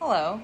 Hello. 0.00 0.40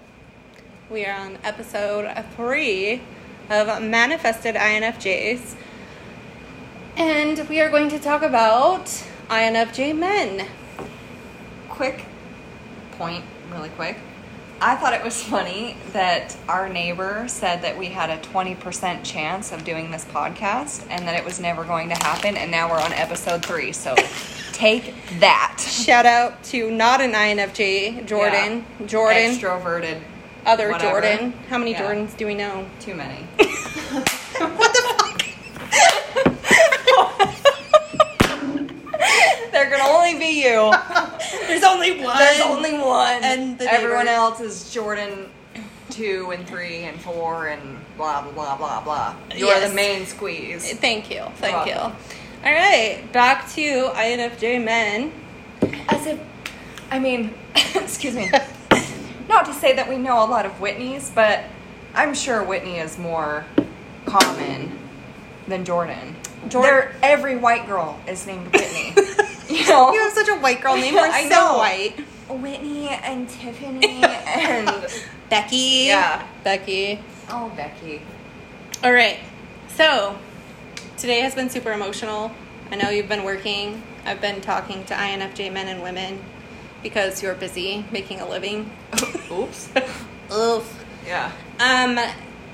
We 0.90 1.04
are 1.04 1.16
on 1.16 1.38
episode 1.44 2.12
three 2.34 3.00
of 3.48 3.80
Manifested 3.80 4.56
INFJs. 4.56 5.54
And 6.96 7.48
we 7.48 7.60
are 7.60 7.70
going 7.70 7.88
to 7.90 8.00
talk 8.00 8.22
about 8.22 8.86
INFJ 9.30 9.96
men. 9.96 10.48
Quick 11.68 12.04
point, 12.98 13.24
really 13.52 13.68
quick. 13.68 13.96
I 14.60 14.74
thought 14.74 14.92
it 14.92 15.04
was 15.04 15.22
funny 15.22 15.76
that 15.92 16.36
our 16.48 16.68
neighbor 16.68 17.26
said 17.28 17.62
that 17.62 17.78
we 17.78 17.86
had 17.86 18.10
a 18.10 18.18
20% 18.18 19.04
chance 19.04 19.52
of 19.52 19.62
doing 19.62 19.92
this 19.92 20.04
podcast 20.06 20.84
and 20.90 21.06
that 21.06 21.14
it 21.14 21.24
was 21.24 21.38
never 21.38 21.62
going 21.62 21.90
to 21.90 21.94
happen. 21.94 22.36
And 22.36 22.50
now 22.50 22.68
we're 22.68 22.80
on 22.80 22.92
episode 22.92 23.46
three. 23.46 23.70
So 23.70 23.94
take 24.54 24.94
that. 25.20 25.56
Shout 25.60 26.06
out 26.06 26.42
to 26.44 26.70
not 26.70 27.00
an 27.00 27.12
INFJ, 27.12 28.06
Jordan. 28.06 28.64
Yeah. 28.80 28.86
Jordan. 28.86 29.34
Extroverted. 29.36 30.00
Other 30.46 30.70
whatever. 30.70 31.00
Jordan. 31.00 31.32
How 31.48 31.58
many 31.58 31.72
Yeah. 31.72 31.82
Jordans 31.82 32.16
do 32.16 32.26
we 32.26 32.34
know? 32.34 32.66
Too 32.80 32.94
many. 32.94 33.16
what 33.36 34.72
the 34.72 34.82
fuck? 34.98 35.04
there 39.52 39.70
can 39.70 39.80
only 39.80 40.18
be 40.18 40.42
you. 40.44 40.72
There's 41.46 41.64
only 41.64 42.02
one. 42.02 42.18
There's 42.18 42.40
only 42.40 42.74
one. 42.78 43.22
And 43.22 43.58
the 43.58 43.72
everyone 43.72 44.08
else 44.08 44.40
is 44.40 44.72
Jordan 44.72 45.28
two 45.90 46.32
and 46.32 46.46
three 46.46 46.82
and 46.84 47.00
four 47.00 47.48
and 47.48 47.78
blah 47.96 48.22
blah 48.22 48.32
blah 48.32 48.56
blah 48.56 48.80
blah. 48.82 49.14
You're 49.34 49.48
Yes. 49.48 49.68
the 49.70 49.74
main 49.74 50.06
squeeze. 50.06 50.72
Thank 50.74 51.10
you. 51.10 51.24
Thank 51.36 51.66
you. 51.66 51.74
welcome. 51.74 51.96
All 52.44 52.52
right, 52.52 53.02
back 53.12 53.48
to 53.52 53.88
INFJ 53.94 54.62
men. 54.62 55.12
As 55.88 56.06
if 56.06 56.20
I 56.90 56.98
mean, 56.98 57.32
excuse 57.74 58.14
me. 58.14 58.30
Not 59.28 59.46
to 59.46 59.54
say 59.54 59.74
that 59.74 59.88
we 59.88 59.96
know 59.96 60.22
a 60.22 60.28
lot 60.28 60.44
of 60.44 60.52
Whitneys, 60.60 61.14
but 61.14 61.44
I'm 61.94 62.12
sure 62.14 62.44
Whitney 62.44 62.76
is 62.78 62.98
more 62.98 63.46
common 64.04 64.78
than 65.48 65.64
Jordan. 65.64 66.16
Jordan- 66.48 66.94
every 67.02 67.36
white 67.36 67.66
girl 67.66 67.98
is 68.06 68.26
named 68.26 68.52
Whitney. 68.52 68.92
you 69.48 69.66
know, 69.66 69.92
You 69.94 70.00
have 70.02 70.12
such 70.12 70.28
a 70.28 70.36
white 70.36 70.60
girl 70.60 70.76
name. 70.76 70.94
We're 70.94 71.00
I 71.10 71.22
so 71.22 71.28
know. 71.30 71.56
white. 71.58 71.94
Whitney 72.28 72.88
and 72.88 73.26
Tiffany 73.28 74.02
and 74.04 74.86
Becky. 75.30 75.84
Yeah. 75.86 76.26
Becky. 76.42 77.00
oh 77.30 77.50
Becky. 77.56 78.02
All 78.82 78.92
right. 78.92 79.18
So, 79.68 80.18
today 80.96 81.20
has 81.20 81.34
been 81.34 81.50
super 81.50 81.72
emotional. 81.72 82.30
I 82.70 82.76
know 82.76 82.90
you've 82.90 83.08
been 83.08 83.24
working. 83.24 83.82
I've 84.04 84.20
been 84.20 84.40
talking 84.40 84.84
to 84.84 84.94
INFJ 84.94 85.52
men 85.52 85.68
and 85.68 85.82
women 85.82 86.22
because 86.82 87.22
you're 87.22 87.34
busy 87.34 87.84
making 87.90 88.20
a 88.20 88.28
living. 88.28 88.70
Oops. 89.30 89.70
Oof. 90.32 90.84
Yeah. 91.06 91.32
Um, 91.58 91.98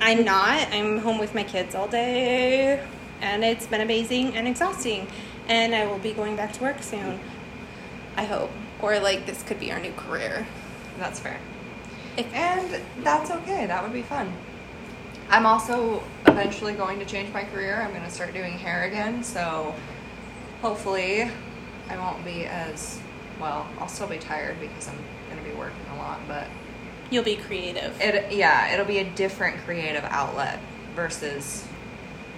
I'm 0.01 0.25
not. 0.25 0.69
I'm 0.73 0.99
home 0.99 1.19
with 1.19 1.35
my 1.35 1.43
kids 1.43 1.75
all 1.75 1.89
day, 1.89 2.85
and 3.21 3.45
it's 3.45 3.67
been 3.67 3.81
amazing 3.81 4.37
and 4.37 4.49
exhausting. 4.49 5.07
And 5.49 5.75
I 5.75 5.87
will 5.87 5.99
be 5.99 6.13
going 6.13 6.37
back 6.37 6.53
to 6.55 6.63
work 6.63 6.83
soon. 6.83 7.21
I 8.17 8.25
hope. 8.25 8.51
Or 8.81 8.99
like 8.99 9.27
this 9.27 9.43
could 9.43 9.61
be 9.61 9.73
our 9.73 9.81
new 9.81 9.93
career. 9.93 10.47
That's 10.99 11.21
fair. 11.21 11.39
If 12.17 12.33
And 12.35 12.83
that's 13.05 13.31
okay. 13.31 13.67
That 13.67 13.83
would 13.83 13.93
be 13.93 14.03
fun. 14.03 14.33
I'm 15.31 15.47
also 15.47 16.03
eventually 16.27 16.73
going 16.73 16.99
to 16.99 17.05
change 17.05 17.33
my 17.33 17.45
career. 17.45 17.81
I'm 17.81 17.91
going 17.91 18.03
to 18.03 18.11
start 18.11 18.35
doing 18.35 18.59
hair 18.59 18.83
again. 18.85 19.23
So 19.23 19.73
hopefully 20.61 21.31
I 21.89 21.97
won't 21.97 22.25
be 22.25 22.47
as 22.47 22.99
well. 23.41 23.69
I'll 23.79 23.89
still 23.89 24.09
be 24.09 24.19
tired 24.19 24.61
because 24.61 24.89
I'm 24.89 24.99
going 25.31 25.43
to 25.43 25.49
be 25.49 25.57
working 25.57 25.79
a 25.95 25.97
lot. 25.99 26.19
But 26.27 26.49
you'll 27.11 27.23
be 27.23 27.37
creative. 27.37 27.97
it, 28.01 28.33
yeah, 28.33 28.75
it'll 28.75 28.87
be 28.87 28.99
a 28.99 29.09
different 29.11 29.57
creative 29.59 30.05
outlet 30.05 30.59
versus 30.97 31.65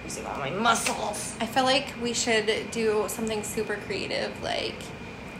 using 0.03 0.27
all 0.27 0.37
my 0.37 0.51
muscles. 0.51 1.35
I 1.41 1.47
feel 1.47 1.63
like 1.63 1.95
we 1.99 2.13
should 2.13 2.69
do 2.69 3.05
something 3.07 3.41
super 3.41 3.77
creative. 3.87 4.31
Like, 4.43 4.75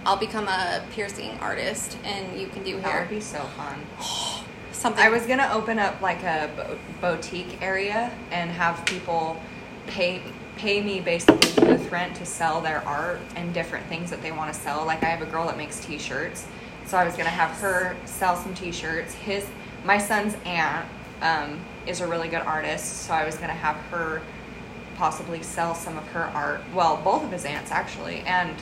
I'll 0.08 0.18
become 0.18 0.48
a 0.48 0.84
piercing 0.92 1.38
artist, 1.40 1.98
and 2.04 2.40
you 2.40 2.48
can 2.48 2.64
do 2.64 2.78
hair. 2.78 2.82
That 2.82 3.00
would 3.02 3.16
be 3.16 3.22
so 3.22 3.40
fun. 3.56 3.80
Something 4.84 5.06
I 5.06 5.10
was 5.12 5.26
gonna 5.26 5.50
open 5.54 5.80
up 5.80 6.02
like 6.02 6.24
a 6.24 6.50
bo- 6.58 6.78
boutique 7.00 7.62
area 7.62 8.12
and 8.32 8.52
have 8.52 8.86
people 8.86 9.42
pay 9.88 10.22
pay 10.58 10.82
me 10.82 11.00
basically 11.00 11.54
booth 11.66 11.90
rent 11.90 12.18
to 12.18 12.26
sell 12.26 12.60
their 12.60 12.86
art 12.86 13.22
and 13.38 13.54
different 13.54 13.86
things 13.86 14.10
that 14.10 14.22
they 14.22 14.34
want 14.34 14.54
to 14.54 14.60
sell. 14.60 14.86
Like 14.86 15.02
I 15.02 15.06
have 15.06 15.26
a 15.26 15.32
girl 15.32 15.46
that 15.46 15.56
makes 15.56 15.80
T-shirts, 15.86 16.46
so 16.86 16.98
I 16.98 17.06
was 17.06 17.16
gonna 17.16 17.30
have 17.30 17.52
her 17.62 17.96
sell 18.04 18.36
some 18.36 18.54
T-shirts. 18.54 19.14
His 19.14 19.48
my 19.86 19.98
son's 19.98 20.36
aunt 20.44 20.86
um, 21.22 21.62
is 21.88 22.02
a 22.02 22.08
really 22.08 22.28
good 22.28 22.42
artist, 22.42 23.04
so 23.04 23.14
I 23.14 23.24
was 23.24 23.38
gonna 23.38 23.54
have 23.54 23.78
her 23.90 24.22
possibly 24.98 25.42
sell 25.44 25.76
some 25.76 25.98
of 25.98 26.06
her 26.10 26.26
art. 26.36 26.60
Well, 26.76 26.98
both 27.06 27.24
of 27.24 27.32
his 27.32 27.46
aunts 27.46 27.72
actually, 27.72 28.18
and 28.26 28.54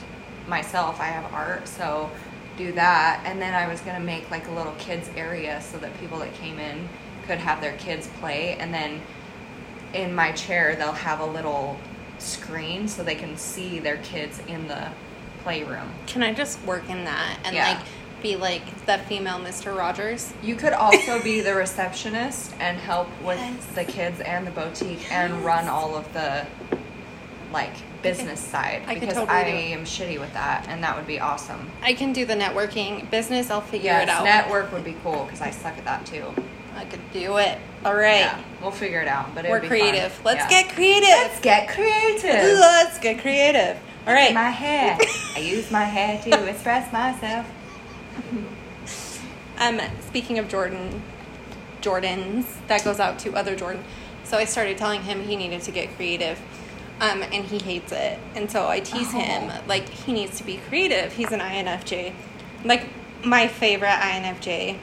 myself. 0.46 1.00
I 1.00 1.06
have 1.06 1.34
art, 1.34 1.66
so 1.66 2.12
do 2.56 2.72
that. 2.72 3.22
And 3.26 3.40
then 3.40 3.54
I 3.54 3.66
was 3.68 3.80
gonna 3.80 4.00
make 4.00 4.30
like 4.30 4.46
a 4.48 4.52
little 4.52 4.74
kids 4.78 5.08
area 5.16 5.60
so 5.60 5.78
that 5.78 5.98
people 6.00 6.18
that 6.20 6.34
came 6.34 6.58
in 6.58 6.88
could 7.26 7.38
have 7.38 7.60
their 7.60 7.76
kids 7.76 8.08
play. 8.20 8.56
And 8.58 8.72
then 8.72 9.00
in 9.94 10.14
my 10.14 10.32
chair, 10.32 10.74
they'll 10.76 10.92
have 10.92 11.20
a 11.20 11.26
little 11.26 11.78
screen 12.18 12.88
so 12.88 13.02
they 13.02 13.14
can 13.14 13.36
see 13.36 13.78
their 13.78 13.96
kids 13.98 14.40
in 14.48 14.68
the 14.68 14.88
playroom. 15.42 15.90
Can 16.06 16.22
I 16.22 16.32
just 16.32 16.62
work 16.64 16.88
in 16.88 17.04
that 17.04 17.38
and 17.44 17.54
Yeah. 17.54 17.72
like 17.74 17.86
be 18.22 18.36
like 18.36 18.86
the 18.86 18.98
female 18.98 19.38
Mr. 19.40 19.76
Rogers? 19.76 20.32
You 20.42 20.54
could 20.54 20.72
also 20.72 21.20
be 21.22 21.40
the 21.40 21.54
receptionist 21.54 22.54
and 22.60 22.78
help 22.78 23.08
with 23.22 23.38
Yes. 23.38 23.66
the 23.74 23.84
kids 23.84 24.20
and 24.20 24.46
the 24.46 24.52
boutique 24.52 25.10
and 25.10 25.44
run 25.44 25.68
all 25.68 25.96
of 25.96 26.12
the 26.12 26.46
like 27.52 27.74
business 28.02 28.40
side 28.40 28.82
I 28.86 28.94
because 28.94 29.14
totally 29.14 29.28
I 29.38 29.42
am 29.72 29.84
shitty 29.84 30.18
with 30.20 30.32
that 30.34 30.66
and 30.68 30.82
that 30.82 30.96
would 30.96 31.06
be 31.06 31.20
awesome. 31.20 31.70
I 31.82 31.94
can 31.94 32.12
do 32.12 32.24
the 32.26 32.34
networking 32.34 33.08
business. 33.10 33.50
I'll 33.50 33.60
figure 33.60 33.90
Yes, 33.92 34.02
it 34.04 34.08
out. 34.08 34.24
network 34.24 34.72
would 34.72 34.84
be 34.84 34.96
cool 35.02 35.24
because 35.24 35.40
I 35.40 35.50
suck 35.50 35.78
at 35.78 35.84
that 35.84 36.04
too. 36.06 36.24
I 36.76 36.84
could 36.86 37.00
do 37.12 37.36
it. 37.38 37.58
All 37.84 37.94
right. 37.94 38.20
Yeah, 38.20 38.40
we'll 38.60 38.70
figure 38.70 39.00
it 39.00 39.08
out. 39.08 39.34
But 39.34 39.46
We're 39.48 39.60
be 39.60 39.68
creative. 39.68 40.12
fun. 40.12 40.34
Let's 40.36 40.50
Yeah. 40.52 40.62
get 40.62 40.74
creative. 40.74 41.08
let's 41.08 41.40
get 41.40 41.68
creative. 41.68 42.58
Let's 42.58 42.98
get 42.98 43.20
creative. 43.20 43.78
All 44.06 44.14
right. 44.14 44.32
My 44.34 44.50
hair. 44.50 44.98
I 45.36 45.40
use 45.40 45.70
my 45.70 45.84
hair 45.84 46.20
to 46.22 46.46
express 46.48 46.92
myself. 46.92 47.46
Um, 49.58 49.80
speaking 50.00 50.38
of 50.40 50.48
Jordan, 50.48 51.02
Jordans, 51.82 52.46
that 52.66 52.82
goes 52.84 52.98
out 52.98 53.18
to 53.20 53.34
other 53.36 53.54
Jordan. 53.54 53.84
So 54.24 54.36
I 54.38 54.44
started 54.44 54.76
telling 54.78 55.02
him 55.02 55.22
he 55.22 55.36
needed 55.36 55.62
to 55.62 55.70
get 55.70 55.94
creative, 55.94 56.40
um, 57.02 57.22
and 57.22 57.44
he 57.44 57.58
hates 57.58 57.92
it. 57.92 58.18
And 58.34 58.50
so 58.50 58.66
I 58.68 58.80
tease 58.80 59.12
Oh. 59.12 59.18
him 59.18 59.52
like 59.66 59.86
he 59.88 60.12
needs 60.14 60.38
to 60.38 60.44
be 60.44 60.56
creative. 60.68 61.12
He's 61.12 61.30
an 61.32 61.40
INFJ, 61.40 62.14
like 62.64 62.86
my 63.24 63.46
favorite 63.48 63.90
INFJ. 63.90 64.78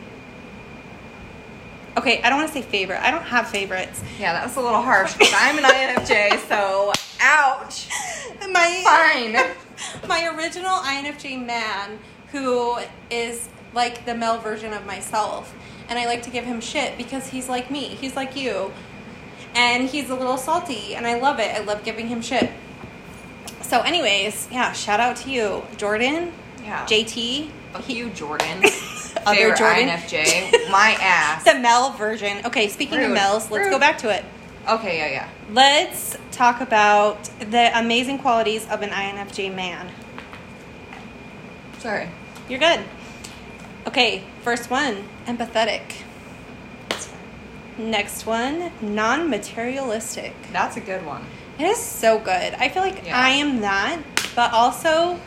Okay, 1.97 2.22
I 2.22 2.30
don't 2.30 2.38
want 2.40 2.47
to 2.50 2.53
say 2.53 2.62
favorite. 2.62 3.02
I 3.02 3.12
don't 3.12 3.24
have 3.24 3.50
favorites. 3.50 4.02
Yeah, 4.19 4.34
that 4.34 4.44
was 4.46 4.56
a 4.56 4.62
little 4.62 4.81
harsh 4.81 5.13
because 5.13 5.34
I'm 5.35 5.57
an 5.57 5.63
INFJ, 5.63 6.47
so 6.47 6.94
ouch. 7.19 7.90
My 8.51 8.81
Fine. 8.84 10.07
my 10.07 10.28
original 10.38 10.78
INFJ 10.78 11.46
man 11.46 12.00
who 12.31 12.78
is 13.09 13.50
like 13.74 14.06
the 14.06 14.16
male 14.16 14.38
version 14.38 14.72
of 14.74 14.86
myself. 14.86 15.53
And 15.90 15.97
I 16.00 16.06
like 16.06 16.22
to 16.24 16.30
give 16.30 16.46
him 16.46 16.62
shit 16.62 16.97
because 16.97 17.28
he's 17.28 17.50
like 17.50 17.69
me. 17.72 17.81
He's 17.86 18.16
like 18.16 18.36
you. 18.36 18.72
And 19.56 19.90
he's 19.90 20.10
a 20.10 20.16
little 20.16 20.38
salty 20.38 20.96
and 20.96 21.06
I 21.08 21.20
love 21.20 21.40
it. 21.40 21.54
I 21.56 21.60
love 21.60 21.84
giving 21.84 22.08
him 22.08 22.22
shit. 22.22 22.50
So 23.62 23.82
anyways, 23.82 24.48
yeah, 24.52 24.72
shout 24.74 25.00
out 25.00 25.16
to 25.18 25.30
you, 25.30 25.64
Jordan, 25.78 26.32
Yeah. 26.64 26.86
JT, 26.86 27.50
Fuck 27.74 27.88
you, 27.90 28.10
Jordan. 28.10 28.64
Other 29.28 29.54
Jordan. 29.56 29.90
INFJ. 29.90 30.72
My 30.72 30.98
ass. 31.01 31.44
the 31.44 31.56
male 31.60 31.92
version. 31.92 32.44
Okay, 32.46 32.68
speaking 32.68 32.98
of 32.98 33.07
Rude. 33.10 33.13
males, 33.13 33.51
let's 33.51 33.69
go 33.69 33.78
back 33.78 34.00
to 34.00 34.10
it. 34.10 34.25
Okay, 34.68 34.98
yeah, 34.98 35.07
yeah. 35.12 35.30
Let's 35.54 36.18
talk 36.31 36.62
about 36.62 37.24
the 37.40 37.72
amazing 37.78 38.19
qualities 38.19 38.68
of 38.69 38.81
an 38.81 38.90
INFJ 38.90 39.54
man. 39.56 39.92
Sorry. 41.80 42.10
You're 42.50 42.60
good. 42.60 42.81
Okay, 43.88 44.24
first 44.44 44.69
one, 44.69 45.04
empathetic. 45.25 45.81
Next 47.84 48.26
one, 48.26 48.72
non 48.81 49.30
materialistic. 49.30 50.34
That's 50.52 50.76
a 50.76 50.81
good 50.81 51.06
one. 51.06 51.26
It 51.58 51.64
is 51.64 51.78
so 51.78 52.20
good. 52.20 52.54
I 52.56 52.68
feel 52.70 52.84
like 52.84 53.06
Yeah. 53.06 53.18
I 53.18 53.30
am 53.30 53.62
that, 53.62 54.00
but 54.36 54.52
also 54.54 55.18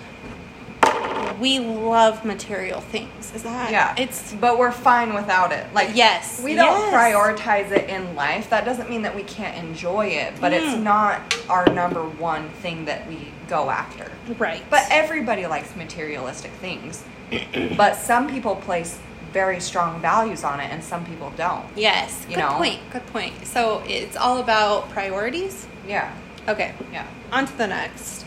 we 1.41 1.59
love 1.61 2.25
material 2.27 2.81
things. 2.83 3.33
Is 3.35 3.43
that? 3.43 3.71
Yeah. 3.71 3.95
It's 3.97 4.35
But 4.35 4.59
we're 4.59 4.71
fine 4.71 5.15
without 5.15 5.51
it. 5.51 5.67
Like 5.73 5.91
Yes, 5.95 6.43
we 6.45 6.55
don't 6.55 6.93
yes. 6.93 6.95
prioritize 6.95 7.71
it 7.71 7.89
in 7.89 8.15
life. 8.15 8.51
That 8.51 8.67
doesn't 8.67 8.91
mean 8.91 9.01
that 9.03 9.15
we 9.17 9.23
can't 9.23 9.57
enjoy 9.57 10.07
it, 10.09 10.35
but 10.41 10.53
it's 10.53 10.75
Mm. 10.75 10.83
not 10.83 11.21
our 11.49 11.65
number 11.73 12.03
one 12.05 12.51
thing 12.61 12.85
that 12.85 13.09
we 13.09 13.33
go 13.49 13.71
after. 13.71 14.11
right. 14.39 14.63
But 14.71 14.85
everybody 14.91 15.47
likes 15.47 15.75
materialistic 15.75 16.53
things. 16.61 17.03
but 17.79 17.97
some 17.97 18.29
people 18.29 18.57
place 18.57 18.99
very 19.33 19.61
strong 19.61 20.01
values 20.01 20.45
on 20.45 20.61
it, 20.61 20.71
and 20.71 20.83
some 20.83 21.05
people 21.05 21.33
don't. 21.37 21.65
Yes. 21.77 22.25
You 22.29 22.37
good 22.37 22.43
know? 22.43 22.57
point. 22.57 22.81
Good 22.93 23.07
point. 23.07 23.47
So 23.47 23.83
it's 23.87 24.17
all 24.17 24.39
about 24.39 24.91
priorities. 24.91 25.67
Yeah, 25.87 26.13
Okay. 26.49 26.75
yeah, 26.93 27.07
On 27.33 27.47
to 27.47 27.57
the 27.59 27.67
next. 27.67 28.25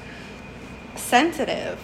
Sensitive. 0.95 1.79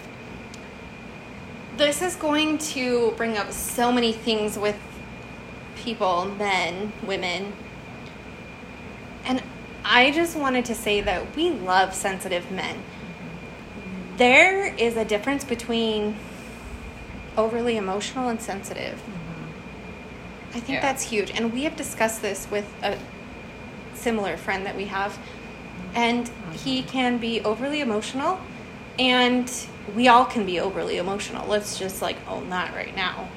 This 1.76 2.02
is 2.02 2.16
going 2.16 2.58
to 2.58 3.12
bring 3.16 3.36
up 3.38 3.50
so 3.52 3.90
many 3.92 4.12
things 4.12 4.58
with 4.58 4.76
people, 5.76 6.26
men, 6.26 6.92
women. 7.06 7.52
And 9.24 9.42
I 9.84 10.10
just 10.10 10.36
wanted 10.36 10.64
to 10.66 10.74
say 10.74 11.00
that 11.00 11.34
we 11.34 11.50
love 11.50 11.94
sensitive 11.94 12.50
men. 12.50 12.82
There 14.16 14.74
is 14.74 14.96
a 14.96 15.04
difference 15.04 15.44
between 15.44 16.16
overly 17.36 17.76
emotional 17.76 18.28
and 18.28 18.40
sensitive. 18.40 18.98
Mm-hmm. 18.98 20.56
I 20.56 20.60
think 20.60 20.68
Yeah. 20.68 20.80
that's 20.80 21.02
huge. 21.02 21.30
And 21.30 21.52
we 21.52 21.64
have 21.64 21.76
discussed 21.76 22.22
this 22.22 22.46
with 22.50 22.66
a 22.82 22.98
similar 23.94 24.36
friend 24.36 24.66
that 24.66 24.76
we 24.76 24.86
have. 24.86 25.18
And 25.94 26.30
he 26.52 26.80
mm-hmm. 26.80 26.88
can 26.88 27.18
be 27.18 27.40
overly 27.42 27.80
emotional, 27.80 28.40
and 28.98 29.50
we 29.94 30.08
all 30.08 30.24
can 30.24 30.46
be 30.46 30.60
overly 30.60 30.96
emotional. 30.96 31.46
Let's 31.46 31.78
just 31.78 32.02
like 32.02 32.16
own 32.28 32.50
that 32.50 32.74
right 32.74 32.94
now. 32.96 33.28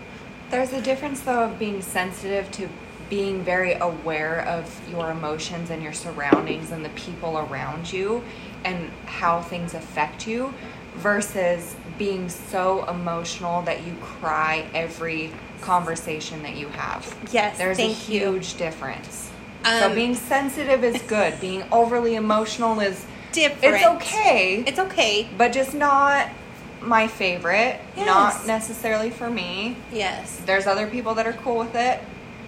There's 0.51 0.73
a 0.73 0.81
difference 0.81 1.21
though 1.21 1.43
of 1.43 1.59
being 1.59 1.81
sensitive 1.81 2.51
to 2.51 2.69
being 3.09 3.43
very 3.43 3.73
aware 3.73 4.41
of 4.41 4.81
your 4.89 5.11
emotions 5.11 5.69
and 5.69 5.83
your 5.83 5.93
surroundings 5.93 6.71
and 6.71 6.83
the 6.83 6.89
people 6.89 7.37
around 7.37 7.91
you 7.91 8.23
and 8.63 8.89
how 9.05 9.41
things 9.41 9.73
affect 9.73 10.27
you 10.27 10.53
versus 10.95 11.75
being 11.97 12.29
so 12.29 12.85
emotional 12.89 13.61
that 13.63 13.85
you 13.85 13.93
cry 14.01 14.65
every 14.73 15.31
conversation 15.61 16.43
that 16.43 16.55
you 16.55 16.67
have. 16.69 17.15
Yes, 17.31 17.57
There's 17.57 17.77
a 17.79 17.81
thank 17.81 18.09
you. 18.09 18.31
huge 18.31 18.55
difference. 18.57 19.29
so 19.63 19.87
Um, 19.87 19.95
being 19.95 20.15
sensitive 20.15 20.83
is 20.83 21.01
good. 21.03 21.39
being 21.41 21.63
overly 21.71 22.15
emotional 22.15 22.79
is 22.79 23.05
Different. 23.31 23.75
it's 23.75 23.85
okay. 23.85 24.63
It's 24.65 24.79
okay. 24.79 25.27
but 25.37 25.51
just 25.51 25.73
not 25.73 26.29
my 26.81 27.07
favorite. 27.07 27.79
Yes. 27.97 28.05
Not 28.05 28.47
necessarily 28.47 29.09
for 29.09 29.29
me. 29.29 29.75
Yes. 29.91 30.39
There's 30.45 30.67
other 30.67 30.87
people 30.87 31.15
that 31.15 31.25
are 31.27 31.33
cool 31.33 31.57
with 31.57 31.75
it. 31.75 31.99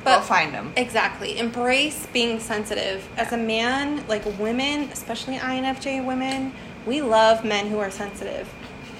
But- 0.03 0.17
Go 0.19 0.21
find 0.23 0.53
them. 0.53 0.71
Exactly. 0.77 1.39
Embrace 1.39 2.05
being 2.13 2.39
sensitive. 2.39 3.07
As 3.17 3.33
a 3.33 3.37
man, 3.37 4.05
like 4.07 4.23
women, 4.39 4.89
especially 4.93 5.37
INFJ 5.37 6.05
women, 6.05 6.53
we 6.87 7.01
love 7.01 7.43
men 7.43 7.67
who 7.67 7.77
are 7.79 7.91
sensitive. 7.91 8.47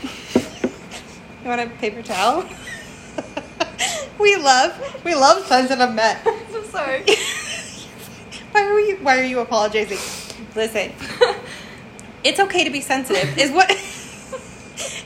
you 1.44 1.50
want 1.50 1.62
a 1.62 1.68
paper 1.78 2.04
towel? 2.04 2.48
we 4.20 4.36
love 4.36 5.02
we 5.06 5.16
love 5.16 5.46
sensitive 5.48 5.94
men. 5.96 6.18
so 6.52 6.62
sorry. 6.64 7.04
why 8.52 8.62
are 8.64 8.80
you 8.80 8.98
why 8.98 9.18
are 9.18 9.24
you 9.24 9.40
apologizing? 9.40 9.98
Listen. 10.54 10.92
It's 12.24 12.42
okay 12.42 12.66
to 12.66 12.70
be 12.70 12.82
sensitive 12.82 13.38
is 13.38 13.52
what 13.52 13.72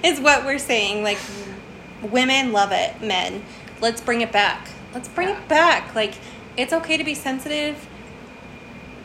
is 0.04 0.20
what 0.20 0.44
we're 0.44 0.58
saying. 0.58 1.04
Like 1.04 1.20
women 2.02 2.52
love 2.52 2.72
it, 2.72 3.00
men. 3.00 3.44
Let's 3.80 4.02
bring 4.02 4.22
it 4.22 4.32
back. 4.32 4.70
Let's 4.94 5.08
bring 5.08 5.30
Yeah. 5.30 5.40
it 5.40 5.48
back. 5.48 5.94
Like 5.94 6.16
it's 6.58 6.74
okay 6.74 6.98
to 6.98 7.04
be 7.04 7.14
sensitive. 7.14 7.88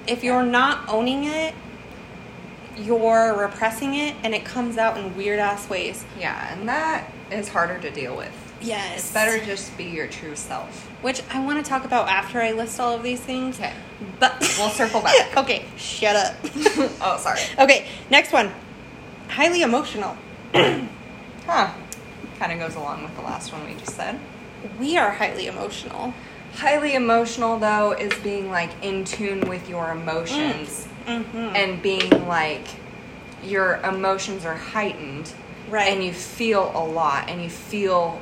If 0.06 0.24
you're 0.24 0.44
not 0.44 0.88
owning 0.88 1.24
it, 1.24 1.54
you're 2.76 3.36
repressing 3.38 3.94
it 3.94 4.14
and 4.22 4.34
it 4.34 4.44
comes 4.44 4.78
out 4.78 4.96
in 4.96 5.16
weird 5.16 5.38
ass 5.38 5.68
ways. 5.68 6.04
yeah, 6.18 6.52
and 6.52 6.68
that 6.68 7.10
is 7.30 7.48
harder 7.48 7.78
to 7.78 7.90
deal 7.90 8.16
with. 8.16 8.32
Yes. 8.60 8.98
It's 8.98 9.12
better 9.12 9.44
just 9.44 9.76
be 9.76 9.84
your 9.84 10.06
true 10.06 10.34
self. 10.34 10.86
Which 11.02 11.22
I 11.30 11.44
want 11.44 11.62
to 11.62 11.68
talk 11.68 11.84
about 11.84 12.08
after 12.08 12.40
I 12.40 12.52
list 12.52 12.80
all 12.80 12.94
of 12.94 13.02
these 13.02 13.20
things. 13.20 13.58
Okay. 13.58 13.72
But 14.18 14.40
We'll 14.58 14.70
circle 14.70 15.02
back. 15.02 15.36
okay, 15.36 15.66
shut 15.76 16.16
up. 16.16 16.36
oh, 17.00 17.18
sorry. 17.20 17.40
okay, 17.58 17.86
next 18.10 18.32
one. 18.32 18.50
Highly 19.28 19.62
emotional. 19.62 20.16
Huh. 21.46 21.72
Kind 22.40 22.50
of 22.50 22.58
goes 22.58 22.74
along 22.74 23.04
with 23.04 23.14
the 23.14 23.22
last 23.22 23.52
one 23.52 23.64
we 23.64 23.74
just 23.74 23.94
said. 23.94 24.18
We 24.80 24.96
are 24.96 25.12
highly 25.12 25.46
emotional. 25.46 26.12
Highly 26.54 26.94
emotional, 26.94 27.56
though, 27.56 27.92
is 27.92 28.12
being 28.20 28.50
like 28.50 28.70
in 28.82 29.04
tune 29.04 29.48
with 29.48 29.68
your 29.68 29.92
emotions 29.92 30.88
mm. 30.88 30.95
Mm-hmm. 31.06 31.38
and 31.38 31.82
being 31.82 32.26
like 32.26 32.66
your 33.44 33.76
emotions 33.82 34.44
are 34.44 34.56
heightened. 34.56 35.32
Right. 35.70 35.92
And 35.92 36.04
you 36.04 36.12
feel 36.12 36.72
a 36.74 36.84
lot 36.84 37.28
and 37.28 37.42
you 37.42 37.50
feel 37.50 38.20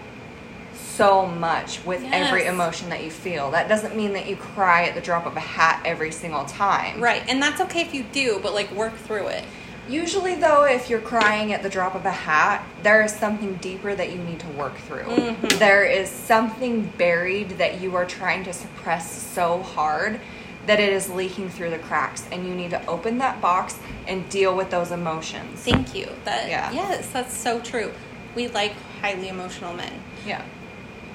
so 0.74 1.26
much 1.26 1.84
with 1.84 2.02
every 2.04 2.46
emotion 2.46 2.88
that 2.90 3.02
you 3.02 3.10
feel. 3.10 3.50
That 3.50 3.68
doesn't 3.68 3.96
mean 3.96 4.12
that 4.12 4.28
you 4.28 4.36
cry 4.36 4.84
at 4.84 4.94
the 4.94 5.00
drop 5.00 5.26
of 5.26 5.36
a 5.36 5.40
hat 5.40 5.82
every 5.84 6.10
single 6.10 6.44
time. 6.44 7.00
Right, 7.00 7.22
and 7.28 7.42
that's 7.42 7.60
okay 7.62 7.80
if 7.80 7.92
you 7.94 8.04
do, 8.12 8.38
but 8.42 8.54
like 8.54 8.70
work 8.72 8.94
through 8.94 9.28
it. 9.28 9.44
Usually, 9.88 10.34
though, 10.34 10.64
if 10.64 10.88
you're 10.88 11.00
crying 11.00 11.52
at 11.52 11.62
the 11.62 11.68
drop 11.68 11.94
of 11.94 12.06
a 12.06 12.10
hat, 12.10 12.64
there 12.82 13.02
is 13.02 13.12
something 13.12 13.54
deeper 13.56 13.94
that 13.94 14.12
you 14.12 14.18
need 14.18 14.40
to 14.40 14.48
work 14.48 14.76
through. 14.78 15.04
Mhm. 15.04 15.58
There 15.58 15.84
is 15.84 16.08
something 16.08 16.92
buried 16.96 17.58
that 17.58 17.80
you 17.80 17.94
are 17.96 18.06
trying 18.06 18.44
to 18.44 18.52
suppress 18.52 19.12
so 19.12 19.62
hard 19.62 20.20
that 20.66 20.80
it 20.80 20.92
is 20.92 21.10
leaking 21.10 21.50
through 21.50 21.70
the 21.70 21.78
cracks, 21.78 22.26
and 22.32 22.46
you 22.46 22.54
need 22.54 22.70
to 22.70 22.84
open 22.86 23.18
that 23.18 23.40
box 23.40 23.78
and 24.06 24.28
deal 24.30 24.56
with 24.56 24.70
those 24.70 24.90
emotions. 24.90 25.60
Thank 25.60 25.94
you. 25.94 26.08
That 26.24 26.48
Yeah. 26.48 26.70
yes, 26.72 27.10
that's 27.10 27.36
so 27.36 27.60
true. 27.60 27.92
We 28.34 28.48
like 28.48 28.72
highly 29.00 29.28
emotional 29.28 29.74
men. 29.74 29.92
Yeah. 30.26 30.42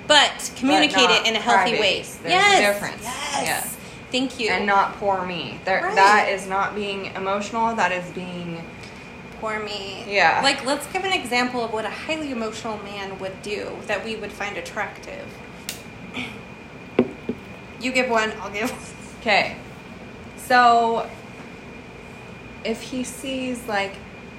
But 0.07 0.51
communicate 0.55 1.09
not 1.09 1.21
it 1.21 1.27
in 1.27 1.35
a 1.35 1.39
healthy 1.39 1.73
way. 1.73 2.01
There's 2.01 2.25
a 2.25 2.29
yes. 2.29 2.59
difference. 2.73 3.03
Yes. 3.03 3.43
Yeah. 3.43 3.69
Thank 4.11 4.39
you. 4.39 4.49
And 4.49 4.65
not 4.65 4.95
poor 4.95 5.23
me. 5.23 5.59
There, 5.65 5.83
Right. 5.83 5.95
That 5.95 6.29
is 6.29 6.47
not 6.47 6.73
being 6.73 7.07
emotional. 7.15 7.75
That 7.75 7.91
is 7.91 8.09
being. 8.11 8.63
for 9.39 9.59
me. 9.59 10.03
Yeah. 10.07 10.41
Like 10.43 10.65
let's 10.65 10.85
give 10.87 11.05
an 11.05 11.13
example 11.13 11.63
of 11.63 11.71
what 11.73 11.85
a 11.85 11.89
highly 11.89 12.31
emotional 12.31 12.77
man 12.79 13.19
would 13.19 13.41
do 13.43 13.69
that 13.87 14.03
we 14.03 14.15
would 14.15 14.31
find 14.31 14.57
attractive. 14.57 15.25
You 17.81 17.93
give 17.93 18.09
one, 18.09 18.33
I'll 18.41 18.51
give 18.51 18.69
one. 18.69 18.79
Okay. 19.19 19.55
So, 20.37 21.09
if 22.63 22.81
he 22.81 23.03
sees 23.03 23.65
like 23.67 23.95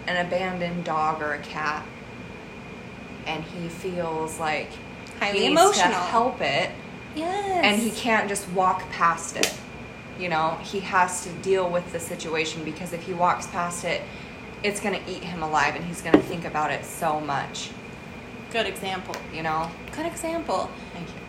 an 0.06 0.24
abandoned 0.26 0.84
dog 0.84 1.22
or 1.22 1.34
a 1.34 1.38
cat, 1.38 1.84
and 3.26 3.44
he 3.44 3.68
feels 3.68 4.38
like 4.40 4.70
Highly 5.20 5.40
he 5.40 5.46
emotional. 5.46 5.88
to 5.92 5.94
help 5.98 6.40
it, 6.40 6.70
Yes. 7.14 7.64
and 7.64 7.80
he 7.80 7.90
can't 7.90 8.28
just 8.28 8.48
walk 8.50 8.88
past 8.90 9.36
it. 9.36 9.52
You 10.18 10.28
know, 10.28 10.58
he 10.62 10.80
has 10.80 11.22
to 11.24 11.30
deal 11.42 11.68
with 11.68 11.92
the 11.92 12.00
situation 12.00 12.64
because 12.64 12.92
if 12.92 13.02
he 13.02 13.12
walks 13.14 13.46
past 13.48 13.84
it, 13.84 14.02
it's 14.62 14.80
going 14.80 14.94
to 15.02 15.10
eat 15.10 15.22
him 15.24 15.42
alive, 15.42 15.74
and 15.76 15.84
he's 15.84 16.02
going 16.02 16.14
to 16.14 16.22
think 16.22 16.44
about 16.44 16.70
it 16.70 16.84
so 16.84 17.20
much. 17.20 17.70
Good 18.50 18.66
example. 18.66 19.14
You 19.32 19.42
know. 19.42 19.70
Good 19.96 20.06
example. 20.06 20.68
Thank 20.92 21.08
you. 21.08 21.19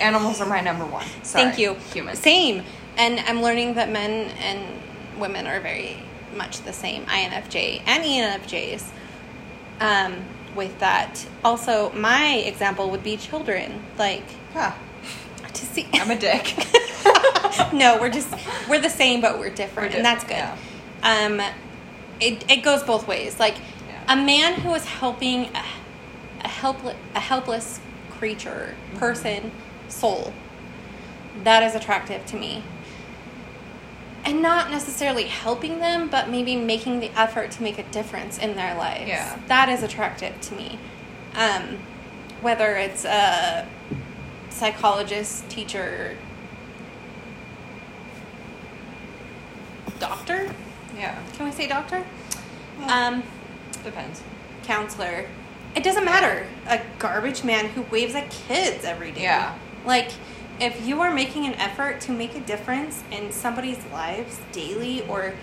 Animals 0.00 0.40
are 0.40 0.46
my 0.48 0.60
number 0.60 0.84
one. 0.86 1.06
Sorry. 1.22 1.44
Thank 1.44 1.58
you. 1.58 1.74
Humans. 1.92 2.18
Same. 2.18 2.64
And 2.96 3.20
I'm 3.20 3.42
learning 3.42 3.74
that 3.74 3.90
men 3.90 4.30
and 4.42 5.20
women 5.20 5.46
are 5.46 5.60
very 5.60 5.96
much 6.36 6.60
the 6.62 6.72
same. 6.72 7.04
INFJ 7.06 7.82
and 7.86 8.04
ENFJs. 8.04 8.90
Um, 9.80 10.16
with 10.54 10.78
that, 10.80 11.24
also 11.44 11.90
my 11.92 12.34
example 12.34 12.90
would 12.90 13.02
be 13.02 13.16
children. 13.16 13.82
Like 13.98 14.24
Huh. 14.52 14.72
to 15.52 15.66
see. 15.66 15.88
I'm 15.94 16.10
a 16.10 16.18
dick. 16.18 16.54
no, 17.72 17.98
we're 18.00 18.10
just 18.10 18.28
we're 18.68 18.80
the 18.80 18.90
same, 18.90 19.20
but 19.20 19.38
we're 19.38 19.50
different, 19.50 19.90
We're 19.92 19.96
and 19.98 20.04
that's 20.04 20.24
good. 20.24 20.36
different, 21.02 21.40
Um, 21.40 21.40
it 22.20 22.44
it 22.50 22.62
goes 22.62 22.82
both 22.82 23.06
ways. 23.06 23.38
Like 23.38 23.54
Yeah. 23.88 24.12
a 24.12 24.16
man 24.16 24.54
who 24.60 24.74
is 24.74 24.84
helping 24.84 25.44
a, 25.54 25.64
a 26.44 26.48
helpless 26.48 26.96
a 27.14 27.20
helpless 27.20 27.80
creature, 28.20 28.76
person, 28.96 29.50
soul, 29.88 30.32
that 31.42 31.62
is 31.62 31.74
attractive 31.74 32.24
to 32.26 32.36
me. 32.36 32.62
And 34.26 34.42
not 34.42 34.70
necessarily 34.70 35.24
helping 35.24 35.78
them, 35.78 36.10
but 36.10 36.28
maybe 36.28 36.54
making 36.54 37.00
the 37.00 37.08
effort 37.18 37.50
to 37.52 37.62
make 37.62 37.78
a 37.78 37.82
difference 37.84 38.36
in 38.36 38.54
their 38.56 38.74
lives. 38.76 39.08
Yeah. 39.08 39.38
That 39.48 39.70
is 39.70 39.82
attractive 39.82 40.38
to 40.42 40.54
me. 40.54 40.78
Um, 41.34 41.78
whether 42.42 42.76
it's 42.76 43.06
a 43.06 43.66
psychologist, 44.50 45.48
teacher, 45.48 46.18
doctor. 49.98 50.54
yeah. 50.94 51.18
Can 51.36 51.46
we 51.46 51.52
say 51.52 51.66
doctor? 51.66 52.04
Yeah. 52.80 53.08
Um, 53.08 53.22
Depends. 53.82 54.22
counselor. 54.64 55.26
It 55.74 55.84
doesn't 55.84 56.04
matter. 56.04 56.46
A 56.66 56.80
garbage 56.98 57.44
man 57.44 57.66
who 57.68 57.82
waves 57.82 58.14
at 58.14 58.30
kids 58.30 58.84
every 58.84 59.12
day. 59.12 59.22
Yeah. 59.22 59.56
Like, 59.84 60.10
if 60.60 60.86
you 60.86 61.00
are 61.00 61.12
making 61.12 61.46
an 61.46 61.54
effort 61.54 62.00
to 62.02 62.12
make 62.12 62.34
a 62.34 62.40
difference 62.40 63.02
in 63.10 63.32
somebody's 63.32 63.84
lives 63.86 64.40
daily, 64.52 65.02
or 65.08 65.34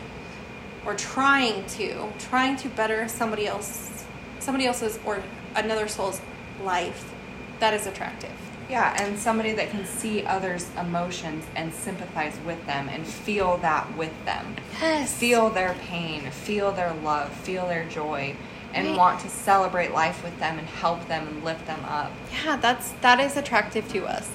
or 0.85 0.95
trying 0.95 1.65
to 1.65 2.11
trying 2.19 2.55
to 2.57 2.69
better 2.69 3.07
somebody 3.07 3.47
else, 3.47 4.05
somebody 4.39 4.65
else's 4.65 4.99
or 5.05 5.23
another 5.55 5.87
soul's 5.87 6.21
life, 6.63 7.13
that 7.59 7.73
is 7.73 7.87
attractive. 7.87 8.31
Yeah, 8.69 9.01
and 9.01 9.17
somebody 9.17 9.53
that 9.53 9.69
can 9.69 9.85
see 9.85 10.25
others' 10.25 10.67
emotions 10.77 11.45
and 11.55 11.73
sympathize 11.73 12.37
with 12.45 12.65
them 12.65 12.89
and 12.89 13.07
feel 13.07 13.57
that 13.57 13.95
with 13.95 14.13
them. 14.25 14.55
Yes. 14.79 15.13
Feel 15.13 15.49
their 15.49 15.73
pain, 15.73 16.29
feel 16.31 16.73
their 16.73 16.93
love, 16.93 17.31
feel 17.31 17.67
their 17.67 17.87
joy, 17.87 18.35
and 18.73 18.87
Right. 18.87 18.97
want 18.97 19.19
to 19.21 19.29
celebrate 19.29 19.93
life 19.93 20.23
with 20.23 20.37
them 20.39 20.59
and 20.59 20.67
help 20.67 21.07
them 21.07 21.27
and 21.27 21.43
lift 21.43 21.65
them 21.65 21.83
up. 21.85 22.11
Yeah, 22.45 22.57
that's 22.57 22.91
that 23.01 23.19
is 23.19 23.37
attractive 23.37 23.87
to 23.93 24.05
us. 24.05 24.29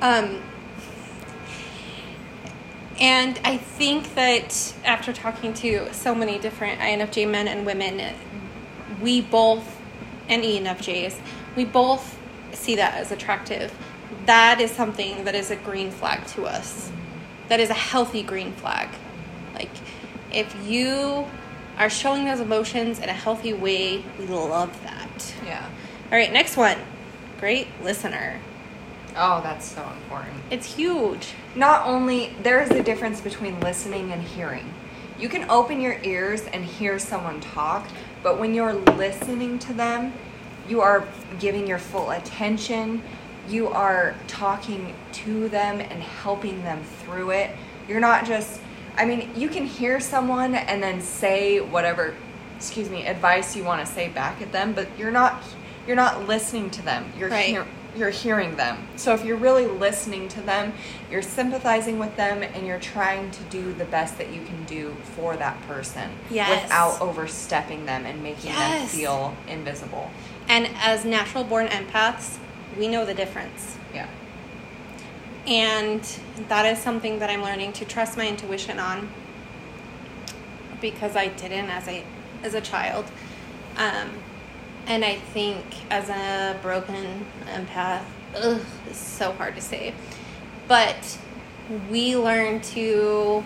Um 0.00 0.42
and 3.00 3.40
I 3.44 3.56
think 3.56 4.14
that 4.14 4.74
after 4.84 5.12
talking 5.12 5.52
to 5.54 5.92
so 5.92 6.14
many 6.14 6.38
different 6.38 6.80
INFJ 6.80 7.28
men 7.28 7.48
and 7.48 7.66
women, 7.66 8.14
we 9.02 9.20
both 9.20 9.80
and 10.28 10.42
ENFJs, 10.42 11.16
we 11.56 11.64
both 11.64 12.18
see 12.52 12.76
that 12.76 12.94
as 12.94 13.10
attractive. 13.10 13.76
That 14.26 14.60
is 14.60 14.70
something 14.70 15.24
that 15.24 15.34
is 15.34 15.50
a 15.50 15.56
green 15.56 15.90
flag 15.90 16.26
to 16.28 16.44
us. 16.44 16.90
That 17.48 17.60
is 17.60 17.68
a 17.68 17.74
healthy 17.74 18.22
green 18.22 18.52
flag. 18.52 18.88
Like 19.54 19.70
if 20.32 20.54
you 20.66 21.26
are 21.78 21.90
showing 21.90 22.24
those 22.24 22.40
emotions 22.40 22.98
in 22.98 23.08
a 23.08 23.12
healthy 23.12 23.52
way, 23.52 24.04
we 24.18 24.26
love 24.26 24.82
that. 24.84 25.34
Yeah. 25.44 25.68
All 26.10 26.18
right, 26.18 26.32
next 26.32 26.56
one. 26.56 26.78
Great 27.40 27.68
listener. 27.82 28.40
Oh, 29.16 29.40
that's 29.42 29.66
so 29.66 29.88
important. 30.02 30.36
It's 30.50 30.74
huge. 30.74 31.34
Not 31.54 31.86
only, 31.86 32.34
there 32.42 32.60
is 32.60 32.70
a 32.70 32.82
difference 32.82 33.20
between 33.20 33.60
listening 33.60 34.12
and 34.12 34.22
hearing. 34.22 34.72
You 35.18 35.28
can 35.28 35.48
open 35.48 35.80
your 35.80 36.00
ears 36.02 36.42
and 36.52 36.64
hear 36.64 36.98
someone 36.98 37.40
talk, 37.40 37.86
but 38.22 38.40
when 38.40 38.54
you're 38.54 38.72
listening 38.72 39.58
to 39.60 39.72
them, 39.72 40.12
you 40.68 40.80
are 40.80 41.06
giving 41.38 41.66
your 41.66 41.78
full 41.78 42.10
attention. 42.10 43.02
You 43.48 43.68
are 43.68 44.16
talking 44.26 44.94
to 45.12 45.48
them 45.48 45.80
and 45.80 46.02
helping 46.02 46.62
them 46.64 46.82
through 46.82 47.30
it. 47.30 47.50
You're 47.86 48.00
not 48.00 48.24
just, 48.26 48.60
I 48.96 49.04
mean, 49.04 49.30
you 49.36 49.48
can 49.48 49.66
hear 49.66 50.00
someone 50.00 50.54
and 50.54 50.82
then 50.82 51.00
say 51.00 51.60
whatever, 51.60 52.14
excuse 52.56 52.88
me, 52.88 53.06
advice 53.06 53.56
you 53.56 53.64
want 53.64 53.84
to 53.84 53.92
say 53.92 54.08
back 54.08 54.40
at 54.40 54.52
them, 54.52 54.72
but 54.72 54.86
you're 54.98 55.10
not, 55.10 55.42
you're 55.86 55.96
not 55.96 56.28
listening 56.28 56.70
to 56.70 56.82
them. 56.82 57.12
You're 57.18 57.28
Right. 57.30 57.46
hear, 57.46 57.66
you're 57.96 58.10
hearing 58.10 58.56
them. 58.56 58.86
So 58.96 59.12
if 59.14 59.24
you're 59.24 59.36
really 59.36 59.66
listening 59.66 60.28
to 60.28 60.40
them, 60.40 60.72
you're 61.10 61.22
sympathizing 61.22 61.98
with 61.98 62.16
them 62.16 62.42
and 62.42 62.66
you're 62.66 62.78
trying 62.80 63.30
to 63.32 63.42
do 63.44 63.72
the 63.72 63.84
best 63.84 64.16
that 64.18 64.32
you 64.32 64.44
can 64.44 64.64
do 64.64 64.96
for 65.16 65.36
that 65.36 65.60
person 65.66 66.10
Yes. 66.30 66.62
without 66.62 67.00
overstepping 67.00 67.86
them 67.86 68.06
and 68.06 68.22
making 68.22 68.52
them 68.52 68.86
feel 68.86 69.34
invisible. 69.48 70.10
And 70.48 70.68
as 70.80 71.04
natural 71.04 71.42
born 71.44 71.68
empaths, 71.68 72.38
we 72.78 72.88
know 72.88 73.04
the 73.04 73.14
difference. 73.14 73.76
Yeah. 73.94 74.06
And 75.46 76.00
that 76.48 76.64
is 76.66 76.78
something 76.78 77.18
that 77.18 77.28
I'm 77.28 77.42
learning 77.42 77.74
to 77.74 77.84
trust 77.84 78.16
my 78.16 78.26
intuition 78.26 78.78
on 78.78 79.08
because 80.80 81.16
I 81.16 81.28
didn't 81.28 81.70
as 81.70 81.86
a 81.88 82.04
as 82.42 82.54
a 82.54 82.60
child. 82.60 83.04
Um, 83.76 84.10
and 84.86 85.04
I 85.04 85.16
think 85.16 85.64
as 85.90 86.08
a 86.08 86.58
broken 86.62 87.26
empath, 87.46 88.04
ugh, 88.36 88.60
it's 88.86 88.98
so 88.98 89.32
hard 89.32 89.54
to 89.56 89.60
say. 89.60 89.94
But 90.68 91.18
we 91.90 92.16
learn 92.16 92.60
to 92.60 93.42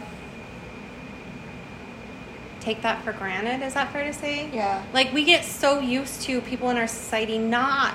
take 2.60 2.82
that 2.82 3.02
for 3.04 3.12
granted. 3.12 3.64
Is 3.64 3.74
that 3.74 3.92
fair 3.92 4.04
to 4.04 4.12
say? 4.12 4.50
Yeah. 4.52 4.84
Like 4.92 5.12
we 5.12 5.24
get 5.24 5.44
so 5.44 5.80
used 5.80 6.22
to 6.22 6.40
people 6.40 6.70
in 6.70 6.76
our 6.76 6.88
society 6.88 7.38
not 7.38 7.94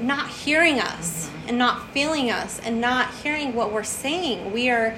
not 0.00 0.28
hearing 0.28 0.80
us 0.80 1.30
and 1.46 1.58
not 1.58 1.90
feeling 1.90 2.30
us 2.30 2.60
and 2.60 2.80
not 2.80 3.12
hearing 3.14 3.54
what 3.54 3.72
we're 3.72 3.82
saying. 3.82 4.52
We 4.52 4.70
are 4.70 4.94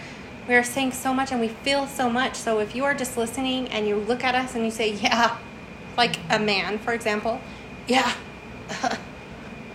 we 0.49 0.55
are 0.57 0.65
saying 0.65 0.93
so 0.93 1.15
much 1.15 1.31
and 1.31 1.41
we 1.41 1.49
feel 1.49 1.87
so 1.87 2.11
much. 2.11 2.35
So 2.35 2.59
if 2.59 2.75
you 2.75 2.85
are 2.85 2.95
just 2.95 3.17
listening 3.17 3.69
and 3.69 3.87
you 3.87 3.97
look 3.97 4.25
at 4.25 4.35
us 4.35 4.55
and 4.55 4.65
you 4.65 4.71
say, 4.71 4.93
"Yeah," 4.93 5.37
like 5.97 6.17
a 6.29 6.39
man, 6.39 6.79
for 6.79 6.93
example, 6.93 7.41
"Yeah." 7.87 8.13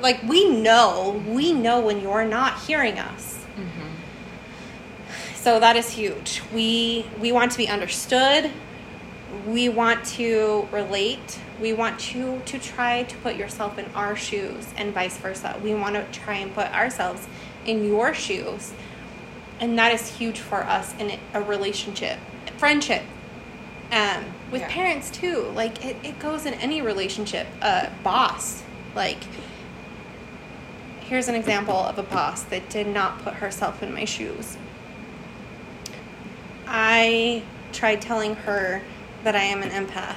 like 0.01 0.21
we 0.23 0.49
know, 0.49 1.23
we 1.27 1.53
know 1.53 1.79
when 1.79 2.01
you're 2.01 2.25
not 2.25 2.59
hearing 2.61 2.99
us. 2.99 3.39
Mm-hmm. 3.57 3.89
So 5.35 5.59
that 5.59 5.75
is 5.75 5.89
huge. 5.89 6.41
We 6.53 7.05
we 7.19 7.31
want 7.31 7.51
to 7.53 7.57
be 7.57 7.67
understood. 7.67 8.51
We 9.47 9.69
want 9.69 10.05
to 10.17 10.67
relate. 10.71 11.39
We 11.61 11.73
want 11.73 12.13
you 12.13 12.41
to 12.45 12.59
try 12.59 13.03
to 13.03 13.17
put 13.17 13.35
yourself 13.35 13.77
in 13.77 13.85
our 13.95 14.15
shoes 14.15 14.67
and 14.77 14.93
vice 14.93 15.17
versa. 15.17 15.59
We 15.63 15.73
want 15.73 15.95
to 15.95 16.05
try 16.19 16.35
and 16.35 16.53
put 16.53 16.71
ourselves 16.73 17.27
in 17.65 17.85
your 17.85 18.13
shoes. 18.13 18.73
And 19.59 19.77
that 19.79 19.93
is 19.93 20.07
huge 20.17 20.39
for 20.39 20.63
us 20.63 20.93
in 20.99 21.17
a 21.33 21.41
relationship, 21.41 22.19
friendship. 22.57 23.03
Um, 23.91 24.25
with 24.51 24.61
Yeah. 24.61 24.67
parents 24.69 25.09
too. 25.09 25.51
Like 25.55 25.83
it, 25.85 25.95
it 26.03 26.19
goes 26.19 26.45
in 26.45 26.53
any 26.55 26.81
relationship. 26.81 27.47
Uh, 27.61 27.87
boss. 28.03 28.63
Like 28.95 29.17
here's 31.01 31.27
an 31.27 31.35
example 31.35 31.75
of 31.77 31.97
a 31.99 32.03
boss 32.03 32.41
that 32.43 32.67
did 32.69 32.87
not 32.87 33.21
put 33.23 33.35
herself 33.35 33.83
in 33.83 33.93
my 33.93 34.05
shoes. 34.05 34.57
I 36.67 37.43
tried 37.73 38.01
telling 38.01 38.35
her 38.35 38.81
that 39.25 39.35
I 39.35 39.41
am 39.43 39.61
an 39.63 39.69
empath 39.71 40.15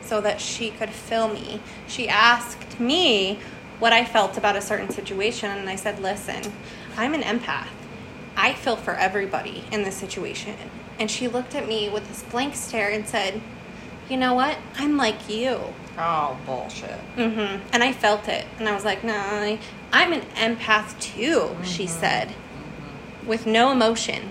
so 0.00 0.20
that 0.20 0.40
she 0.40 0.70
could 0.70 0.90
fill 0.90 1.28
me. 1.28 1.60
She 1.86 2.08
asked 2.08 2.80
me 2.80 3.38
what 3.78 3.92
I 3.92 4.04
felt 4.04 4.38
about 4.38 4.56
a 4.56 4.60
certain 4.62 4.88
situation, 4.90 5.50
and 5.50 5.68
I 5.68 5.76
said, 5.76 6.00
Listen, 6.00 6.52
I'm 6.96 7.14
an 7.14 7.22
empath. 7.22 7.66
I 8.36 8.54
feel 8.54 8.76
for 8.76 8.94
everybody 8.94 9.64
in 9.70 9.82
this 9.82 9.96
situation. 9.96 10.56
And 10.98 11.10
she 11.10 11.28
looked 11.28 11.54
at 11.54 11.66
me 11.68 11.88
with 11.88 12.06
this 12.08 12.22
blank 12.22 12.54
stare 12.54 12.90
and 12.90 13.06
said, 13.06 13.42
You 14.08 14.16
know 14.16 14.34
what? 14.34 14.56
I'm 14.76 14.96
like 14.96 15.28
you. 15.28 15.60
Oh, 15.98 16.38
bullshit. 16.46 16.98
Mm-hmm. 17.16 17.66
And 17.72 17.82
I 17.82 17.92
felt 17.92 18.28
it. 18.28 18.46
And 18.58 18.68
I 18.68 18.74
was 18.74 18.84
like, 18.84 19.04
no, 19.04 19.14
I- 19.14 19.58
I'm 19.92 20.12
an 20.12 20.22
empath 20.36 20.98
too, 21.00 21.54
she 21.64 21.86
said, 21.86 22.34
with 23.26 23.46
no 23.46 23.72
emotion. 23.72 24.30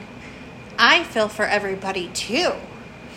I 0.79 1.03
feel 1.03 1.27
for 1.27 1.45
everybody 1.45 2.09
too. 2.13 2.53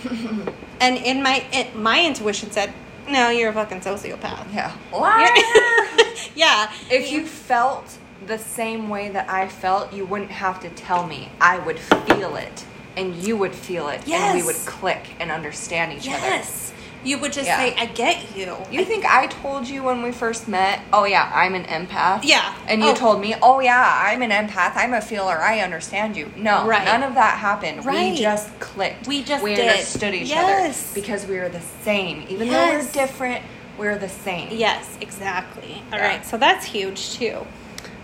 and 0.80 0.96
in 0.96 1.22
my 1.22 1.44
it, 1.52 1.74
my 1.76 2.04
intuition 2.04 2.50
said, 2.50 2.72
no, 3.08 3.30
you're 3.30 3.50
a 3.50 3.52
fucking 3.52 3.80
sociopath. 3.80 4.52
Yeah. 4.52 4.74
You're- 4.92 6.14
yeah. 6.34 6.70
if 6.90 7.10
you 7.12 7.26
felt 7.26 7.98
the 8.26 8.38
same 8.38 8.88
way 8.88 9.08
that 9.10 9.28
I 9.28 9.48
felt, 9.48 9.92
you 9.92 10.06
wouldn't 10.06 10.30
have 10.30 10.60
to 10.60 10.70
tell 10.70 11.06
me. 11.06 11.30
I 11.40 11.58
would 11.58 11.78
feel 11.78 12.36
it, 12.36 12.64
and 12.96 13.14
you 13.16 13.36
would 13.36 13.54
feel 13.54 13.88
it, 13.88 14.06
and 14.08 14.38
we 14.38 14.42
would 14.46 14.56
click 14.66 15.10
and 15.20 15.30
understand 15.30 15.92
each 15.92 16.08
other. 16.08 16.26
Yes. 16.26 16.72
You 17.04 17.18
would 17.18 17.32
just 17.32 17.46
Yeah. 17.46 17.58
say, 17.58 17.75
I 17.78 17.87
get 17.87 18.34
you. 18.37 18.56
You 18.70 18.80
I- 18.80 18.84
think 18.84 19.04
I 19.04 19.26
told 19.26 19.68
you 19.68 19.82
when 19.82 20.02
we 20.02 20.11
first 20.11 20.49
met, 20.49 20.80
oh 20.92 21.04
yeah, 21.04 21.30
I'm 21.34 21.54
an 21.54 21.64
empath? 21.64 22.20
Yeah. 22.23 22.54
And 22.66 22.82
you 22.82 22.90
Oh. 22.90 22.94
told 22.94 23.20
me, 23.20 23.34
oh 23.42 23.61
yeah, 23.61 24.02
I'm 24.06 24.23
an 24.23 24.30
empath, 24.30 24.73
I'm 24.76 24.94
a 24.94 25.00
feeler, 25.00 25.38
I 25.40 25.61
understand 25.61 26.16
you. 26.16 26.32
No, 26.37 26.66
Right. 26.66 26.84
none 26.84 27.02
of 27.02 27.14
that 27.14 27.38
happened. 27.38 27.84
Right. 27.84 28.12
We 28.14 28.18
just 28.20 28.58
clicked. 28.58 29.06
We 29.06 29.23
just 29.23 29.44
we 29.44 29.54
did. 29.54 29.68
understood 29.70 30.14
each 30.14 30.28
Yes. 30.30 30.44
other 30.92 30.94
because 31.00 31.26
we 31.26 31.38
were 31.38 31.49
the 31.50 31.61
same. 31.84 32.25
Even 32.28 32.49
though 32.49 32.68
we're 32.70 32.82
different, 32.92 33.42
we're 33.76 33.99
the 33.99 34.08
same. 34.08 34.49
Yes, 34.52 34.87
exactly. 35.00 35.82
All 35.92 35.99
Yeah. 35.99 36.06
right, 36.08 36.26
so 36.26 36.37
that's 36.38 36.64
huge 36.64 37.14
too. 37.18 37.46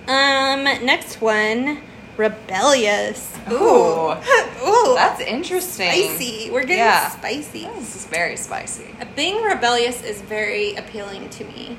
Um, 0.08 0.64
next 0.64 1.20
one, 1.20 1.78
rebellious. 2.20 3.34
Ooh. 3.50 4.12
Ooh, 4.66 4.94
That's 4.94 5.20
interesting. 5.20 5.90
spicy. 5.90 6.50
We're 6.50 6.60
getting 6.62 6.78
Yeah. 6.78 7.08
spicy. 7.10 7.64
This 7.78 7.96
is 7.96 8.04
very 8.06 8.36
spicy. 8.36 8.86
Being 9.16 9.42
rebellious 9.42 10.02
is 10.02 10.20
very 10.20 10.74
appealing 10.76 11.28
to 11.30 11.44
me. 11.44 11.76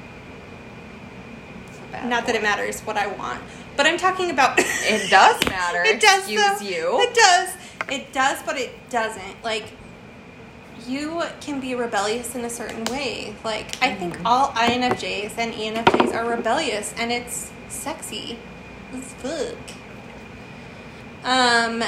It's 1.70 1.78
a 1.78 1.92
bad 1.92 2.10
Not 2.10 2.26
that 2.26 2.36
it 2.36 2.42
matters 2.42 2.82
what 2.82 2.98
I 2.98 3.08
want, 3.08 3.42
but 3.78 3.86
I'm 3.86 3.98
talking 3.98 4.32
about. 4.32 4.60
It 4.60 5.10
does 5.10 5.40
matter. 5.48 5.84
it 5.86 6.00
does. 6.02 6.20
Excuse 6.24 6.60
though. 6.60 6.66
you. 6.66 7.02
It 7.02 7.14
does. 7.14 7.50
It 7.90 8.14
does, 8.14 8.42
but 8.46 8.58
it 8.58 8.72
doesn't. 8.90 9.44
Like 9.44 9.66
you 10.88 11.22
can 11.42 11.60
be 11.60 11.76
rebellious 11.76 12.34
in 12.36 12.44
a 12.44 12.50
certain 12.50 12.84
way. 12.86 13.36
Like 13.44 13.76
I 13.82 13.94
think 13.94 14.16
Mm-hmm. 14.16 14.26
all 14.28 14.48
INFJs 14.54 15.38
and 15.38 15.54
ENFJs 15.54 16.14
are 16.16 16.28
rebellious, 16.28 16.94
and 16.98 17.12
it's 17.12 17.52
sexy 17.70 18.38
as 18.94 19.14
fuck. 19.22 19.58
Um, 21.24 21.84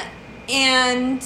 and 0.48 1.18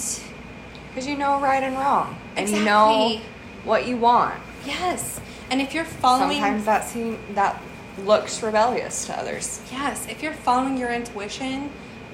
Because 0.88 1.06
you 1.06 1.16
know 1.16 1.40
right 1.40 1.62
and 1.62 1.76
wrong. 1.76 2.16
And 2.36 2.48
you 2.48 2.64
know 2.64 3.20
what 3.64 3.86
you 3.86 3.96
want. 3.96 4.40
yes, 4.64 5.20
and 5.50 5.60
if 5.60 5.74
you're 5.74 5.84
following, 5.84 6.38
Sometimes 6.40 6.64
that 6.66 6.84
seem 6.86 7.18
that 7.34 7.60
looks 8.04 8.42
rebellious 8.42 9.06
to 9.06 9.18
others. 9.18 9.60
yes, 9.72 10.06
if 10.08 10.22
you're 10.22 10.32
following 10.32 10.76
your 10.76 10.90
intuition. 10.90 11.70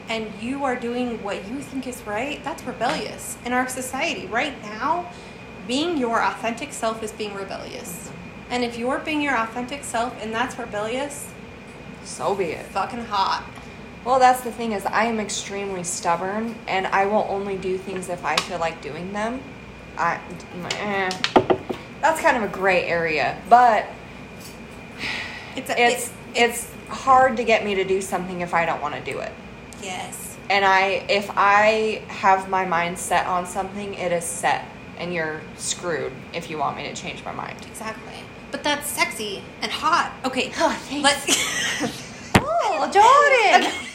And 0.07 0.31
you 0.39 0.65
are 0.65 0.77
doing 0.77 1.23
what 1.23 1.49
you 1.49 1.61
think 1.61 1.87
is 1.87 2.03
right, 2.07 2.45
that's 2.45 2.63
rebellious. 2.65 3.39
In 3.47 3.55
our 3.55 3.67
society 3.67 4.27
right 4.27 4.53
now, 4.63 5.11
being 5.67 5.97
your 5.97 6.23
authentic 6.23 6.75
self 6.75 7.03
is 7.03 7.11
being 7.11 7.33
rebellious. 7.33 8.11
And 8.51 8.63
if 8.63 8.77
you're 8.77 8.99
being 8.99 9.23
your 9.23 9.35
authentic 9.35 9.83
self 9.83 10.15
and 10.23 10.31
that's 10.31 10.59
rebellious, 10.59 11.33
so 12.05 12.35
be 12.35 12.45
it. 12.51 12.67
fucking 12.67 13.07
hot. 13.07 13.45
Well, 14.05 14.19
that's 14.19 14.43
the 14.43 14.53
thing 14.53 14.73
is 14.73 14.85
I 14.85 15.05
am 15.05 15.19
extremely 15.19 15.83
stubborn 15.83 16.55
and 16.69 16.87
I 16.89 17.07
will 17.07 17.27
only 17.29 17.57
do 17.57 17.79
things 17.79 18.09
if 18.09 18.25
I 18.25 18.37
feel 18.37 18.59
like 18.59 18.83
doing 18.83 19.13
them. 19.13 19.41
I 19.97 20.21
eh. 20.73 21.11
that's 22.01 22.21
kind 22.21 22.37
of 22.37 22.43
a 22.43 22.49
gray 22.49 22.85
area, 22.87 23.41
but 23.49 23.87
It's 25.57 25.71
a, 25.71 25.81
it's 25.81 26.13
it's 26.35 26.71
hard 26.89 27.37
to 27.39 27.45
get 27.45 27.65
me 27.65 27.77
to 27.77 27.85
do 27.85 28.01
something 28.03 28.41
if 28.43 28.53
I 28.53 28.67
don't 28.67 28.83
want 28.83 28.95
to 28.95 29.01
do 29.13 29.19
it. 29.21 29.33
yes. 29.83 30.37
And 30.51 30.65
I 30.65 31.07
if 31.09 31.31
I 31.35 32.03
have 32.09 32.51
my 32.51 32.67
mind 32.67 32.99
set 32.99 33.27
on 33.27 33.47
something, 33.47 33.95
it 33.95 34.13
is 34.13 34.25
set 34.25 34.67
and 34.99 35.15
you're 35.15 35.41
screwed 35.57 36.13
if 36.35 36.51
you 36.51 36.59
want 36.59 36.77
me 36.77 36.83
to 36.89 36.95
change 36.95 37.25
my 37.25 37.33
mind. 37.33 37.57
Exactly. 37.71 38.13
But 38.51 38.63
that's 38.63 38.87
sexy 38.87 39.43
and 39.63 39.73
hot. 39.73 40.13
Okay. 40.27 40.53
Oh, 40.59 40.71
thanks. 40.89 41.03
Let's 41.03 42.11
Oh, 42.37 42.91
Jordan. 42.93 43.73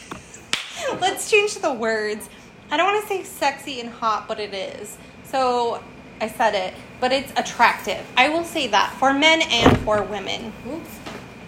Let's 1.00 1.30
change 1.30 1.54
the 1.56 1.72
words. 1.72 2.28
I 2.70 2.76
don't 2.76 2.92
want 2.92 3.02
to 3.02 3.08
say 3.08 3.24
sexy 3.24 3.80
and 3.80 3.90
hot, 3.90 4.28
but 4.28 4.38
it 4.38 4.54
is. 4.54 4.96
So 5.24 5.82
I 6.20 6.28
said 6.28 6.54
it, 6.54 6.74
but 7.00 7.12
it's 7.12 7.32
attractive. 7.36 8.04
I 8.16 8.28
will 8.28 8.44
say 8.44 8.68
that 8.68 8.94
for 8.98 9.12
men 9.12 9.42
and 9.42 9.78
for 9.78 10.02
women. 10.02 10.52
Oops. 10.68 10.98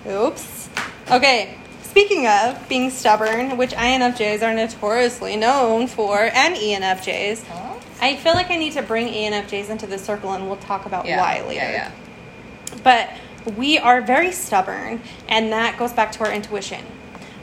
Oops. 0.07 0.69
Okay. 1.11 1.57
Speaking 1.83 2.27
of 2.27 2.69
being 2.69 2.91
stubborn, 2.91 3.59
which 3.59 3.73
INFJs 3.73 4.43
are 4.43 4.55
notoriously 4.55 5.37
known 5.37 5.87
for, 5.87 6.19
and 6.19 6.57
ENFJs, 6.57 7.45
Huh? 7.45 7.79
I 8.01 8.17
feel 8.17 8.33
like 8.33 8.51
I 8.51 8.57
need 8.57 8.73
to 8.73 8.83
bring 8.83 9.07
ENFJs 9.09 9.71
into 9.71 9.87
the 9.87 9.97
circle 9.99 10.33
and 10.33 10.49
we'll 10.49 10.57
talk 10.57 10.87
about 10.87 11.05
why 11.05 11.43
later. 11.47 11.53
Yeah, 11.55 11.71
yeah. 11.71 12.79
But 12.83 13.11
we 13.57 13.79
are 13.79 14.01
very 14.01 14.33
stubborn, 14.33 15.01
and 15.29 15.53
that 15.53 15.79
goes 15.79 15.93
back 15.93 16.11
to 16.13 16.25
our 16.25 16.33
intuition. 16.33 16.85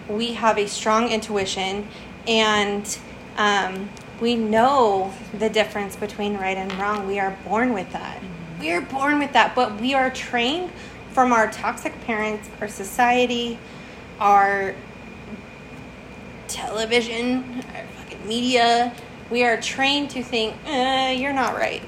We 0.09 0.33
have 0.33 0.57
a 0.57 0.67
strong 0.67 1.09
intuition, 1.09 1.87
and 2.27 2.97
um, 3.37 3.89
we 4.19 4.35
know 4.35 5.13
the 5.37 5.49
difference 5.49 5.95
between 5.95 6.37
right 6.37 6.57
and 6.57 6.73
wrong. 6.73 7.07
We 7.07 7.19
are 7.19 7.37
born 7.45 7.73
with 7.73 7.91
that. 7.93 8.19
We 8.59 8.71
are 8.71 8.81
born 8.81 9.19
with 9.19 9.33
that, 9.33 9.55
but 9.55 9.79
we 9.79 9.93
are 9.93 10.09
trained 10.09 10.71
from 11.11 11.31
our 11.31 11.49
toxic 11.51 11.99
parents, 12.01 12.49
our 12.59 12.67
society, 12.67 13.59
our 14.19 14.75
television, 16.47 17.63
our 17.73 17.85
fucking 17.85 18.27
media. 18.27 18.93
We 19.29 19.43
are 19.43 19.61
trained 19.61 20.09
to 20.11 20.23
think, 20.23 20.55
eh, 20.65 21.11
you're 21.11 21.33
not 21.33 21.55
right. 21.55 21.83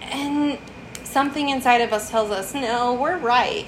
And 0.00 0.58
something 1.02 1.48
inside 1.48 1.80
of 1.80 1.92
us 1.92 2.10
tells 2.10 2.30
us, 2.30 2.54
no, 2.54 2.94
we're 2.94 3.18
right. 3.18 3.66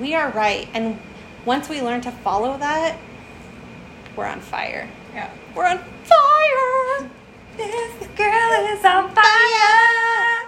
We 0.00 0.14
are 0.14 0.30
right. 0.30 0.68
And 0.72 0.98
once 1.44 1.68
we 1.68 1.80
learn 1.80 2.00
to 2.02 2.10
follow 2.10 2.56
that, 2.58 2.98
we're 4.16 4.26
on 4.26 4.40
fire. 4.40 4.88
Yeah. 5.14 5.30
We're 5.54 5.66
on 5.66 5.78
fire. 6.04 7.10
This 7.56 8.06
girl 8.16 8.76
is 8.78 8.84
on 8.84 9.10
fire. 9.14 10.46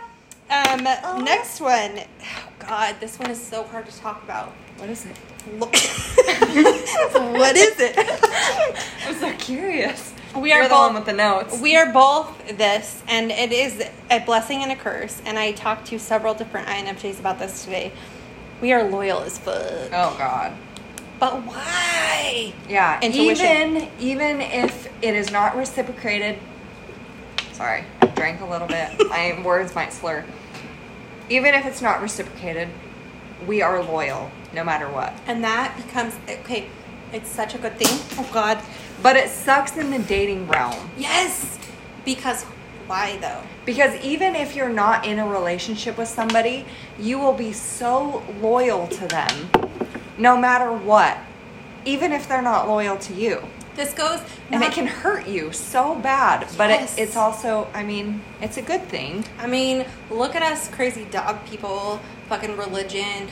Um, 0.50 0.86
Oh. 1.04 1.20
next 1.24 1.60
one. 1.60 2.00
Oh 2.22 2.48
God, 2.58 2.96
this 3.00 3.18
one 3.18 3.30
is 3.30 3.42
so 3.42 3.64
hard 3.64 3.86
to 3.86 3.98
talk 3.98 4.22
about. 4.22 4.52
What 4.78 4.90
is 4.90 5.06
it? 5.06 5.16
Look. 5.58 5.72
what 7.36 7.56
is 7.56 7.74
it? 7.80 7.94
I'm 9.06 9.14
so 9.14 9.32
curious. 9.38 10.12
We 10.34 10.50
the 10.52 10.68
both 10.68 10.72
one 10.86 10.94
with 10.94 11.04
the 11.06 11.12
notes. 11.12 11.60
We 11.60 11.76
are 11.76 11.92
both 11.92 12.56
this, 12.56 13.02
and 13.06 13.30
it 13.30 13.52
is 13.52 13.86
a 14.10 14.20
blessing 14.20 14.62
and 14.62 14.72
a 14.72 14.76
curse. 14.76 15.20
And 15.26 15.38
I 15.38 15.52
talked 15.52 15.86
to 15.88 15.98
several 15.98 16.32
different 16.34 16.68
INFJs 16.68 17.20
about 17.20 17.38
this 17.38 17.64
today. 17.64 17.92
We 18.62 18.72
are 18.72 18.82
loyal 18.84 19.20
as 19.20 19.38
fuck. 19.38 19.56
oh 19.92 20.14
God. 20.18 20.52
But 21.22 21.44
why? 21.44 22.52
Yeah. 22.68 22.98
Intuition. 23.00 23.76
Even 23.76 23.88
even 24.00 24.40
if 24.40 24.88
it 25.02 25.14
is 25.14 25.30
not 25.30 25.56
reciprocated. 25.56 26.36
Sorry, 27.52 27.84
I 28.00 28.06
drank 28.06 28.40
a 28.40 28.44
little 28.44 28.66
bit. 28.66 28.90
My 29.08 29.40
words 29.44 29.72
might 29.72 29.92
slur. 29.92 30.24
Even 31.30 31.54
if 31.54 31.64
it's 31.64 31.80
not 31.80 32.02
reciprocated, 32.02 32.70
we 33.46 33.62
are 33.62 33.84
loyal 33.84 34.32
no 34.52 34.64
matter 34.64 34.90
what. 34.90 35.14
And 35.28 35.44
that 35.44 35.76
becomes 35.76 36.16
okay. 36.28 36.66
It's 37.12 37.28
such 37.28 37.54
a 37.54 37.58
good 37.58 37.78
thing. 37.78 38.00
Oh 38.18 38.28
God. 38.32 38.60
But 39.00 39.14
it 39.14 39.28
sucks 39.28 39.76
in 39.76 39.92
the 39.92 40.00
dating 40.00 40.48
realm. 40.48 40.90
Yes. 40.98 41.56
Because 42.04 42.42
why 42.88 43.18
though? 43.18 43.44
Because 43.64 43.94
even 44.02 44.34
if 44.34 44.56
you're 44.56 44.68
not 44.68 45.06
in 45.06 45.20
a 45.20 45.28
relationship 45.28 45.96
with 45.96 46.08
somebody, 46.08 46.64
you 46.98 47.20
will 47.20 47.32
be 47.32 47.52
so 47.52 48.24
loyal 48.40 48.88
to 48.88 49.06
them 49.06 49.50
no 50.18 50.36
matter 50.36 50.72
what, 50.72 51.18
even 51.84 52.12
if 52.12 52.28
they're 52.28 52.42
not 52.42 52.68
loyal 52.68 52.96
to 52.98 53.14
you. 53.14 53.42
This 53.74 53.94
goes. 53.94 54.20
And 54.50 54.62
it 54.62 54.72
can 54.72 54.86
hurt 54.86 55.26
you 55.26 55.50
so 55.52 55.94
bad, 55.94 56.46
but 56.58 56.68
Yes. 56.68 56.98
it, 56.98 57.02
it's 57.02 57.16
also, 57.16 57.68
I 57.72 57.82
mean, 57.82 58.20
it's 58.42 58.58
a 58.58 58.62
good 58.62 58.82
thing. 58.82 59.24
I 59.38 59.46
mean, 59.46 59.86
look 60.10 60.34
at 60.34 60.42
us 60.42 60.68
crazy 60.68 61.06
dog 61.06 61.44
people. 61.46 61.98
Fucking 62.28 62.56
religion. 62.58 63.28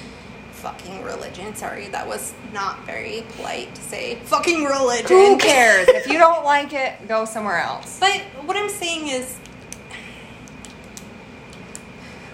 Fucking 0.52 1.02
religion. 1.02 1.54
Sorry, 1.54 1.88
that 1.88 2.06
was 2.06 2.32
not 2.54 2.84
very 2.86 3.24
polite 3.36 3.74
to 3.74 3.82
say. 3.82 4.14
Fucking 4.24 4.64
religion. 4.64 5.08
Who 5.08 5.36
cares? 5.36 5.88
if 5.88 6.06
you 6.06 6.18
don't 6.18 6.44
like 6.44 6.72
it, 6.72 7.06
go 7.06 7.26
somewhere 7.26 7.58
else. 7.58 7.98
But 8.00 8.22
what 8.46 8.56
I'm 8.56 8.70
saying 8.70 9.08
is, 9.08 9.36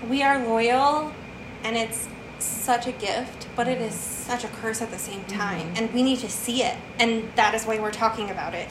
we 0.09 0.23
are 0.23 0.39
loyal, 0.47 1.13
and 1.65 1.77
it's 1.77 2.09
such 2.39 2.87
a 2.87 2.93
gift, 2.93 3.46
but 3.57 3.67
it 3.67 3.81
is 3.81 3.95
such 3.95 4.45
a 4.45 4.49
curse 4.49 4.83
at 4.83 4.91
the 4.91 4.99
same 4.99 5.21
mm-hmm. 5.21 5.39
time. 5.39 5.73
And 5.77 5.93
we 5.93 6.03
need 6.03 6.19
to 6.21 6.29
see 6.29 6.63
it, 6.63 6.77
and 7.01 7.33
that 7.35 7.55
is 7.55 7.65
why 7.65 7.81
we're 7.81 7.91
talking 7.91 8.31
about 8.31 8.55
it. 8.55 8.69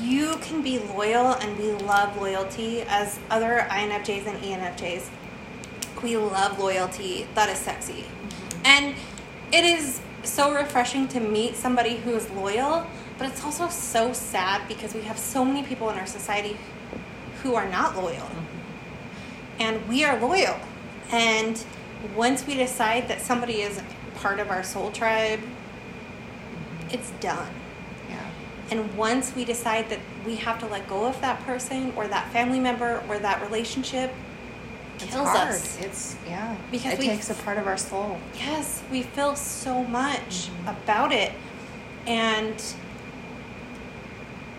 You 0.00 0.36
can 0.40 0.62
be 0.62 0.78
loyal, 0.78 1.34
and 1.34 1.56
we 1.58 1.70
love 1.72 2.16
loyalty 2.16 2.82
as 2.82 3.20
other 3.30 3.66
INFJs 3.70 4.26
and 4.26 4.38
ENFJs. 4.42 5.08
We 6.02 6.16
love 6.16 6.58
loyalty. 6.58 7.26
That 7.34 7.50
is 7.50 7.58
sexy. 7.58 8.04
Mm-hmm. 8.04 8.62
And 8.64 8.94
it 9.52 9.64
is 9.64 10.00
so 10.22 10.54
refreshing 10.54 11.06
to 11.08 11.20
meet 11.20 11.56
somebody 11.56 11.96
who 11.96 12.14
is 12.14 12.30
loyal, 12.30 12.86
but 13.18 13.28
it's 13.28 13.44
also 13.44 13.68
so 13.68 14.12
sad 14.14 14.66
because 14.68 14.94
we 14.94 15.02
have 15.02 15.18
so 15.18 15.44
many 15.44 15.62
people 15.62 15.90
in 15.90 15.98
our 15.98 16.06
society 16.06 16.56
who 17.42 17.54
are 17.54 17.68
not 17.68 17.94
loyal. 17.96 18.16
Mm-hmm. 18.16 18.46
And 19.60 19.88
we 19.88 20.04
are 20.04 20.18
loyal. 20.18 20.58
And 21.10 21.62
once 22.16 22.46
we 22.46 22.54
decide 22.54 23.08
that 23.08 23.20
somebody 23.20 23.60
is 23.62 23.80
part 24.16 24.38
of 24.40 24.50
our 24.50 24.62
soul 24.62 24.90
tribe, 24.90 25.40
it's 26.90 27.10
done. 27.20 27.52
Yeah. 28.08 28.18
And 28.70 28.96
once 28.96 29.34
we 29.34 29.44
decide 29.44 29.88
that 29.90 30.00
we 30.26 30.36
have 30.36 30.58
to 30.60 30.66
let 30.66 30.88
go 30.88 31.06
of 31.06 31.20
that 31.20 31.40
person 31.44 31.92
or 31.96 32.06
that 32.08 32.30
family 32.32 32.60
member 32.60 33.02
or 33.08 33.18
that 33.18 33.40
relationship, 33.42 34.12
It's 34.96 35.04
kills 35.06 35.28
hard. 35.28 35.48
us. 35.50 35.78
It's, 35.80 36.16
yeah. 36.26 36.56
Because 36.70 36.94
it 36.94 37.00
takes 37.02 37.30
a 37.30 37.34
part 37.34 37.58
of 37.58 37.66
our 37.66 37.76
soul. 37.76 38.18
Yes, 38.34 38.82
we 38.90 39.02
feel 39.02 39.36
so 39.36 39.84
much 39.84 40.48
Mm-hmm. 40.50 40.68
about 40.68 41.12
it. 41.12 41.32
And 42.06 42.62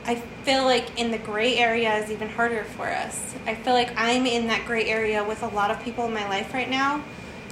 I 0.05 0.15
feel 0.15 0.63
like 0.63 0.99
in 0.99 1.11
the 1.11 1.17
gray 1.19 1.57
area 1.57 1.93
is 1.97 2.09
even 2.11 2.29
harder 2.29 2.63
for 2.63 2.87
us. 2.87 3.35
I 3.45 3.53
feel 3.55 3.73
like 3.73 3.91
I'm 3.95 4.25
in 4.25 4.47
that 4.47 4.65
gray 4.65 4.87
area 4.87 5.23
with 5.23 5.43
a 5.43 5.47
lot 5.47 5.69
of 5.69 5.81
people 5.83 6.05
in 6.05 6.13
my 6.13 6.27
life 6.27 6.53
right 6.53 6.69
now. 6.69 7.03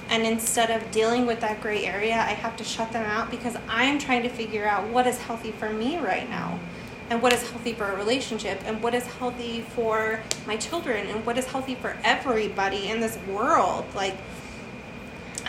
And 0.10 0.26
instead 0.26 0.72
of 0.72 0.89
dealing 0.91 1.26
with 1.28 1.39
that 1.41 1.62
gray 1.62 1.86
area, 1.86 2.15
I 2.15 2.34
have 2.34 2.58
to 2.58 2.63
shut 2.63 2.91
them 2.91 3.06
out 3.06 3.30
because 3.30 3.56
I'm 3.67 4.00
trying 4.00 4.24
to 4.24 4.30
figure 4.30 4.65
out 4.67 4.88
what 4.89 5.06
is 5.06 5.19
healthy 5.19 5.52
for 5.52 5.69
me 5.69 5.98
right 6.00 6.28
now. 6.30 6.60
And 7.12 7.22
what 7.24 7.34
is 7.34 7.50
healthy 7.50 7.74
for 7.74 7.86
a 7.86 7.95
relationship, 7.95 8.62
and 8.65 8.84
what 8.84 8.93
is 8.93 9.04
healthy 9.04 9.62
for 9.62 10.19
my 10.45 10.58
children, 10.58 11.08
and 11.08 11.26
what 11.26 11.39
is 11.39 11.45
healthy 11.45 11.74
for 11.74 11.98
everybody 12.04 12.88
in 12.88 13.00
this 13.00 13.17
world. 13.28 13.86
Like, 13.95 14.15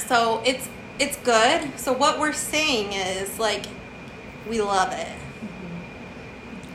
so 0.07 0.43
it's 0.47 0.69
it's 0.99 1.19
good. 1.19 1.79
So 1.79 1.93
what 1.93 2.19
we're 2.19 2.33
saying 2.33 2.93
is 2.95 3.39
like 3.39 3.67
we 4.49 4.63
love 4.63 4.93
it. 4.93 5.09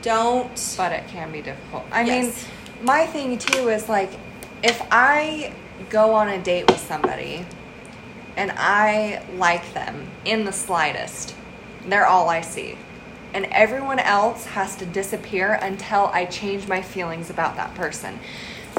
Don't 0.03 0.75
But 0.77 0.91
it 0.91 1.07
can 1.07 1.31
be 1.31 1.41
difficult. 1.41 1.85
I 1.91 2.03
Yes. 2.03 2.45
mean, 2.77 2.85
my 2.85 3.07
thing 3.07 3.39
too 3.39 3.69
is 3.69 3.89
like, 3.89 4.11
if 4.61 4.79
I 4.91 5.51
go 5.89 6.13
on 6.13 6.29
a 6.29 6.37
date 6.41 6.67
with 6.67 6.79
somebody 6.79 7.45
and 8.37 8.51
I 8.55 9.23
like 9.35 9.73
them 9.73 10.07
in 10.25 10.45
the 10.45 10.51
slightest, 10.51 11.35
they're 11.87 12.05
all 12.05 12.29
I 12.29 12.41
see. 12.41 12.77
And 13.33 13.45
everyone 13.47 13.99
else 13.99 14.45
has 14.45 14.75
to 14.77 14.85
disappear 14.85 15.53
until 15.61 16.07
I 16.07 16.25
change 16.25 16.67
my 16.67 16.81
feelings 16.81 17.29
about 17.29 17.55
that 17.57 17.75
person. 17.75 18.19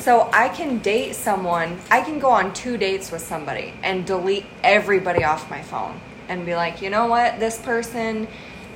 So 0.00 0.28
I 0.32 0.48
can 0.48 0.78
date 0.78 1.14
someone, 1.14 1.78
I 1.90 2.00
can 2.02 2.18
go 2.18 2.30
on 2.30 2.52
two 2.52 2.76
dates 2.76 3.10
with 3.10 3.22
somebody 3.22 3.74
and 3.82 4.06
delete 4.06 4.46
everybody 4.62 5.24
off 5.24 5.50
my 5.50 5.62
phone 5.62 6.00
and 6.28 6.44
be 6.44 6.54
like, 6.54 6.82
you 6.82 6.90
know 6.90 7.06
what, 7.06 7.40
this 7.40 7.58
person 7.58 8.28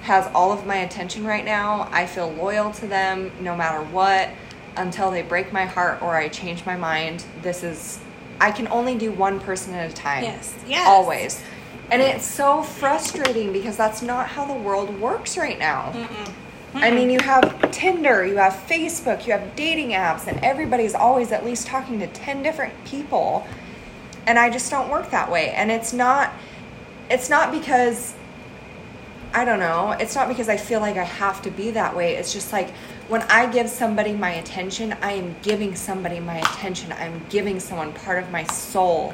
has 0.02 0.26
all 0.34 0.50
of 0.50 0.66
my 0.66 0.76
attention 0.76 1.24
right 1.24 1.44
now. 1.44 1.88
I 1.92 2.06
feel 2.06 2.30
loyal 2.32 2.72
to 2.72 2.86
them 2.86 3.30
no 3.40 3.54
matter 3.54 3.82
what 3.84 4.30
until 4.76 5.10
they 5.10 5.22
break 5.22 5.52
my 5.52 5.66
heart 5.66 6.00
or 6.00 6.16
I 6.16 6.28
change 6.28 6.64
my 6.64 6.76
mind. 6.76 7.24
This 7.42 7.62
is, 7.62 8.00
I 8.40 8.50
can 8.50 8.66
only 8.68 8.96
do 8.96 9.12
one 9.12 9.38
person 9.38 9.74
at 9.74 9.90
a 9.90 9.94
time. 9.94 10.24
Yes, 10.24 10.56
yes. 10.66 10.86
Always. 10.88 11.42
And 11.90 12.00
it's 12.00 12.24
so 12.24 12.62
frustrating 12.62 13.52
because 13.52 13.76
that's 13.76 14.00
not 14.00 14.28
how 14.28 14.46
the 14.46 14.54
world 14.54 14.98
works 15.00 15.36
right 15.36 15.58
now. 15.58 15.92
I 16.72 16.92
mean, 16.92 17.10
you 17.10 17.18
have 17.20 17.72
Tinder, 17.72 18.24
you 18.24 18.36
have 18.36 18.52
Facebook, 18.52 19.26
you 19.26 19.32
have 19.32 19.56
dating 19.56 19.90
apps, 19.90 20.28
and 20.28 20.38
everybody's 20.44 20.94
always 20.94 21.32
at 21.32 21.44
least 21.44 21.66
talking 21.66 21.98
to 21.98 22.06
10 22.06 22.44
different 22.44 22.72
people. 22.84 23.44
And 24.26 24.38
I 24.38 24.50
just 24.50 24.70
don't 24.70 24.88
work 24.88 25.10
that 25.10 25.30
way. 25.30 25.50
And 25.50 25.70
it's 25.70 25.92
not 25.92 26.32
it's 27.10 27.28
not 27.28 27.50
because 27.50 28.14
I 29.34 29.44
don't 29.44 29.58
know, 29.58 29.92
it's 29.92 30.14
not 30.14 30.28
because 30.28 30.48
I 30.48 30.56
feel 30.56 30.80
like 30.80 30.96
I 30.96 31.04
have 31.04 31.42
to 31.42 31.50
be 31.50 31.72
that 31.72 31.94
way. 31.94 32.14
It's 32.14 32.32
just 32.32 32.52
like 32.52 32.72
when 33.10 33.22
I 33.22 33.50
give 33.50 33.68
somebody 33.68 34.12
my 34.12 34.30
attention, 34.34 34.94
I 35.02 35.12
am 35.14 35.34
giving 35.42 35.74
somebody 35.74 36.20
my 36.20 36.38
attention. 36.38 36.92
I'm 36.92 37.20
giving 37.28 37.58
someone 37.58 37.92
part 37.92 38.22
of 38.22 38.30
my 38.30 38.44
soul, 38.44 39.12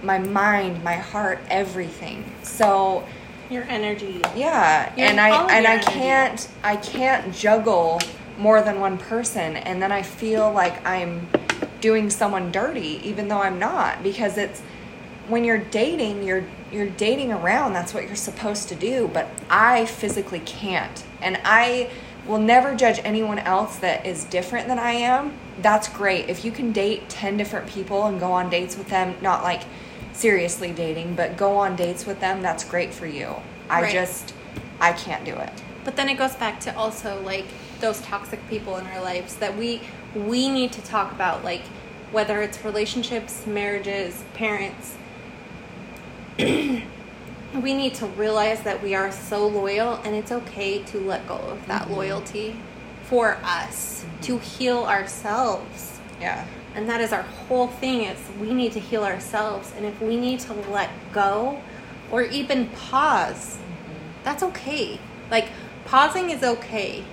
my 0.00 0.18
mind, 0.18 0.84
my 0.84 0.94
heart, 0.94 1.40
everything. 1.50 2.24
So, 2.44 3.04
Your 3.50 3.64
energy. 3.64 4.22
yeah, 4.36 4.94
Your 4.96 5.08
and 5.08 5.20
I 5.20 5.56
and 5.56 5.66
I 5.66 5.72
energy. 5.72 5.86
can't 5.90 6.48
I 6.62 6.76
can't 6.76 7.34
juggle 7.34 8.00
more 8.38 8.62
than 8.62 8.78
one 8.78 8.96
person 8.96 9.56
and 9.56 9.82
then 9.82 9.90
I 9.90 10.02
feel 10.02 10.52
like 10.52 10.86
I'm 10.86 11.28
doing 11.80 12.10
someone 12.10 12.52
dirty 12.52 13.00
even 13.02 13.26
though 13.26 13.42
I'm 13.42 13.58
not 13.58 14.04
because 14.04 14.38
it's 14.38 14.60
when 15.28 15.44
you're 15.44 15.58
dating 15.58 16.22
you're 16.22 16.44
you're 16.72 16.88
dating 16.88 17.30
around 17.32 17.74
that's 17.74 17.92
what 17.92 18.04
you're 18.06 18.16
supposed 18.16 18.68
to 18.70 18.74
do 18.74 19.10
but 19.12 19.28
I 19.50 19.84
physically 19.84 20.40
can't 20.40 21.04
and 21.20 21.38
I 21.44 21.90
will 22.26 22.38
never 22.38 22.74
judge 22.74 23.00
anyone 23.04 23.38
else 23.38 23.76
that 23.78 24.04
is 24.06 24.24
different 24.24 24.68
than 24.68 24.78
I 24.78 24.92
am 24.92 25.32
that's 25.60 25.88
great 25.88 26.28
if 26.28 26.44
you 26.44 26.50
can 26.52 26.72
date 26.72 27.08
10 27.08 27.36
different 27.36 27.68
people 27.68 28.06
and 28.06 28.18
go 28.18 28.32
on 28.32 28.48
dates 28.48 28.76
with 28.76 28.88
them 28.88 29.14
not 29.20 29.42
like 29.42 29.62
seriously 30.12 30.72
dating 30.72 31.14
but 31.14 31.36
go 31.36 31.56
on 31.56 31.76
dates 31.76 32.06
with 32.06 32.20
them 32.20 32.42
that's 32.42 32.64
great 32.64 32.92
for 32.94 33.06
you 33.06 33.34
I 33.68 33.82
Right. 33.82 33.92
just 33.92 34.34
I 34.80 34.92
can't 34.92 35.24
do 35.24 35.34
it. 35.34 35.52
But 35.84 35.96
then 35.96 36.08
it 36.08 36.18
goes 36.18 36.34
back 36.34 36.60
to 36.60 36.76
also 36.76 37.20
like 37.22 37.46
those 37.80 38.00
toxic 38.02 38.46
people 38.48 38.76
in 38.76 38.86
our 38.88 39.00
lives 39.00 39.36
that 39.36 39.56
we 39.56 39.80
we 40.14 40.50
need 40.50 40.72
to 40.72 40.82
talk 40.82 41.12
about 41.12 41.42
like 41.42 41.62
whether 42.10 42.42
it's 42.42 42.64
relationships, 42.64 43.46
marriages, 43.46 44.24
parents. 44.34 44.96
we 47.60 47.74
need 47.74 47.94
to 47.94 48.06
realize 48.06 48.62
that 48.62 48.82
we 48.82 48.94
are 48.94 49.12
so 49.12 49.46
loyal 49.46 49.94
and 50.04 50.14
it's 50.14 50.32
okay 50.32 50.82
to 50.84 50.98
let 50.98 51.26
go 51.28 51.36
of 51.36 51.66
that 51.66 51.82
mm-hmm. 51.82 51.94
loyalty 51.94 52.56
for 53.02 53.36
us 53.42 54.04
mm-hmm. 54.04 54.20
to 54.22 54.38
heal 54.38 54.84
ourselves. 54.84 56.00
Yeah. 56.20 56.46
And 56.74 56.88
that 56.88 57.02
is 57.02 57.12
our 57.12 57.22
whole 57.22 57.68
thing 57.68 58.04
is 58.04 58.18
we 58.40 58.54
need 58.54 58.72
to 58.72 58.80
heal 58.80 59.04
ourselves 59.04 59.72
and 59.76 59.84
if 59.84 60.00
we 60.00 60.16
need 60.16 60.40
to 60.40 60.54
let 60.54 60.88
go 61.12 61.60
or 62.10 62.22
even 62.22 62.68
pause, 62.68 63.58
mm-hmm. 63.58 64.24
that's 64.24 64.42
okay. 64.42 64.98
Like 65.30 65.48
pausing 65.84 66.30
is 66.30 66.42
okay 66.42 67.04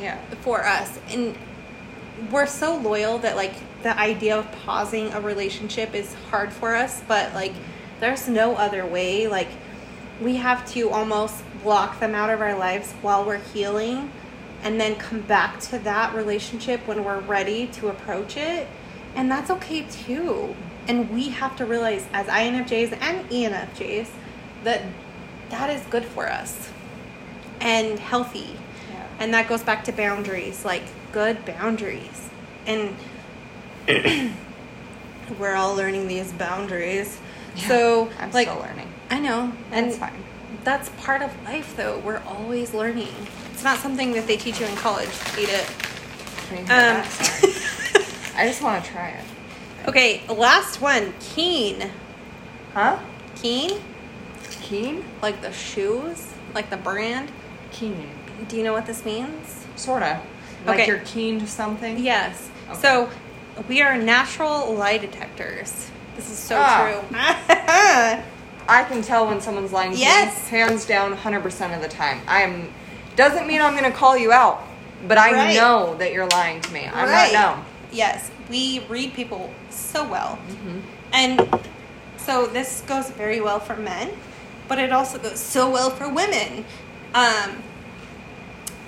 Yeah. 0.00 0.18
for 0.40 0.64
us 0.64 0.98
and 1.10 1.36
we're 2.30 2.46
so 2.46 2.76
loyal 2.76 3.18
that 3.18 3.36
like 3.36 3.54
the 3.82 3.98
idea 3.98 4.38
of 4.38 4.50
pausing 4.64 5.12
a 5.12 5.20
relationship 5.20 5.94
is 5.94 6.14
hard 6.30 6.52
for 6.52 6.74
us, 6.74 7.02
but 7.06 7.34
like 7.34 7.52
there's 8.00 8.28
no 8.28 8.54
other 8.56 8.86
way. 8.86 9.28
Like 9.28 9.48
we 10.24 10.36
have 10.36 10.66
to 10.72 10.88
almost 10.88 11.44
block 11.62 12.00
them 12.00 12.14
out 12.14 12.30
of 12.30 12.40
our 12.40 12.56
lives 12.56 12.92
while 13.02 13.24
we're 13.24 13.38
healing 13.38 14.10
and 14.62 14.80
then 14.80 14.96
come 14.96 15.20
back 15.20 15.60
to 15.60 15.78
that 15.80 16.14
relationship 16.14 16.80
when 16.88 17.04
we're 17.04 17.20
ready 17.20 17.66
to 17.66 17.88
approach 17.88 18.36
it. 18.36 18.66
And 19.14 19.30
that's 19.30 19.50
okay 19.50 19.82
too. 19.82 20.56
And 20.88 21.10
we 21.10 21.28
have 21.28 21.54
to 21.56 21.66
realize 21.66 22.06
as 22.12 22.26
INFJs 22.26 22.98
and 23.00 23.28
ENFJs 23.28 24.08
that 24.64 24.82
that 25.50 25.68
is 25.68 25.82
good 25.86 26.04
for 26.04 26.30
us 26.30 26.70
and 27.60 27.98
healthy. 27.98 28.56
Yeah. 28.90 29.06
And 29.20 29.34
that 29.34 29.46
goes 29.46 29.62
back 29.62 29.84
to 29.84 29.92
boundaries, 29.92 30.64
like 30.64 30.84
good 31.12 31.44
boundaries. 31.44 32.30
And 32.66 32.96
we're 35.38 35.54
all 35.54 35.74
learning 35.74 36.08
these 36.08 36.32
boundaries. 36.32 37.20
So, 37.68 38.10
I'm 38.18 38.32
like, 38.32 38.48
still 38.48 38.60
learning. 38.60 38.93
I 39.10 39.18
know. 39.20 39.52
And 39.70 39.86
That's 39.86 39.98
fine. 39.98 40.24
that's 40.64 40.88
part 41.02 41.22
of 41.22 41.30
life, 41.44 41.76
though. 41.76 41.98
We're 41.98 42.22
always 42.26 42.72
learning. 42.74 43.08
It's 43.52 43.62
not 43.64 43.78
something 43.78 44.12
that 44.12 44.26
they 44.26 44.36
teach 44.36 44.60
you 44.60 44.66
in 44.66 44.74
college. 44.76 45.08
Eat 45.38 45.48
it. 45.50 45.66
Can 46.48 46.58
Um. 46.62 47.04
I 48.36 48.46
just 48.48 48.62
want 48.62 48.84
to 48.84 48.90
try 48.90 49.08
it. 49.10 49.24
okay, 49.88 50.22
last 50.28 50.80
one. 50.80 51.14
Keen. 51.20 51.90
Huh? 52.72 52.98
Keen? 53.36 53.80
Keen? 54.62 55.04
Like 55.22 55.40
the 55.40 55.52
shoes? 55.52 56.32
Like 56.54 56.70
the 56.70 56.76
brand? 56.76 57.30
Keen. 57.70 58.08
Do 58.48 58.56
you 58.56 58.64
know 58.64 58.72
what 58.72 58.86
this 58.86 59.04
means? 59.04 59.64
Sorta. 59.76 60.20
Like 60.66 60.80
Okay. 60.80 60.86
you're 60.88 60.98
keen 61.00 61.38
to 61.40 61.46
something? 61.46 61.98
Yes. 61.98 62.50
Okay. 62.70 62.80
So 62.80 63.10
we 63.68 63.82
are 63.82 63.96
natural 63.96 64.74
lie 64.74 64.98
detectors. 64.98 65.90
This 66.16 66.30
is 66.30 66.38
so 66.38 66.56
Ah. 66.58 66.80
true. 66.82 68.24
I 68.68 68.84
can 68.84 69.02
tell 69.02 69.26
when 69.26 69.40
someone's 69.40 69.72
lying 69.72 69.92
to 69.92 69.98
Yes. 69.98 70.50
me. 70.50 70.58
Hands 70.58 70.84
down, 70.86 71.12
100% 71.12 71.74
of 71.74 71.82
the 71.82 71.88
time. 71.88 72.20
I'm. 72.26 72.72
Doesn't 73.16 73.46
mean 73.46 73.60
I'm 73.60 73.76
going 73.76 73.90
to 73.90 73.96
call 73.96 74.16
you 74.16 74.32
out, 74.32 74.62
but 75.06 75.18
I 75.18 75.32
Right. 75.32 75.56
know 75.56 75.94
that 75.98 76.12
you're 76.12 76.26
lying 76.28 76.60
to 76.62 76.72
me. 76.72 76.88
I'm 76.92 77.08
Right. 77.08 77.32
not 77.32 77.54
dumb. 77.56 77.64
Yes, 77.92 78.30
we 78.50 78.84
read 78.88 79.14
people 79.14 79.52
so 79.70 80.02
well. 80.04 80.38
Mm-hmm. 80.48 80.78
And 81.12 81.60
so 82.16 82.46
this 82.46 82.82
goes 82.86 83.10
very 83.10 83.40
well 83.40 83.60
for 83.60 83.76
men, 83.76 84.10
but 84.66 84.78
it 84.78 84.90
also 84.90 85.18
goes 85.18 85.38
so 85.38 85.70
well 85.70 85.90
for 85.90 86.08
women. 86.08 86.64
Um, 87.14 87.62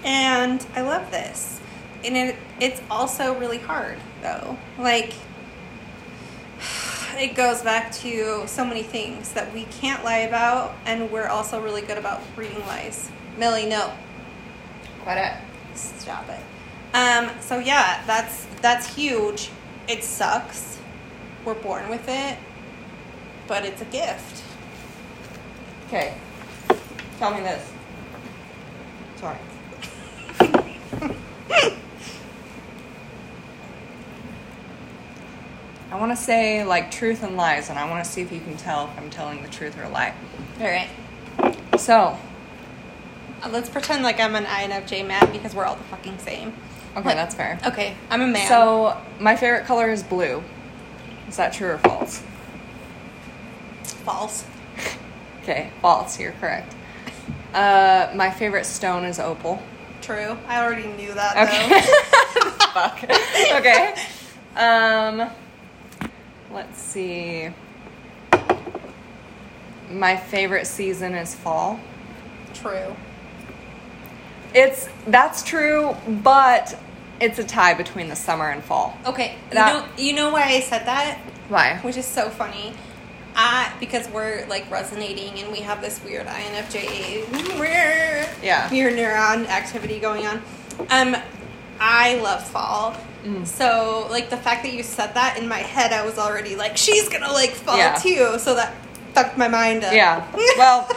and 0.05 0.65
I 0.75 0.81
love 0.81 1.11
this. 1.11 1.61
And 2.05 2.17
it, 2.17 2.37
it's 2.61 2.81
also 2.91 3.35
really 3.39 3.59
hard, 3.59 3.99
though. 4.23 4.57
Like, 4.79 5.13
it 7.19 7.35
goes 7.35 7.63
back 7.63 7.93
to 7.93 8.47
so 8.47 8.65
many 8.65 8.83
things 8.83 9.33
that 9.33 9.53
we 9.53 9.65
can't 9.65 10.05
lie 10.05 10.19
about, 10.19 10.75
and 10.85 11.11
we're 11.11 11.29
also 11.29 11.61
really 11.61 11.83
good 11.83 11.99
about 11.99 12.23
reading 12.37 12.61
lies. 12.61 13.11
Millie, 13.37 13.67
no. 13.67 13.93
Quit 15.03 15.19
it. 15.19 15.33
Stop 15.75 16.29
it. 16.29 16.41
Um, 16.97 17.31
so 17.41 17.59
yeah, 17.59 18.03
that's 18.07 18.47
that's 18.63 18.95
huge. 18.95 19.51
It 19.89 20.03
sucks. 20.03 20.79
We're 21.45 21.55
born 21.55 21.89
with 21.89 22.09
it, 22.09 22.39
but 23.47 23.65
it's 23.65 23.83
a 23.83 23.87
gift. 23.87 24.43
Okay. 25.87 26.15
Tell 27.19 27.35
me 27.35 27.41
this. 27.41 27.73
Sorry. 29.17 29.39
I 35.91 35.99
want 36.01 36.11
to 36.13 36.17
say 36.17 36.65
like 36.65 36.91
truth 36.91 37.23
and 37.23 37.37
lies, 37.37 37.71
and 37.71 37.79
I 37.79 37.89
want 37.89 38.05
to 38.05 38.11
see 38.11 38.21
if 38.23 38.33
you 38.33 38.41
can 38.41 38.57
tell 38.57 38.87
if 38.87 38.99
I'm 38.99 39.11
telling 39.11 39.43
the 39.43 39.49
truth 39.49 39.79
or 39.79 39.85
a 39.85 39.89
lie. 39.89 40.15
All 40.61 40.67
right. 40.67 40.89
So, 41.79 42.19
Uh, 43.43 43.49
let's 43.51 43.69
pretend 43.69 44.03
like 44.03 44.19
I'm 44.19 44.35
an 44.35 44.45
INFJ 44.47 45.07
man 45.07 45.31
because 45.31 45.55
we're 45.55 45.65
all 45.67 45.77
the 45.77 45.85
fucking 45.85 46.19
same. 46.19 46.55
okay, 46.97 47.09
Like- 47.09 47.17
that's 47.17 47.35
fair. 47.35 47.59
Okay, 47.67 47.95
I'm 48.11 48.23
a 48.23 48.27
man. 48.27 48.49
So, 48.49 48.97
my 49.21 49.37
favorite 49.37 49.67
color 49.67 49.91
is 49.91 50.03
blue. 50.03 50.43
Is 51.29 51.37
that 51.37 51.53
true 51.53 51.71
or 51.73 51.79
false? 51.79 52.23
false. 54.05 54.45
Okay, 55.43 55.71
false. 55.81 56.19
You're 56.19 56.33
correct. 56.41 56.75
Uh, 57.55 58.11
my 58.17 58.31
favorite 58.33 58.67
stone 58.67 59.05
is 59.05 59.21
opal. 59.21 59.63
True. 60.03 60.37
I 60.49 60.61
already 60.61 60.89
knew 60.89 61.13
that 61.15 61.37
Okay. 61.37 61.81
Fuck. 62.75 63.05
Okay. 63.61 63.95
Um, 64.57 65.31
let's 66.53 66.79
see. 66.79 67.51
My 69.91 70.17
favorite 70.17 70.67
season 70.67 71.15
is 71.15 71.35
fall. 71.35 71.81
True. 72.55 72.97
It's 74.55 74.89
that's 75.07 75.43
true, 75.43 75.95
but 76.23 76.79
it's 77.21 77.39
a 77.39 77.45
tie 77.45 77.75
between 77.75 78.09
the 78.09 78.17
summer 78.17 78.51
and 78.51 78.63
fall. 78.63 78.97
Okay. 79.07 79.37
You 79.51 79.55
know 79.55 79.85
you 79.99 80.13
know 80.15 80.31
why 80.31 80.43
I 80.45 80.61
said 80.61 80.87
that? 80.87 81.19
Why? 81.49 81.79
Which 81.83 81.97
is 81.97 82.07
so 82.07 82.29
funny. 82.31 82.73
I 83.37 83.73
because 83.79 84.09
we're 84.09 84.47
like 84.47 84.71
resonating 84.71 85.39
and 85.41 85.53
we 85.53 85.59
have 85.61 85.83
this 85.83 86.03
weird 86.03 86.27
INFJ 86.27 87.59
Weird. 87.61 88.29
Yeah. 88.43 88.71
weird 88.71 88.95
neuron 88.95 89.47
activity 89.47 90.01
going 90.01 90.27
on. 90.27 90.43
Um, 90.91 91.17
I 91.79 92.17
love 92.17 92.47
fall. 92.49 92.97
Mm. 93.27 93.47
So 93.47 94.07
like 94.11 94.31
the 94.31 94.37
fact 94.37 94.63
that 94.63 94.73
you 94.73 94.83
said 94.83 95.15
that 95.15 95.37
in 95.39 95.49
my 95.49 95.59
head, 95.59 95.93
I 95.93 96.05
was 96.05 96.17
already 96.19 96.55
like, 96.57 96.77
she's 96.77 97.09
gonna 97.09 97.33
like 97.33 97.51
fall 97.51 97.77
Yeah. 97.77 97.95
too. 97.97 98.39
So 98.39 98.55
that 98.55 98.73
fucked 99.15 99.37
my 99.37 99.49
mind 99.49 99.85
up. 99.85 99.93
Yeah. 99.93 100.25
Well, 100.57 100.89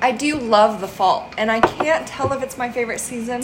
I 0.00 0.12
do 0.12 0.36
love 0.36 0.80
the 0.80 0.86
fall, 0.86 1.28
and 1.36 1.50
I 1.50 1.58
can't 1.60 2.06
tell 2.06 2.32
if 2.32 2.40
it's 2.42 2.56
my 2.56 2.70
favorite 2.70 3.00
season, 3.00 3.42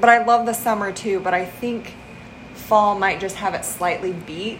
but 0.00 0.08
I 0.08 0.24
love 0.24 0.46
the 0.46 0.54
summer 0.54 0.92
too. 0.92 1.20
But 1.20 1.34
I 1.34 1.44
think 1.44 1.92
fall 2.54 2.98
might 2.98 3.20
just 3.20 3.36
have 3.36 3.52
it 3.54 3.64
slightly 3.64 4.12
beat, 4.12 4.58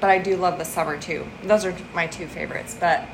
but 0.00 0.10
I 0.10 0.18
do 0.18 0.36
love 0.36 0.58
the 0.58 0.64
summer 0.66 0.98
too. 0.98 1.24
Those 1.44 1.64
are 1.64 1.74
my 1.94 2.06
two 2.08 2.26
favorites. 2.26 2.76
But 2.78 3.06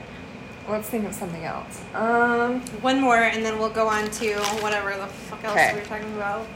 let's 0.69 0.89
think 0.89 1.05
of 1.07 1.15
something 1.15 1.45
else. 1.45 1.81
Um, 1.95 2.63
One 2.81 3.01
more, 3.01 3.17
and 3.23 3.45
then 3.45 3.59
we'll 3.61 3.71
go 3.71 3.87
on 3.87 4.11
to 4.11 4.35
whatever 4.61 4.97
the 4.97 5.07
fuck 5.07 5.45
else 5.45 5.55
Okay. 5.55 5.73
we're 5.75 5.85
talking 5.85 6.13
about. 6.15 6.47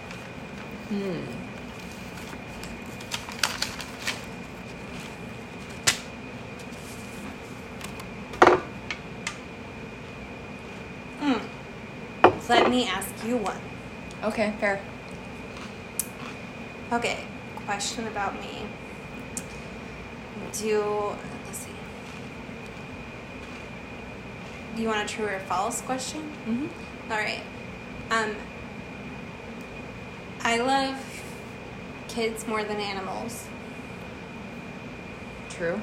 hmm. 0.89 1.19
Mm. 11.25 11.41
Let 12.51 12.69
me 12.69 12.87
ask 12.87 13.09
you 13.25 13.39
one. 13.39 13.57
Okay, 14.23 14.53
fair. 14.61 14.79
Okay, 16.93 17.25
question 17.65 18.07
about 18.07 18.39
me. 18.39 18.67
Do 20.53 21.17
let's 21.47 21.59
see. 21.59 21.73
Do 24.77 24.83
you 24.83 24.89
want 24.89 25.11
a 25.11 25.15
true 25.15 25.25
or 25.25 25.39
false 25.41 25.81
question? 25.81 26.21
Mm-hmm. 26.47 27.11
All 27.11 27.17
right. 27.19 27.41
Um, 28.11 28.37
I 30.43 30.59
love 30.59 31.23
kids 32.09 32.47
more 32.47 32.63
than 32.63 32.77
animals. 32.77 33.47
True. 35.49 35.81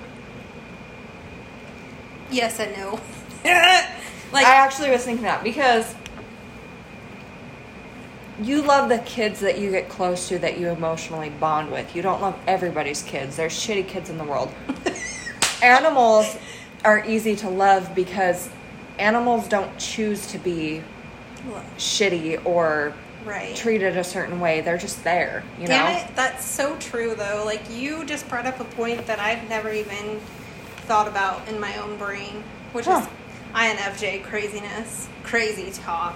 Yes 2.29 2.59
and 2.59 2.77
no. 2.77 2.99
like 4.31 4.45
I 4.45 4.55
actually 4.55 4.91
was 4.91 5.03
thinking 5.03 5.23
that 5.23 5.43
because 5.43 5.95
you 8.41 8.61
love 8.63 8.89
the 8.89 8.99
kids 8.99 9.39
that 9.41 9.59
you 9.59 9.71
get 9.71 9.87
close 9.89 10.27
to 10.29 10.39
that 10.39 10.57
you 10.57 10.69
emotionally 10.69 11.29
bond 11.29 11.71
with. 11.71 11.95
You 11.95 12.01
don't 12.01 12.21
love 12.21 12.37
everybody's 12.47 13.03
kids. 13.03 13.35
There's 13.35 13.53
shitty 13.53 13.87
kids 13.87 14.09
in 14.09 14.17
the 14.17 14.23
world. 14.23 14.51
animals 15.61 16.37
are 16.83 17.05
easy 17.05 17.35
to 17.37 17.49
love 17.49 17.93
because 17.93 18.49
animals 18.97 19.47
don't 19.47 19.77
choose 19.77 20.25
to 20.27 20.37
be 20.39 20.83
shitty 21.77 22.43
or 22.45 22.93
right. 23.25 23.55
treated 23.55 23.97
a 23.97 24.03
certain 24.03 24.39
way. 24.39 24.61
They're 24.61 24.77
just 24.77 25.03
there, 25.03 25.43
you 25.59 25.67
Damn 25.67 25.93
know? 25.93 25.99
it, 25.99 26.15
that's 26.15 26.43
so 26.45 26.75
true 26.77 27.13
though. 27.15 27.43
Like 27.45 27.61
you 27.69 28.05
just 28.05 28.27
brought 28.27 28.45
up 28.47 28.59
a 28.59 28.63
point 28.63 29.05
that 29.05 29.19
I've 29.19 29.47
never 29.49 29.71
even 29.71 30.19
thought 30.87 31.07
about 31.07 31.47
in 31.47 31.59
my 31.59 31.75
own 31.77 31.97
brain, 31.97 32.43
which 32.73 32.85
Huh. 32.85 33.01
is 33.01 33.07
INFJ 33.53 34.23
craziness, 34.23 35.07
crazy 35.23 35.71
talk. 35.71 36.15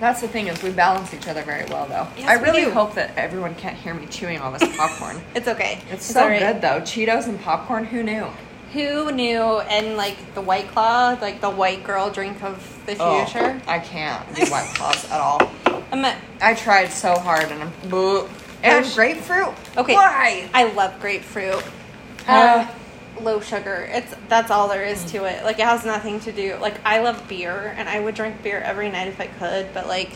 That's 0.00 0.20
the 0.22 0.28
thing 0.28 0.46
is 0.48 0.62
we 0.62 0.70
balance 0.70 1.12
each 1.12 1.28
other 1.28 1.42
very 1.42 1.64
well 1.66 1.86
though. 1.86 2.06
Yes, 2.16 2.28
I 2.28 2.34
really 2.42 2.64
do. 2.64 2.70
hope 2.70 2.94
that 2.94 3.14
everyone 3.16 3.54
can't 3.56 3.76
hear 3.76 3.92
me 3.92 4.06
chewing 4.06 4.38
all 4.40 4.50
this 4.50 4.76
popcorn. 4.76 5.20
It's 5.34 5.46
okay. 5.48 5.80
It's 5.90 6.06
so 6.06 6.22
alright. 6.22 6.40
good 6.40 6.62
though. 6.62 6.80
Cheetos 6.80 7.26
and 7.28 7.38
popcorn, 7.40 7.84
who 7.84 8.02
knew? 8.02 8.26
Who 8.72 9.10
knew? 9.12 9.42
And 9.42 9.96
like 9.98 10.16
the 10.34 10.40
White 10.40 10.68
Claw, 10.68 11.18
like 11.20 11.40
the 11.42 11.50
white 11.50 11.84
girl 11.84 12.08
drink 12.10 12.42
of 12.42 12.80
the 12.86 12.96
Oh, 12.98 13.24
future. 13.26 13.60
I 13.66 13.78
can't 13.78 14.24
do 14.34 14.46
White 14.46 14.70
Claws 14.74 15.04
at 15.10 15.20
all. 15.20 15.50
I'm 15.92 16.04
a, 16.04 16.16
I 16.40 16.54
tried 16.54 16.88
so 16.92 17.18
hard 17.18 17.50
and 17.50 17.62
I'm 17.62 17.72
bleh. 17.90 18.28
and 18.62 18.86
grapefruit. 18.94 19.54
okay. 19.76 19.94
Why? 19.94 20.48
I 20.54 20.72
love 20.72 20.98
grapefruit. 21.00 21.62
Uh, 22.26 22.66
Uh, 22.66 22.68
low 23.22 23.40
sugar. 23.40 23.88
It's 23.90 24.14
that's 24.28 24.50
all 24.50 24.68
there 24.68 24.84
is 24.84 25.04
mm. 25.04 25.10
to 25.12 25.24
it. 25.24 25.44
Like 25.44 25.58
it 25.58 25.64
has 25.64 25.84
nothing 25.84 26.20
to 26.20 26.32
do. 26.32 26.56
Like 26.56 26.74
I 26.84 27.00
love 27.00 27.26
beer, 27.28 27.74
and 27.76 27.88
I 27.88 28.00
would 28.00 28.14
drink 28.14 28.42
beer 28.42 28.60
every 28.60 28.90
night 28.90 29.08
if 29.08 29.20
I 29.20 29.26
could. 29.26 29.72
But 29.72 29.86
like 29.86 30.12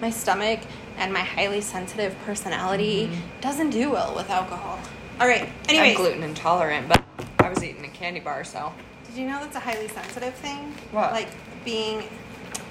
my 0.00 0.10
stomach 0.10 0.60
and 0.96 1.12
my 1.12 1.20
highly 1.20 1.60
sensitive 1.60 2.16
personality 2.24 3.06
mm-hmm. 3.06 3.40
doesn't 3.40 3.70
do 3.70 3.90
well 3.90 4.14
with 4.14 4.30
alcohol. 4.30 4.78
All 5.20 5.26
right. 5.26 5.48
Anyway, 5.68 5.90
I'm 5.90 5.96
gluten 5.96 6.22
intolerant, 6.22 6.88
but 6.88 7.02
I 7.38 7.48
was 7.48 7.62
eating 7.62 7.84
a 7.84 7.88
candy 7.88 8.20
bar, 8.20 8.44
so 8.44 8.72
did 9.06 9.16
you 9.16 9.26
know 9.26 9.40
that's 9.40 9.56
a 9.56 9.60
highly 9.60 9.88
sensitive 9.88 10.34
thing? 10.34 10.74
What? 10.90 11.12
Like 11.12 11.28
being 11.64 12.04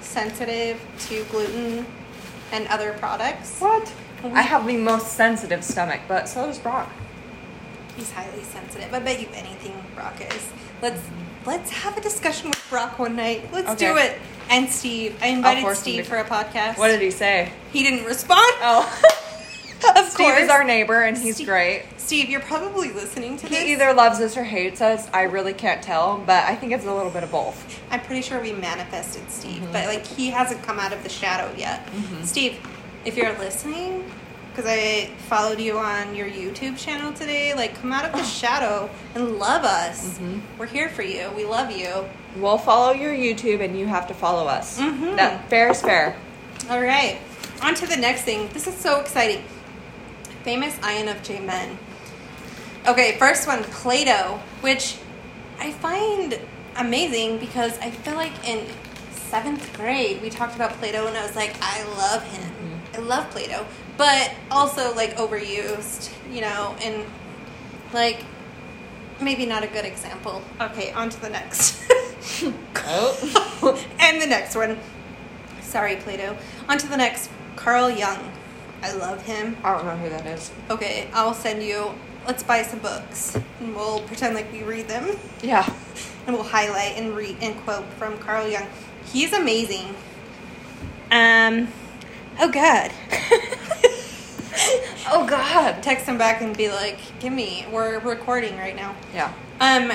sensitive 0.00 0.80
to 1.00 1.24
gluten 1.24 1.84
and 2.52 2.66
other 2.68 2.92
products. 2.94 3.60
what? 3.60 3.92
I 4.24 4.42
have 4.42 4.66
the 4.66 4.76
most 4.76 5.12
sensitive 5.12 5.62
stomach, 5.62 6.00
but 6.08 6.28
so 6.28 6.46
does 6.46 6.58
Brock. 6.58 6.90
He's 7.98 8.10
highly 8.12 8.42
sensitive. 8.44 8.94
I 8.94 9.00
bet 9.00 9.20
you 9.20 9.26
anything 9.34 9.74
Brock 9.94 10.14
is. 10.20 10.48
Let's 10.80 11.00
let's 11.44 11.70
have 11.70 11.96
a 11.98 12.00
discussion 12.00 12.50
with 12.50 12.66
Brock 12.70 12.98
one 12.98 13.16
night. 13.16 13.52
Let's 13.52 13.74
do 13.74 13.96
it. 13.96 14.16
And 14.50 14.68
Steve. 14.70 15.18
I 15.20 15.26
invited 15.28 15.76
Steve 15.76 16.04
to- 16.04 16.10
for 16.10 16.16
a 16.16 16.24
podcast. 16.24 16.78
What 16.78 16.88
did 16.88 17.02
he 17.02 17.10
say? 17.10 17.52
he 17.72 17.82
didn't 17.82 18.06
respond? 18.06 18.40
Oh, 18.62 19.02
of 19.96 20.06
Steve 20.08 20.26
course. 20.28 20.40
is 20.42 20.48
our 20.48 20.64
neighbor 20.64 21.02
and 21.02 21.18
he's 21.18 21.34
Steve- 21.36 21.46
great. 21.48 21.84
Steve, 21.98 22.30
you're 22.30 22.40
probably 22.40 22.90
listening 22.92 23.36
to 23.36 23.46
this. 23.46 23.58
He 23.58 23.72
either 23.72 23.92
loves 23.92 24.18
us 24.20 24.34
or 24.38 24.42
hates 24.44 24.80
us. 24.80 25.06
I 25.12 25.22
really 25.24 25.52
can't 25.52 25.82
tell, 25.82 26.16
but 26.24 26.44
I 26.44 26.54
think 26.54 26.72
it's 26.72 26.86
a 26.86 26.94
little 26.94 27.10
bit 27.10 27.22
of 27.22 27.30
both. 27.30 27.78
I'm 27.90 28.00
pretty 28.00 28.22
sure 28.22 28.40
we 28.40 28.52
manifested 28.52 29.30
Steve, 29.30 29.60
Mm-hmm. 29.60 29.72
but 29.72 29.86
like 29.88 30.06
he 30.06 30.30
hasn't 30.30 30.62
come 30.62 30.78
out 30.78 30.94
of 30.94 31.02
the 31.02 31.10
shadow 31.10 31.52
yet. 31.58 31.86
Steve, 32.24 32.56
if 33.04 33.14
you're 33.16 33.36
listening, 33.38 34.10
because 34.58 34.72
I 34.76 35.06
followed 35.28 35.60
you 35.60 35.78
on 35.78 36.16
your 36.16 36.28
YouTube 36.28 36.76
channel 36.76 37.12
today, 37.12 37.54
like 37.54 37.76
come 37.80 37.92
out 37.92 38.04
of 38.04 38.10
the 38.10 38.24
shadow 38.24 38.90
and 39.14 39.38
love 39.38 39.62
us. 39.62 40.18
Mm-hmm. 40.18 40.40
We're 40.58 40.66
here 40.66 40.88
for 40.88 41.02
you. 41.02 41.30
We 41.36 41.44
love 41.44 41.70
you. 41.70 42.04
We'll 42.34 42.58
follow 42.58 42.92
your 42.92 43.14
YouTube 43.14 43.60
and 43.64 43.78
you 43.78 43.86
have 43.86 44.08
to 44.08 44.14
follow 44.14 44.48
us. 44.48 44.80
Mhm. 44.80 45.14
That 45.14 45.48
fair 45.48 45.70
is 45.70 45.80
fair. 45.80 46.16
All 46.68 46.80
right, 46.80 47.20
on 47.62 47.76
to 47.76 47.86
the 47.86 47.96
next 47.96 48.22
thing. 48.22 48.48
This 48.48 48.66
is 48.66 48.76
so 48.76 48.98
exciting. 48.98 49.44
Famous 50.42 50.74
INFJ 50.78 51.38
men. 51.46 51.78
Okay, 52.88 53.16
first 53.16 53.46
one, 53.46 53.62
Plato, 53.62 54.40
which 54.60 54.96
I 55.60 55.70
find 55.70 56.36
amazing 56.76 57.38
because 57.38 57.78
I 57.78 57.92
feel 57.92 58.14
like 58.16 58.32
in 58.48 58.66
seventh 59.12 59.72
grade 59.76 60.20
we 60.20 60.30
talked 60.30 60.56
about 60.56 60.72
Plato 60.72 61.06
and 61.06 61.16
I 61.16 61.24
was 61.24 61.36
like, 61.36 61.54
I 61.62 61.84
love 61.96 62.24
him. 62.24 62.52
I 62.94 62.98
love 62.98 63.30
Plato, 63.30 63.64
but 63.98 64.32
also 64.50 64.94
like 64.94 65.16
overused, 65.18 66.10
you 66.32 66.40
know, 66.40 66.74
and 66.82 67.04
like 67.92 68.24
maybe 69.20 69.44
not 69.44 69.62
a 69.62 69.66
good 69.66 69.84
example. 69.84 70.40
Okay, 70.60 70.92
on 70.92 71.10
to 71.10 71.20
the 71.20 71.28
next. 71.28 71.82
Oh. 72.90 73.84
and 74.00 74.20
the 74.22 74.26
next 74.26 74.54
one. 74.56 74.78
Sorry, 75.60 75.96
Plato. 75.96 76.36
On 76.68 76.78
to 76.78 76.86
the 76.88 76.96
next. 76.96 77.30
Carl 77.56 77.90
Jung. 77.90 78.32
I 78.82 78.92
love 78.92 79.22
him. 79.22 79.56
I 79.62 79.74
don't 79.74 79.84
know 79.84 79.96
who 79.96 80.08
that 80.08 80.24
is. 80.26 80.50
Okay, 80.70 81.08
I'll 81.12 81.34
send 81.34 81.62
you. 81.62 81.92
Let's 82.26 82.42
buy 82.42 82.62
some 82.62 82.78
books, 82.78 83.36
and 83.60 83.74
we'll 83.74 84.00
pretend 84.02 84.34
like 84.34 84.50
we 84.52 84.62
read 84.62 84.88
them, 84.88 85.16
Yeah. 85.42 85.68
and 86.26 86.34
we'll 86.34 86.44
highlight 86.44 86.96
and 86.96 87.14
read 87.16 87.36
and 87.42 87.56
quote 87.64 87.84
from 87.94 88.18
Carl 88.18 88.48
Jung. 88.48 88.66
He's 89.06 89.32
amazing. 89.32 89.94
Um. 91.10 91.68
Oh 92.40 92.50
God. 92.50 92.90
Oh 95.10 95.26
God. 95.26 95.82
Text 95.82 96.06
him 96.06 96.18
back 96.18 96.42
and 96.42 96.56
be 96.56 96.68
like, 96.70 96.98
"Give 97.20 97.32
me. 97.32 97.66
We're 97.72 97.98
recording 98.00 98.56
right 98.58 98.76
now." 98.76 98.94
Yeah. 99.14 99.32
Um, 99.60 99.92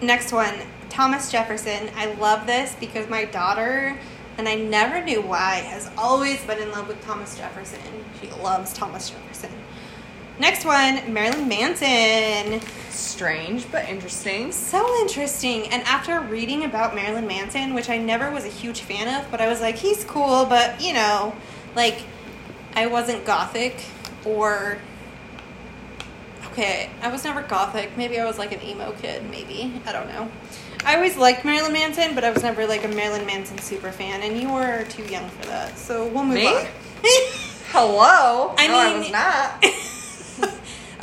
next 0.00 0.32
one, 0.32 0.54
Thomas 0.88 1.30
Jefferson. 1.30 1.90
I 1.96 2.14
love 2.14 2.46
this 2.46 2.76
because 2.78 3.08
my 3.08 3.24
daughter, 3.24 3.98
and 4.38 4.48
I 4.48 4.54
never 4.54 5.02
knew 5.02 5.20
why, 5.20 5.56
has 5.56 5.90
always 5.98 6.42
been 6.44 6.60
in 6.60 6.70
love 6.70 6.88
with 6.88 7.02
Thomas 7.04 7.36
Jefferson. 7.36 7.80
She 8.20 8.30
loves 8.30 8.72
Thomas 8.72 9.10
Jefferson. 9.10 9.50
Next 10.38 10.64
one, 10.64 11.12
Marilyn 11.12 11.48
Manson. 11.48 12.60
Strange 12.90 13.70
but 13.70 13.88
interesting. 13.88 14.50
So 14.52 15.00
interesting. 15.00 15.68
And 15.68 15.82
after 15.84 16.20
reading 16.20 16.64
about 16.64 16.94
Marilyn 16.94 17.26
Manson, 17.26 17.74
which 17.74 17.88
I 17.88 17.98
never 17.98 18.30
was 18.30 18.44
a 18.44 18.48
huge 18.48 18.80
fan 18.80 19.20
of, 19.20 19.30
but 19.30 19.40
I 19.40 19.48
was 19.48 19.60
like, 19.60 19.76
he's 19.76 20.04
cool, 20.04 20.44
but 20.46 20.80
you 20.80 20.92
know, 20.92 21.34
like, 21.76 22.02
I 22.74 22.86
wasn't 22.86 23.24
gothic 23.24 23.84
or. 24.24 24.78
Okay, 26.52 26.88
I 27.02 27.08
was 27.08 27.24
never 27.24 27.42
gothic. 27.42 27.96
Maybe 27.96 28.20
I 28.20 28.24
was 28.24 28.38
like 28.38 28.52
an 28.52 28.62
emo 28.62 28.92
kid, 28.92 29.28
maybe. 29.28 29.80
I 29.86 29.92
don't 29.92 30.08
know. 30.08 30.30
I 30.84 30.94
always 30.96 31.16
liked 31.16 31.44
Marilyn 31.44 31.72
Manson, 31.72 32.14
but 32.14 32.24
I 32.24 32.30
was 32.30 32.42
never 32.42 32.66
like 32.66 32.84
a 32.84 32.88
Marilyn 32.88 33.26
Manson 33.26 33.58
super 33.58 33.90
fan, 33.90 34.22
and 34.22 34.40
you 34.40 34.52
were 34.52 34.84
too 34.84 35.04
young 35.04 35.28
for 35.30 35.46
that. 35.46 35.76
So 35.78 36.06
we'll 36.08 36.24
move 36.24 36.34
Me? 36.34 36.46
on. 36.46 36.66
Hello. 37.72 38.54
I 38.56 38.68
no, 38.68 38.78
I 38.78 38.98
was 38.98 39.10
not. 40.40 40.52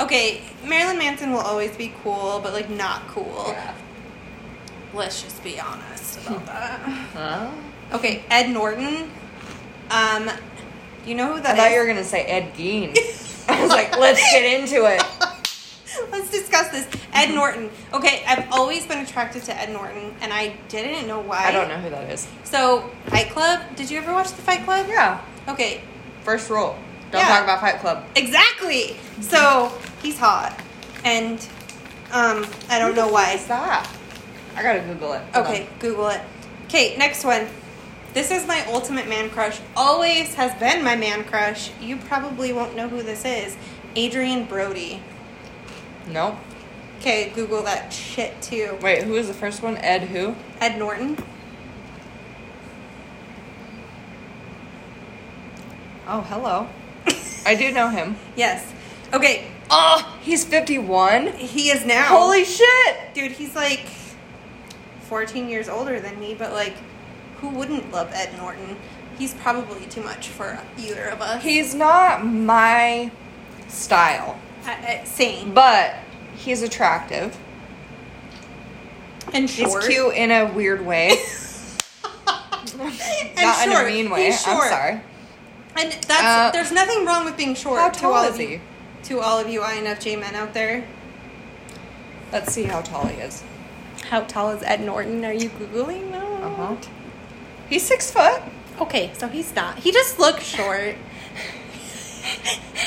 okay, 0.00 0.42
Marilyn 0.64 0.98
Manson 0.98 1.32
will 1.32 1.40
always 1.40 1.76
be 1.76 1.92
cool, 2.02 2.40
but 2.42 2.52
like 2.52 2.70
not 2.70 3.06
cool. 3.08 3.46
Yeah. 3.48 3.74
Let's 4.94 5.22
just 5.22 5.42
be 5.42 5.58
honest 5.58 6.20
about 6.26 6.46
that. 6.46 6.80
Huh? 7.12 7.50
Okay, 7.92 8.24
Ed 8.30 8.50
Norton. 8.50 9.10
Um, 9.90 10.30
you 11.06 11.14
know 11.14 11.34
who 11.34 11.40
that 11.42 11.54
is? 11.54 11.60
I 11.60 11.62
thought 11.62 11.68
is? 11.68 11.74
you 11.74 11.80
were 11.80 11.86
gonna 11.86 12.04
say 12.04 12.24
Ed 12.24 12.54
Gein. 12.54 12.96
I 13.48 13.60
was 13.62 13.70
like, 13.70 13.98
let's 13.98 14.20
get 14.32 14.60
into 14.60 14.84
it. 14.86 15.02
Let's 16.10 16.30
discuss 16.30 16.68
this. 16.70 16.88
Ed 17.12 17.34
Norton. 17.34 17.68
Okay, 17.92 18.24
I've 18.26 18.50
always 18.50 18.86
been 18.86 18.98
attracted 19.04 19.42
to 19.44 19.56
Ed 19.60 19.70
Norton, 19.72 20.14
and 20.22 20.32
I 20.32 20.56
didn't 20.68 21.06
know 21.06 21.20
why. 21.20 21.44
I 21.44 21.52
don't 21.52 21.68
know 21.68 21.76
who 21.76 21.90
that 21.90 22.10
is. 22.10 22.26
So, 22.44 22.90
Fight 23.06 23.28
Club. 23.30 23.60
Did 23.76 23.90
you 23.90 23.98
ever 23.98 24.10
watch 24.12 24.28
the 24.30 24.40
Fight 24.42 24.64
Club? 24.64 24.86
Yeah. 24.88 25.20
Okay, 25.48 25.82
First 26.22 26.48
rule. 26.48 26.76
Don't 27.10 27.20
Yeah. 27.20 27.28
talk 27.28 27.44
about 27.44 27.60
Fight 27.60 27.78
Club. 27.80 28.04
exactly. 28.16 28.96
So 29.20 29.70
he's 30.02 30.18
hot, 30.18 30.58
and 31.04 31.38
um, 32.10 32.46
I 32.70 32.78
don't 32.78 32.94
know 32.96 33.08
why. 33.08 33.32
What's 33.34 33.46
that? 33.46 33.86
I 34.56 34.62
gotta 34.62 34.80
Google 34.80 35.12
it. 35.12 35.22
Hold 35.34 35.46
Okay, 35.46 35.66
Google 35.78 36.08
it. 36.08 36.20
Okay, 36.66 36.96
next 36.96 37.22
one. 37.24 37.46
This 38.14 38.30
is 38.30 38.46
my 38.46 38.64
ultimate 38.66 39.08
man 39.08 39.30
crush. 39.30 39.58
Always 39.76 40.34
has 40.34 40.58
been 40.58 40.84
my 40.84 40.96
man 40.96 41.24
crush. 41.24 41.70
You 41.80 41.96
probably 41.96 42.52
won't 42.52 42.76
know 42.76 42.88
who 42.88 43.02
this 43.02 43.24
is. 43.24 43.56
Adrien 43.96 44.44
Brody. 44.44 45.02
Nope. 46.06 46.36
Okay, 46.98 47.30
Google 47.34 47.62
that 47.62 47.92
shit 47.92 48.40
too. 48.42 48.78
Wait, 48.82 49.02
who 49.04 49.12
was 49.12 49.28
the 49.28 49.34
first 49.34 49.62
one? 49.62 49.76
Ed 49.78 50.02
who? 50.04 50.36
Ed 50.60 50.78
Norton. 50.78 51.16
Oh, 56.06 56.20
hello. 56.22 56.68
I 57.46 57.54
do 57.54 57.72
know 57.72 57.88
him. 57.88 58.16
Yes. 58.36 58.72
Okay, 59.12 59.46
Oh, 59.74 60.18
he's 60.20 60.44
51? 60.44 61.28
he 61.32 61.70
is 61.70 61.86
now. 61.86 62.08
Holy 62.08 62.44
shit! 62.44 62.96
dude, 63.14 63.32
he's 63.32 63.54
like 63.56 63.86
14 65.02 65.48
years 65.48 65.66
older 65.68 65.98
than 65.98 66.20
me, 66.20 66.34
but 66.34 66.52
like, 66.52 66.74
who 67.42 67.50
wouldn't 67.50 67.92
love 67.92 68.10
Ed 68.14 68.34
Norton? 68.38 68.76
He's 69.18 69.34
probably 69.34 69.84
too 69.86 70.02
much 70.02 70.28
for 70.28 70.58
either 70.78 71.04
of 71.08 71.20
us. 71.20 71.42
He's 71.42 71.74
not 71.74 72.24
my 72.24 73.10
style, 73.68 74.38
Uh, 74.66 74.70
uh, 74.70 75.04
same. 75.04 75.52
but 75.52 75.94
he's 76.34 76.62
attractive. 76.62 77.36
And 79.34 79.48
short. 79.50 79.84
He's 79.84 79.94
cute 79.94 80.14
in 80.14 80.30
a 80.30 80.46
weird 80.52 80.84
way. 80.86 81.16
And 82.74 83.36
not 83.36 83.66
in 83.66 83.72
a 83.72 83.84
mean 83.84 84.10
way. 84.10 84.26
He's 84.26 84.46
I'm 84.46 84.56
short. 84.56 84.68
sorry. 84.68 85.00
And 85.76 85.92
that's 86.06 86.22
Uh, 86.22 86.50
there's 86.52 86.72
nothing 86.72 87.04
wrong 87.04 87.24
with 87.24 87.36
being 87.36 87.54
short. 87.54 87.78
How 87.78 87.90
to 87.90 88.00
tall 88.00 88.14
all 88.14 88.24
is 88.24 88.34
of 88.34 88.38
he? 88.40 88.52
you, 88.52 88.60
to 89.04 89.20
all 89.20 89.38
of 89.38 89.48
you 89.48 89.60
INFJ 89.60 90.18
men 90.18 90.34
out 90.34 90.54
there. 90.54 90.84
Let's 92.32 92.52
see 92.52 92.64
how 92.64 92.80
tall 92.80 93.06
he 93.06 93.20
is. 93.20 93.42
How 94.08 94.20
tall 94.22 94.50
is 94.50 94.62
Ed 94.62 94.80
Norton? 94.80 95.24
Are 95.24 95.32
you 95.32 95.50
googling 95.50 96.10
now? 96.10 96.26
Uh 96.42 96.54
huh. 96.54 96.76
He's 97.72 97.86
six 97.86 98.10
foot. 98.10 98.42
Okay, 98.82 99.10
so 99.14 99.28
he's 99.28 99.54
not. 99.54 99.78
He 99.78 99.92
just 99.92 100.18
looks 100.18 100.44
short. 100.44 100.94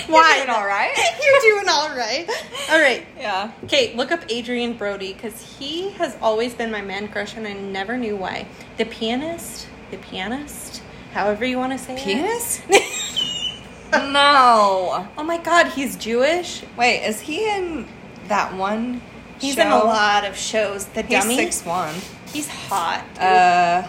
You're 0.07 0.23
doing 0.35 0.49
all 0.49 0.67
right. 0.67 0.95
You're 1.23 1.55
doing 1.55 1.67
all 1.67 1.89
right. 1.89 2.29
All 2.69 2.79
right. 2.79 3.03
Yeah. 3.17 3.51
Okay, 3.63 3.95
look 3.95 4.11
up 4.11 4.29
Adrien 4.29 4.73
Brody 4.73 5.13
because 5.13 5.57
he 5.57 5.89
has 5.93 6.15
always 6.21 6.53
been 6.53 6.69
my 6.69 6.83
man 6.83 7.07
crush, 7.07 7.35
and 7.35 7.47
I 7.47 7.53
never 7.53 7.97
knew 7.97 8.15
why. 8.15 8.45
The 8.77 8.85
pianist, 8.85 9.67
the 9.89 9.97
pianist, 9.97 10.83
however 11.13 11.45
you 11.45 11.57
want 11.57 11.71
to 11.71 11.79
say 11.79 11.95
Penis? 11.97 12.59
it. 12.59 12.67
Pianist. 12.69 13.63
no. 14.13 15.07
oh 15.17 15.23
my 15.23 15.39
God, 15.39 15.69
he's 15.69 15.95
Jewish. 15.95 16.61
Wait, 16.77 17.03
is 17.07 17.21
he 17.21 17.49
in 17.49 17.87
that 18.27 18.53
one? 18.53 19.01
He's 19.39 19.55
show? 19.55 19.61
in 19.63 19.67
a 19.71 19.79
lot 19.79 20.25
of 20.25 20.37
shows. 20.37 20.85
The 20.85 21.01
He's 21.01 21.23
dummy. 21.23 21.37
six 21.37 21.65
one. 21.65 21.95
He's 22.31 22.47
hot. 22.47 23.03
dude. 23.15 23.23
Uh, 23.23 23.87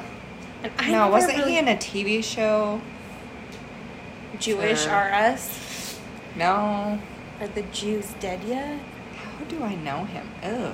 and 0.79 0.87
I 0.87 0.91
no, 0.91 1.09
wasn't 1.09 1.39
really- 1.39 1.53
he 1.53 1.59
in 1.59 1.69
a 1.69 1.77
TV 1.77 2.23
show? 2.23 2.81
Jewish 4.39 4.85
for- 4.85 4.95
RS? 4.95 5.99
No. 6.37 6.99
Are 7.41 7.49
the 7.49 7.63
Jews 7.63 8.15
dead 8.21 8.41
yet? 8.47 8.79
How 9.17 9.45
do 9.45 9.63
I 9.63 9.75
know 9.75 10.05
him? 10.05 10.29
Ugh. 10.43 10.73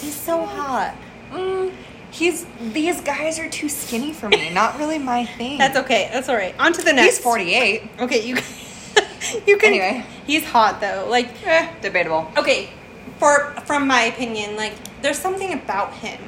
He's 0.00 0.14
so 0.14 0.44
hot. 0.44 0.94
Mm, 1.32 1.72
he's 2.10 2.46
these 2.60 3.00
guys 3.00 3.38
are 3.38 3.48
too 3.48 3.68
skinny 3.68 4.12
for 4.12 4.28
me. 4.28 4.50
Not 4.50 4.78
really 4.78 4.98
my 4.98 5.24
thing. 5.24 5.58
That's 5.58 5.76
okay. 5.78 6.10
That's 6.12 6.28
all 6.28 6.36
right. 6.36 6.54
On 6.58 6.72
to 6.72 6.82
the 6.82 6.92
next. 6.92 7.16
He's 7.16 7.24
forty 7.24 7.54
eight. 7.54 7.82
Okay, 7.98 8.26
you. 8.26 8.36
you 9.46 9.56
can. 9.56 9.72
Anyway. 9.72 10.04
he's 10.26 10.44
hot 10.44 10.80
though. 10.80 11.06
Like, 11.08 11.28
Eh, 11.46 11.68
debatable. 11.80 12.30
okay, 12.36 12.70
for 13.18 13.52
from 13.64 13.86
my 13.86 14.02
opinion, 14.02 14.56
like, 14.56 14.74
there's 15.02 15.18
something 15.18 15.52
about 15.52 15.92
him. 15.94 16.20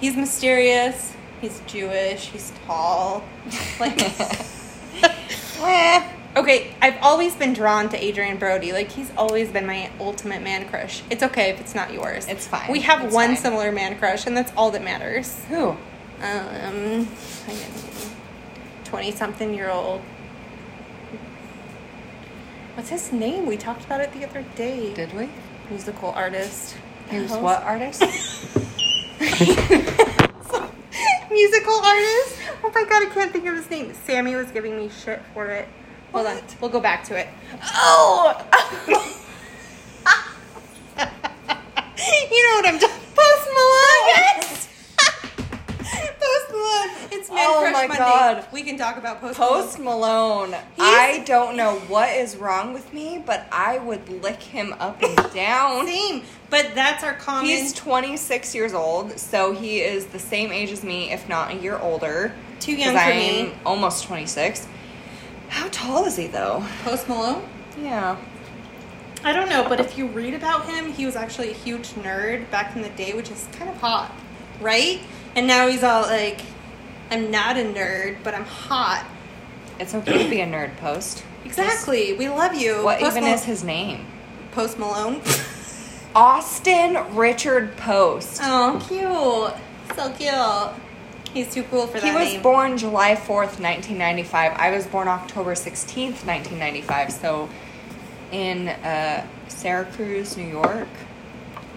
He's 0.00 0.16
mysterious. 0.16 1.12
He's 1.42 1.60
Jewish. 1.66 2.28
He's 2.28 2.52
tall. 2.66 3.22
Like, 3.80 4.00
Eh. 5.64 6.08
okay, 6.36 6.74
I've 6.80 6.96
always 7.02 7.34
been 7.36 7.52
drawn 7.52 7.88
to 7.90 7.96
Adrien 8.08 8.38
Brody. 8.38 8.72
Like, 8.72 8.90
he's 8.90 9.10
always 9.16 9.50
been 9.50 9.66
my 9.66 9.90
ultimate 10.00 10.40
man 10.42 10.68
crush. 10.68 11.02
It's 11.10 11.22
okay 11.22 11.50
if 11.50 11.60
it's 11.60 11.74
not 11.74 11.92
yours. 11.92 12.26
It's 12.28 12.46
fine. 12.46 12.70
We 12.72 12.80
have 12.80 13.04
It's 13.04 13.14
one 13.14 13.28
fine. 13.34 13.36
similar 13.36 13.72
man 13.72 13.98
crush, 13.98 14.26
and 14.26 14.36
that's 14.36 14.52
all 14.56 14.70
that 14.70 14.82
matters. 14.82 15.44
Who? 15.48 15.76
Um, 16.22 17.08
twenty-something-year-old. 18.84 20.00
What's 22.74 22.88
his 22.90 23.12
name? 23.12 23.46
We 23.46 23.56
talked 23.56 23.84
about 23.84 24.00
it 24.00 24.12
the 24.12 24.24
other 24.24 24.44
day. 24.54 24.94
Did 24.94 25.12
we? 25.14 25.28
Musical 25.70 26.10
artist. 26.10 26.76
He 27.10 27.18
was 27.18 27.32
what 27.32 27.62
artist? 27.62 28.02
Musical 31.32 31.74
artist. 31.74 32.36
Oh 32.64 32.70
my 32.74 32.84
god, 32.84 33.02
I 33.02 33.06
can't 33.12 33.32
think 33.32 33.46
of 33.46 33.54
his 33.54 33.68
name. 33.70 33.92
Sammy 34.06 34.34
was 34.34 34.50
giving 34.50 34.76
me 34.76 34.88
shit 34.90 35.22
for 35.32 35.46
it. 35.46 35.66
Hold 36.12 36.26
on, 36.26 36.38
we'll 36.60 36.70
go 36.70 36.80
back 36.80 37.04
to 37.04 37.16
it. 37.18 37.28
oh. 37.74 38.34
you 42.30 42.42
know 42.42 42.54
what 42.56 42.66
I'm 42.66 42.78
talking. 42.78 42.96
Post 43.14 43.48
Malone. 43.48 43.56
Oh. 43.56 44.12
Yes. 44.14 44.68
Post 46.20 46.50
Malone. 46.50 46.90
It's 47.12 47.30
Man 47.30 47.38
Oh 47.48 47.60
Crush 47.62 47.72
my 47.72 47.86
Monday. 47.86 47.96
God. 47.98 48.44
We 48.52 48.62
can 48.62 48.76
talk 48.76 48.96
about 48.98 49.20
Post, 49.20 49.38
Post 49.38 49.78
Malone. 49.78 50.50
Malone. 50.50 50.64
I 50.78 51.22
don't 51.26 51.56
know 51.56 51.76
what 51.88 52.10
is 52.14 52.36
wrong 52.36 52.72
with 52.74 52.92
me, 52.92 53.22
but 53.24 53.46
I 53.50 53.78
would 53.78 54.06
lick 54.22 54.42
him 54.42 54.74
up 54.78 55.02
and 55.02 55.16
down. 55.32 55.86
Same, 55.86 56.22
but 56.52 56.74
that's 56.74 57.02
our 57.02 57.14
common. 57.14 57.46
He's 57.46 57.72
26 57.72 58.54
years 58.54 58.74
old, 58.74 59.18
so 59.18 59.54
he 59.54 59.80
is 59.80 60.04
the 60.08 60.18
same 60.18 60.52
age 60.52 60.70
as 60.70 60.84
me, 60.84 61.10
if 61.10 61.26
not 61.26 61.50
a 61.50 61.54
year 61.54 61.78
older. 61.78 62.34
Too 62.60 62.74
young 62.74 62.92
for 62.92 63.00
I'm 63.00 63.16
me. 63.16 63.52
almost 63.64 64.04
26. 64.04 64.68
How 65.48 65.68
tall 65.70 66.04
is 66.04 66.14
he, 66.16 66.26
though? 66.26 66.62
Post 66.84 67.08
Malone. 67.08 67.42
Yeah. 67.80 68.18
I 69.24 69.32
don't 69.32 69.48
know, 69.48 69.66
but 69.66 69.80
if 69.80 69.96
you 69.96 70.06
read 70.08 70.34
about 70.34 70.66
him, 70.66 70.92
he 70.92 71.06
was 71.06 71.16
actually 71.16 71.50
a 71.52 71.54
huge 71.54 71.88
nerd 71.94 72.50
back 72.50 72.76
in 72.76 72.82
the 72.82 72.90
day, 72.90 73.14
which 73.14 73.30
is 73.30 73.48
kind 73.52 73.70
of 73.70 73.78
hot, 73.78 74.12
right? 74.60 75.00
And 75.34 75.46
now 75.46 75.68
he's 75.68 75.82
all 75.82 76.02
like, 76.02 76.42
I'm 77.10 77.30
not 77.30 77.56
a 77.56 77.62
nerd, 77.62 78.18
but 78.22 78.34
I'm 78.34 78.44
hot. 78.44 79.06
It's 79.80 79.94
okay 79.94 80.22
to 80.24 80.28
be 80.28 80.42
a 80.42 80.46
nerd 80.46 80.76
post. 80.76 81.24
Exactly. 81.46 82.12
We 82.12 82.28
love 82.28 82.54
you. 82.54 82.84
What 82.84 83.00
Post 83.00 83.12
even 83.12 83.24
Mal- 83.24 83.34
is 83.36 83.44
his 83.44 83.64
name? 83.64 84.04
Post 84.50 84.78
Malone? 84.78 85.22
Austin 86.14 87.16
Richard 87.16 87.76
Post. 87.76 88.40
oh, 88.42 88.84
cute. 88.88 89.96
So 89.96 90.10
cute. 90.12 90.82
He's 91.32 91.52
too 91.52 91.62
cool 91.64 91.86
for 91.86 91.98
that 91.98 92.04
he 92.04 92.12
was 92.12 92.32
name. 92.34 92.42
born 92.42 92.76
July 92.76 93.14
4th, 93.14 93.58
1995. 93.58 94.52
I 94.54 94.70
was 94.70 94.86
born 94.86 95.08
October 95.08 95.54
16th, 95.54 96.26
1995. 96.26 97.12
So 97.12 97.48
in 98.30 98.68
uh, 98.68 99.26
Syracuse, 99.48 100.36
New 100.36 100.46
York. 100.46 100.88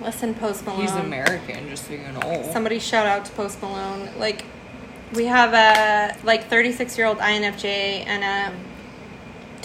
Listen, 0.02 0.34
Post 0.34 0.65
Malone. 0.65 0.82
He's 0.82 0.91
American, 0.91 1.69
just 1.69 1.88
so 1.88 1.93
you 1.93 2.00
know. 2.00 2.50
Somebody 2.52 2.80
shout 2.80 3.06
out 3.06 3.24
to 3.26 3.32
Post 3.32 3.62
Malone. 3.62 4.10
Like, 4.17 4.43
we 5.13 5.26
have 5.26 5.54
a 5.54 6.17
like 6.26 6.50
36 6.50 6.98
year 6.98 7.08
old 7.08 7.19
INFJ 7.19 8.06
and 8.06 8.24
a 8.24 8.74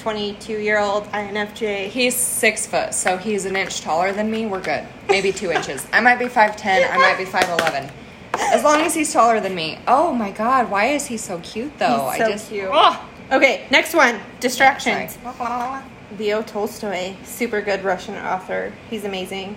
22 0.00 0.58
year 0.58 0.78
old 0.78 1.04
INFJ. 1.12 1.88
He's 1.88 2.16
six 2.16 2.66
foot, 2.66 2.94
so 2.94 3.18
he's 3.18 3.44
an 3.44 3.54
inch 3.54 3.82
taller 3.82 4.12
than 4.12 4.30
me. 4.30 4.46
We're 4.46 4.62
good. 4.62 4.86
Maybe 5.08 5.30
two 5.30 5.52
inches. 5.52 5.86
I 5.92 6.00
might 6.00 6.18
be 6.18 6.24
5'10, 6.24 6.90
I 6.90 6.96
might 6.96 7.18
be 7.18 7.24
5'11. 7.24 7.90
As 8.34 8.64
long 8.64 8.80
as 8.80 8.94
he's 8.94 9.12
taller 9.12 9.40
than 9.40 9.54
me. 9.54 9.78
Oh 9.86 10.12
my 10.12 10.30
god, 10.30 10.70
why 10.70 10.86
is 10.86 11.06
he 11.06 11.18
so 11.18 11.38
cute 11.40 11.78
though? 11.78 12.10
He's 12.10 12.18
so 12.18 12.24
I 12.24 12.30
just. 12.30 12.48
cute. 12.48 12.70
Ugh. 12.72 12.98
Okay, 13.30 13.66
next 13.70 13.94
one. 13.94 14.18
Distractions. 14.40 15.18
Sorry. 15.36 15.82
Leo 16.18 16.42
Tolstoy, 16.42 17.14
super 17.22 17.60
good 17.60 17.84
Russian 17.84 18.14
author. 18.16 18.72
He's 18.88 19.04
amazing. 19.04 19.56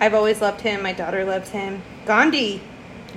I've 0.00 0.14
always 0.14 0.40
loved 0.40 0.62
him. 0.62 0.82
My 0.82 0.92
daughter 0.92 1.24
loves 1.24 1.50
him. 1.50 1.82
Gandhi. 2.06 2.60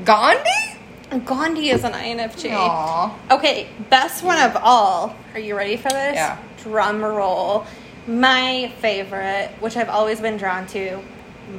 Gandhi? 0.06 0.73
Gandhi 1.20 1.70
is 1.70 1.84
an 1.84 1.94
INFJ. 1.94 2.52
Aw. 2.54 3.20
Okay, 3.32 3.70
best 3.90 4.24
one 4.24 4.40
of 4.40 4.56
all. 4.58 5.16
Are 5.34 5.40
you 5.40 5.56
ready 5.56 5.78
for 5.78 5.90
this? 5.90 6.16
Yeah. 6.16 6.42
Drum 6.64 7.04
roll. 7.04 7.66
My 8.08 8.74
favorite, 8.80 9.50
which 9.60 9.78
I've 9.78 9.90
always 9.90 10.20
been 10.20 10.38
drawn 10.38 10.68
to, 10.68 11.02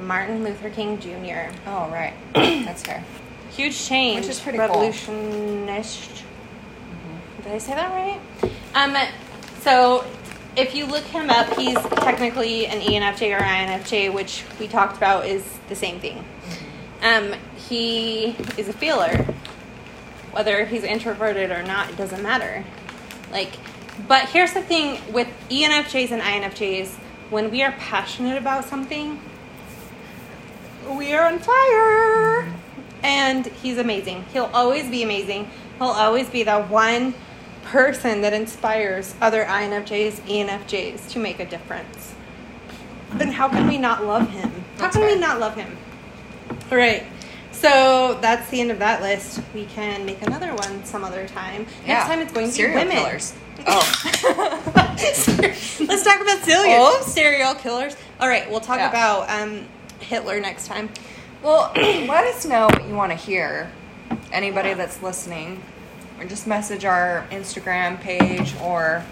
Martin 0.03 0.45
Luther 0.45 0.71
King 0.71 0.99
Jr. 0.99 1.55
Oh, 1.67 1.89
right. 1.91 2.15
That's 2.35 2.83
fair. 2.83 3.03
Huge 3.51 3.79
change. 3.87 4.23
Which 4.23 4.31
is 4.31 4.41
pretty 4.41 4.59
cool. 4.59 4.69
Revolutionist. 4.69 6.25
Did 7.43 7.53
I 7.53 7.59
say 7.59 7.75
that 7.75 7.91
right? 7.93 8.21
Um, 8.75 8.97
so 9.61 10.05
if 10.57 10.75
you 10.75 10.87
look 10.87 11.05
him 11.05 11.31
up, 11.31 11.53
he's 11.59 11.79
technically 11.79 12.67
an 12.67 12.81
ENFJ 12.81 13.39
or 13.39 13.43
INFJ, 13.43 14.13
which 14.13 14.45
we 14.59 14.69
talked 14.69 14.97
about 14.97 15.27
is 15.27 15.45
the 15.69 15.75
same 15.77 16.01
thing. 16.01 16.25
Um, 17.03 17.35
he 17.69 18.37
is 18.57 18.69
a 18.69 18.73
feeler. 18.73 19.27
Whether 20.35 20.65
he's 20.65 20.83
introverted 20.83 21.53
or 21.53 21.63
not, 21.63 21.91
it 21.91 21.97
doesn't 21.97 22.23
matter. 22.23 22.65
Like, 23.31 23.53
but 24.09 24.29
here's 24.29 24.53
the 24.53 24.63
thing 24.63 25.01
with 25.13 25.29
ENFJs 25.49 26.11
and 26.11 26.21
INFJs: 26.21 26.89
when 27.31 27.53
we 27.53 27.63
are 27.63 27.71
passionate 27.73 28.37
about 28.37 28.65
something, 28.65 29.21
we 30.91 31.15
are 31.15 31.27
on 31.27 31.39
fire. 31.39 32.53
And 33.05 33.47
he's 33.47 33.79
amazing. 33.79 34.25
He'll 34.33 34.51
always 34.53 34.91
be 34.91 35.03
amazing. 35.03 35.51
He'll 35.79 35.89
always 35.89 36.29
be 36.31 36.43
the 36.43 36.63
one 36.63 37.15
person 37.65 38.23
that 38.23 38.33
inspires 38.33 39.15
other 39.21 39.45
INFJs, 39.45 40.21
ENFJs 40.23 41.11
to 41.11 41.19
make 41.19 41.39
a 41.39 41.47
difference. 41.47 42.15
Then 43.13 43.31
how 43.31 43.49
can 43.49 43.69
we 43.69 43.79
not 43.79 44.05
love 44.05 44.29
him? 44.31 44.51
How 44.79 44.85
That's 44.85 44.97
can 44.97 45.07
we 45.07 45.17
not 45.17 45.39
love 45.39 45.55
him? 45.55 45.77
All 46.73 46.79
right. 46.79 47.05
So 47.65 48.19
that's 48.21 48.51
the 48.51 48.61
end 48.61 48.71
of 48.71 48.79
that 48.81 49.01
list. 49.01 49.41
We 49.55 49.65
can 49.65 50.05
make 50.05 50.21
another 50.21 50.55
one 50.55 50.85
some 50.85 51.03
other 51.03 51.27
time. 51.27 51.67
Next 51.87 52.05
time 52.09 52.19
it's 52.21 52.31
going 52.31 52.49
to 52.49 52.53
serial 52.53 52.79
be 52.83 52.89
women. 52.89 53.03
killers. 53.03 53.33
Oh, 53.67 54.95
Let's 54.99 56.03
talk 56.05 56.21
about 56.21 56.43
serial 56.45 56.77
Oh. 56.83 57.03
serial 57.07 57.55
killers. 57.55 57.97
All 58.21 58.29
right, 58.29 58.51
we'll 58.51 58.61
talk 58.61 58.77
Yeah. 58.79 58.91
about 58.91 59.31
um, 59.31 59.67
Hitler 60.01 60.41
next 60.41 60.67
time. 60.67 60.91
well, 61.43 61.73
let 61.77 62.25
us 62.35 62.45
know 62.45 62.67
what 62.67 62.87
you 62.87 62.95
want 62.95 63.13
to 63.13 63.17
hear. 63.17 63.71
Anybody 64.31 64.75
that's 64.75 65.03
listening, 65.03 65.63
or 66.19 66.27
just 66.27 66.47
message 66.47 66.85
our 66.85 67.27
Instagram 67.31 67.99
page, 68.01 68.55
or 68.61 69.03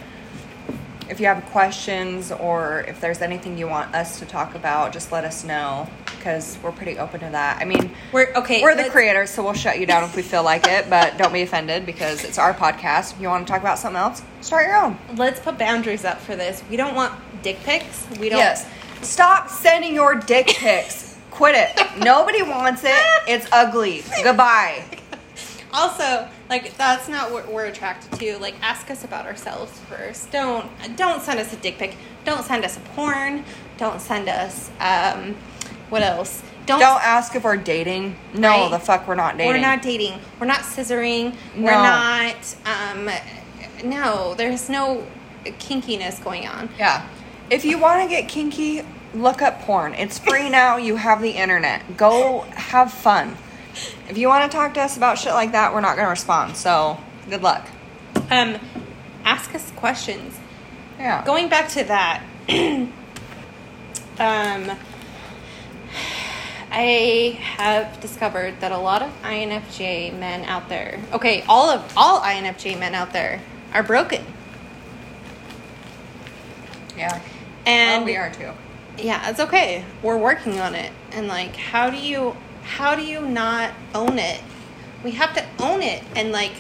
if 1.09 1.21
you 1.21 1.27
have 1.27 1.43
questions, 1.47 2.31
or 2.31 2.85
if 2.87 3.01
there's 3.01 3.23
anything 3.23 3.57
you 3.57 3.67
want 3.69 3.95
us 3.95 4.19
to 4.19 4.27
talk 4.27 4.55
about, 4.55 4.93
just 4.93 5.11
let 5.11 5.25
us 5.25 5.43
know 5.43 5.89
because 6.23 6.57
we're 6.63 6.71
pretty 6.71 6.99
open 6.99 7.19
to 7.19 7.29
that. 7.31 7.61
I 7.61 7.65
mean, 7.65 7.91
We're 8.13 8.33
okay. 8.37 8.63
we're 8.63 8.77
the 8.77 8.89
creators, 8.91 9.29
so 9.31 9.43
we'll 9.43 9.55
shut 9.55 9.81
you 9.81 9.87
down 9.87 10.05
if 10.05 10.15
we 10.15 10.23
feel 10.23 10.45
like 10.45 10.69
it, 10.69 10.89
but 10.89 11.19
don't 11.19 11.33
be 11.33 11.43
offended 11.43 11.85
because 11.85 12.23
it's 12.23 12.39
our 12.39 12.55
podcast. 12.55 13.15
If 13.15 13.21
you 13.21 13.27
want 13.29 13.45
to 13.45 13.53
talk 13.53 13.61
about 13.61 13.79
something 13.81 13.99
else, 13.99 14.23
start 14.41 14.69
your 14.69 14.77
own. 14.77 14.97
Let's 15.17 15.41
put 15.41 15.59
boundaries 15.59 16.05
up 16.05 16.21
for 16.21 16.37
this. 16.37 16.63
We 16.71 16.77
don't 16.77 16.95
want 16.95 17.13
dick 17.43 17.59
pics. 17.65 18.07
We 18.21 18.29
don't. 18.29 18.39
Yes. 18.39 18.69
Stop 19.03 19.49
sending 19.51 19.95
your 19.95 20.15
dick 20.15 20.47
pics. 20.47 21.19
Quit 21.33 21.57
it. 21.57 21.99
Nobody 22.05 22.43
wants 22.43 22.83
it. 22.85 23.03
It's 23.27 23.49
ugly. 23.51 24.05
Goodbye. 24.23 24.85
Also, 25.75 26.29
like 26.49 26.77
that's 26.77 27.09
not 27.09 27.33
what 27.33 27.51
we're 27.51 27.65
attracted 27.65 28.13
to. 28.21 28.39
Like, 28.39 28.55
ask 28.63 28.91
us 28.91 29.03
about 29.05 29.27
ourselves 29.27 29.77
first. 29.89 30.31
Don't 30.31 30.71
don't 30.97 31.21
send 31.21 31.41
us 31.41 31.53
a 31.53 31.57
dick 31.57 31.79
pic. 31.79 31.97
Don't 32.25 32.45
send 32.45 32.65
us 32.65 32.77
a 32.77 32.81
porn. 32.95 33.45
Don't 33.79 34.01
send 34.01 34.29
us 34.29 34.71
um, 34.79 35.35
what 35.93 36.03
else? 36.03 36.43
Don't 36.65 36.81
ask 36.81 37.35
if 37.35 37.45
we're 37.45 37.57
dating. 37.59 38.17
No, 38.33 38.49
Right. 38.49 38.71
the 38.71 38.79
fuck 38.79 39.07
we're 39.07 39.15
not 39.15 39.37
dating. 39.37 39.53
We're 39.53 39.61
not 39.61 39.83
dating. 39.83 40.19
We're 40.41 40.47
not 40.47 40.61
scissoring. 40.61 41.35
We're 41.55 41.71
not. 41.73 42.57
Um, 42.65 43.11
no, 43.85 44.33
there's 44.35 44.71
no 44.71 45.05
kinkiness 45.45 46.23
going 46.25 46.47
on. 46.49 46.71
Yeah. 46.79 47.05
If 47.51 47.67
you 47.67 47.77
want 47.77 48.03
to 48.03 48.09
get 48.09 48.29
kinky, 48.29 48.83
look 49.13 49.43
up 49.43 49.61
porn. 49.63 49.93
It's 49.95 50.19
free 50.19 50.49
now. 50.61 50.79
You 50.79 50.97
have 50.97 51.21
the 51.21 51.33
internet. 51.33 51.97
Go 51.99 52.47
have 52.55 52.91
fun. 52.91 53.37
If 54.09 54.17
you 54.17 54.29
want 54.29 54.51
to 54.51 54.57
talk 54.57 54.73
to 54.75 54.81
us 54.81 54.97
about 54.97 55.19
shit 55.19 55.35
like 55.35 55.53
that, 55.53 55.75
we're 55.75 55.81
not 55.83 55.97
going 55.97 56.07
to 56.07 56.11
respond. 56.11 56.57
So, 56.57 56.99
good 57.29 57.43
luck. 57.43 57.69
Um, 58.31 58.57
ask 59.25 59.55
us 59.55 59.71
questions. 59.73 60.39
Yeah. 60.99 61.23
Going 61.27 61.49
back 61.51 61.69
to 61.71 61.85
that, 61.85 62.23
um, 64.19 64.71
I 66.75 67.39
have 67.43 68.01
discovered 68.01 68.61
that 68.61 68.73
a 68.73 68.79
lot 68.79 69.03
of 69.03 69.11
INFJ 69.23 70.19
men 70.19 70.45
out 70.47 70.71
there, 70.71 70.99
okay, 71.13 71.45
all 71.47 71.69
of 71.69 71.93
all 71.99 72.21
INFJ 72.21 72.79
men 72.79 72.95
out 72.95 73.13
there 73.13 73.43
are 73.75 73.83
broken, 73.83 74.25
Yeah. 76.97 77.21
and 77.67 78.01
well, 78.01 78.07
we 78.07 78.17
are 78.17 78.31
too. 78.33 78.53
yeah, 78.97 79.29
it's 79.29 79.39
okay. 79.39 79.85
We're 80.03 80.17
working 80.17 80.61
on 80.61 80.75
it, 80.75 80.91
and 81.13 81.29
like, 81.29 81.57
how 81.57 81.91
do 81.91 81.99
you 81.99 82.37
how 82.63 82.95
do 82.95 83.03
you 83.03 83.21
not 83.21 83.73
own 83.95 84.19
it? 84.19 84.41
We 85.05 85.11
have 85.11 85.35
to 85.35 85.45
own 85.63 85.83
it, 85.83 86.03
and 86.17 86.33
like, 86.33 86.53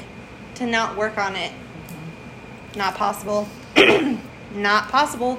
to 0.57 0.67
not 0.67 0.95
work 0.95 1.17
on 1.17 1.37
it, 1.37 1.53
mm-hmm. 1.53 2.79
not 2.79 2.97
possible, 2.97 3.49
not 4.55 4.91
possible, 4.91 5.39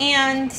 and. 0.00 0.52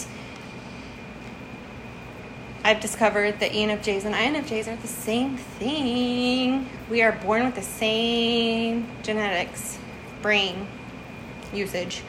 I've 2.63 2.79
discovered 2.81 3.39
that 3.39 3.51
ENFJs 3.51 4.05
and 4.05 4.13
INFJs 4.13 4.67
are 4.67 4.75
the 4.75 4.87
same 4.87 5.37
thing. 5.37 6.69
We 6.89 7.01
are 7.01 7.13
born 7.13 7.45
with 7.45 7.55
the 7.55 7.61
same 7.61 8.87
genetics, 9.01 9.77
brain 10.21 10.67
usage. 11.53 12.03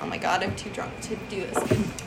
Oh 0.00 0.06
my 0.06 0.18
god, 0.18 0.42
I'm 0.42 0.54
too 0.54 0.70
drunk 0.70 0.92
to 1.02 1.16
do 1.30 1.40
this. 1.46 1.56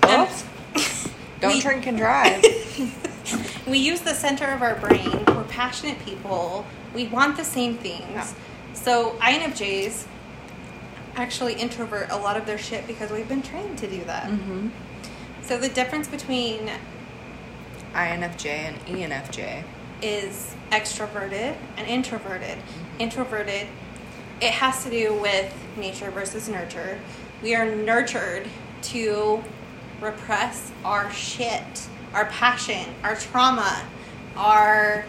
Um, 0.03 0.21
Oops. 0.75 1.09
Don't 1.41 1.53
we- 1.53 1.61
drink 1.61 1.87
and 1.87 1.97
drive. 1.97 2.43
we 3.67 3.79
use 3.79 4.01
the 4.01 4.13
center 4.13 4.45
of 4.45 4.61
our 4.61 4.75
brain. 4.75 5.23
We're 5.27 5.43
passionate 5.45 5.99
people. 6.05 6.65
We 6.93 7.07
want 7.07 7.37
the 7.37 7.43
same 7.43 7.77
things. 7.77 8.03
Yeah. 8.11 8.27
So 8.73 9.11
INFJs 9.19 10.05
actually 11.15 11.55
introvert 11.55 12.09
a 12.11 12.17
lot 12.17 12.37
of 12.37 12.45
their 12.45 12.57
shit 12.57 12.85
because 12.87 13.11
we've 13.11 13.27
been 13.27 13.41
trained 13.41 13.77
to 13.79 13.87
do 13.89 14.03
that. 14.05 14.27
mm-hmm. 14.29 14.69
So 15.41 15.57
the 15.57 15.69
difference 15.69 16.07
between 16.07 16.69
INFJ 17.93 18.45
and 18.45 18.77
ENFJ. 18.85 19.63
is 20.01 20.55
extroverted 20.71 21.55
and 21.77 21.87
introverted. 21.87 22.57
Mm-hmm. 22.57 23.01
Introverted, 23.01 23.67
it 24.41 24.51
has 24.51 24.83
to 24.83 24.89
do 24.89 25.13
with 25.19 25.53
nature 25.77 26.09
versus 26.11 26.47
nurture. 26.47 26.99
We 27.41 27.55
are 27.55 27.65
nurtured 27.65 28.47
to 28.83 29.43
repress 30.01 30.71
our 30.85 31.11
shit, 31.11 31.87
our 32.13 32.25
passion, 32.25 32.85
our 33.03 33.15
trauma, 33.15 33.83
our 34.37 35.05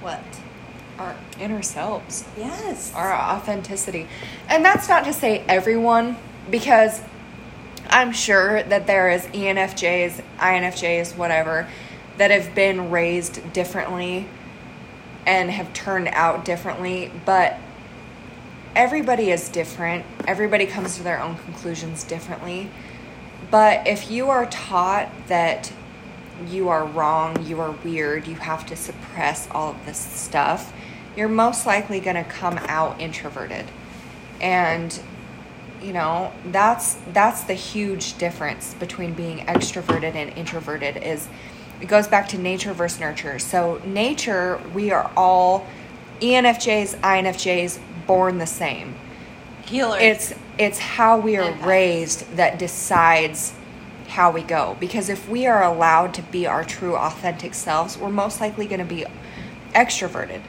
what? 0.00 0.22
Our 0.98 1.14
inner 1.38 1.62
selves. 1.62 2.24
Yes. 2.36 2.92
our 2.94 3.12
authenticity. 3.12 4.06
And 4.48 4.64
that's 4.64 4.88
not 4.88 5.04
to 5.04 5.12
say 5.12 5.44
everyone, 5.48 6.16
because 6.50 7.00
I'm 7.90 8.12
sure 8.12 8.62
that 8.62 8.86
there 8.86 9.10
is 9.10 9.26
ENFJs, 9.26 10.22
INFJs, 10.38 11.16
whatever, 11.16 11.68
that 12.18 12.30
have 12.30 12.54
been 12.54 12.90
raised 12.90 13.52
differently 13.52 14.28
and 15.26 15.50
have 15.50 15.72
turned 15.74 16.08
out 16.08 16.44
differently, 16.44 17.10
but 17.26 17.58
everybody 18.76 19.30
is 19.30 19.48
different. 19.48 20.06
Everybody 20.26 20.66
comes 20.66 20.96
to 20.96 21.02
their 21.02 21.20
own 21.20 21.36
conclusions 21.36 22.04
differently. 22.04 22.70
But 23.50 23.86
if 23.88 24.10
you 24.10 24.30
are 24.30 24.46
taught 24.46 25.10
that 25.26 25.72
you 26.46 26.68
are 26.68 26.84
wrong, 26.84 27.44
you 27.44 27.60
are 27.60 27.72
weird, 27.72 28.28
you 28.28 28.36
have 28.36 28.64
to 28.66 28.76
suppress 28.76 29.48
all 29.50 29.70
of 29.70 29.86
this 29.86 29.98
stuff, 29.98 30.72
you're 31.16 31.28
most 31.28 31.66
likely 31.66 31.98
going 31.98 32.16
to 32.16 32.24
come 32.24 32.58
out 32.68 33.00
introverted. 33.00 33.66
And 34.40 34.98
you 35.82 35.92
know, 35.92 36.32
that's 36.46 36.96
that's 37.12 37.44
the 37.44 37.54
huge 37.54 38.18
difference 38.18 38.74
between 38.74 39.14
being 39.14 39.38
extroverted 39.46 40.14
and 40.14 40.36
introverted 40.36 40.96
is 40.98 41.28
it 41.80 41.86
goes 41.86 42.06
back 42.06 42.28
to 42.28 42.38
nature 42.38 42.72
versus 42.72 43.00
nurture. 43.00 43.38
So 43.38 43.80
nature, 43.84 44.60
we 44.74 44.90
are 44.90 45.10
all 45.16 45.66
ENFJs, 46.20 46.96
INFJs 47.00 47.80
born 48.06 48.38
the 48.38 48.46
same 48.46 48.94
Healer. 49.64 49.98
it's 49.98 50.34
it's 50.58 50.78
how 50.78 51.18
we 51.18 51.36
are 51.36 51.52
raised 51.64 52.36
that 52.36 52.58
decides 52.58 53.54
how 54.08 54.32
we 54.32 54.42
go 54.42 54.76
because 54.80 55.08
if 55.08 55.28
we 55.28 55.46
are 55.46 55.62
allowed 55.62 56.12
to 56.14 56.22
be 56.22 56.46
our 56.46 56.64
true 56.64 56.96
authentic 56.96 57.54
selves 57.54 57.96
we're 57.96 58.10
most 58.10 58.40
likely 58.40 58.66
going 58.66 58.80
to 58.80 58.84
be 58.84 59.04
extroverted 59.74 60.40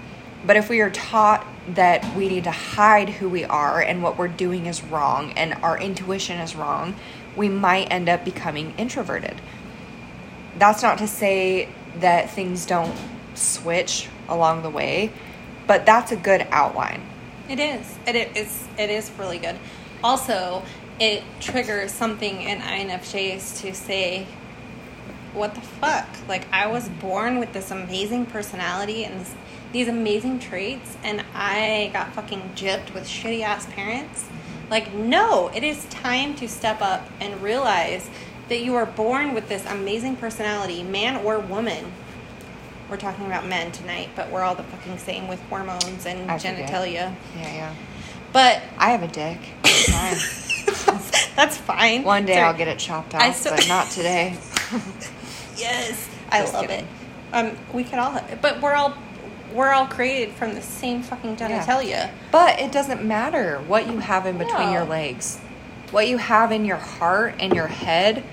but 0.45 0.55
if 0.55 0.69
we 0.69 0.81
are 0.81 0.89
taught 0.89 1.45
that 1.75 2.15
we 2.15 2.27
need 2.27 2.43
to 2.43 2.51
hide 2.51 3.09
who 3.09 3.29
we 3.29 3.43
are 3.45 3.81
and 3.81 4.01
what 4.01 4.17
we're 4.17 4.27
doing 4.27 4.65
is 4.65 4.83
wrong 4.83 5.31
and 5.33 5.53
our 5.55 5.77
intuition 5.79 6.39
is 6.39 6.55
wrong 6.55 6.95
we 7.35 7.47
might 7.47 7.85
end 7.91 8.09
up 8.09 8.25
becoming 8.25 8.73
introverted 8.77 9.39
that's 10.57 10.81
not 10.83 10.97
to 10.97 11.07
say 11.07 11.69
that 11.97 12.29
things 12.29 12.65
don't 12.65 12.95
switch 13.35 14.09
along 14.27 14.63
the 14.63 14.69
way 14.69 15.11
but 15.67 15.85
that's 15.85 16.11
a 16.11 16.17
good 16.17 16.45
outline 16.51 17.01
It 17.49 17.59
is. 17.59 17.97
It 18.07 18.15
is. 18.37 18.63
It 18.77 18.89
is 18.89 19.11
really 19.17 19.37
good. 19.37 19.57
Also, 20.03 20.63
it 20.99 21.23
triggers 21.41 21.91
something 21.91 22.41
in 22.41 22.59
INFJs 22.59 23.61
to 23.61 23.73
say, 23.73 24.25
"What 25.33 25.55
the 25.55 25.61
fuck?" 25.61 26.07
Like 26.29 26.47
I 26.53 26.67
was 26.67 26.87
born 26.87 27.39
with 27.39 27.51
this 27.51 27.69
amazing 27.69 28.27
personality 28.27 29.03
and 29.03 29.19
this, 29.19 29.33
these 29.71 29.87
amazing 29.87 30.39
traits, 30.39 30.97
and 31.03 31.23
I 31.33 31.89
got 31.93 32.13
fucking 32.13 32.51
gypped 32.55 32.93
with 32.93 33.05
shitty 33.05 33.41
ass 33.41 33.65
parents. 33.67 34.25
Like, 34.69 34.93
no, 34.93 35.49
it 35.53 35.63
is 35.63 35.85
time 35.85 36.35
to 36.35 36.47
step 36.47 36.81
up 36.81 37.07
and 37.19 37.41
realize 37.41 38.09
that 38.49 38.61
you 38.61 38.75
are 38.75 38.85
born 38.85 39.33
with 39.33 39.47
this 39.49 39.65
amazing 39.65 40.15
personality, 40.17 40.83
man 40.83 41.17
or 41.25 41.39
woman. 41.39 41.91
We're 42.89 42.97
talking 42.97 43.25
about 43.25 43.45
men 43.47 43.71
tonight, 43.71 44.09
but 44.15 44.29
we're 44.31 44.41
all 44.41 44.55
the 44.55 44.63
fucking 44.63 44.97
same 44.97 45.27
with 45.29 45.39
hormones 45.43 46.05
and 46.05 46.29
I 46.29 46.37
forget. 46.37 46.69
genitalia. 46.69 47.15
yeah 47.37 47.53
yeah 47.53 47.75
But 48.33 48.61
i 48.77 48.89
have 48.91 49.03
a 49.03 49.07
dick 49.07 49.39
that's 51.35 51.57
fine. 51.57 52.03
One 52.03 52.25
day 52.25 52.33
Sorry. 52.33 52.45
I'll 52.45 52.53
get 52.57 52.67
it 52.67 52.77
chopped 52.79 53.15
off, 53.15 53.35
still- 53.35 53.55
but 53.55 53.67
not 53.67 53.89
today. 53.89 54.37
Yes, 55.57 56.09
I 56.31 56.43
love 56.45 56.61
kidding. 56.61 56.79
it. 56.79 56.85
Um, 57.33 57.57
we 57.71 57.83
could 57.83 57.99
all, 57.99 58.19
but 58.41 58.61
we're 58.61 58.73
all 58.73 58.95
we're 59.53 59.71
all 59.71 59.87
created 59.87 60.33
from 60.35 60.53
the 60.55 60.61
same 60.61 61.01
fucking 61.03 61.35
genitalia. 61.37 62.09
But 62.31 62.59
it 62.59 62.71
doesn't 62.71 63.03
matter 63.03 63.59
what 63.67 63.87
you 63.87 63.99
have 63.99 64.25
in 64.25 64.37
between 64.37 64.67
No. 64.67 64.71
your 64.73 64.85
legs. 64.85 65.39
What 65.91 66.07
you 66.07 66.17
have 66.17 66.51
in 66.51 66.65
your 66.65 66.77
heart 66.77 67.35
and 67.39 67.53
your 67.53 67.67
head 67.67 68.23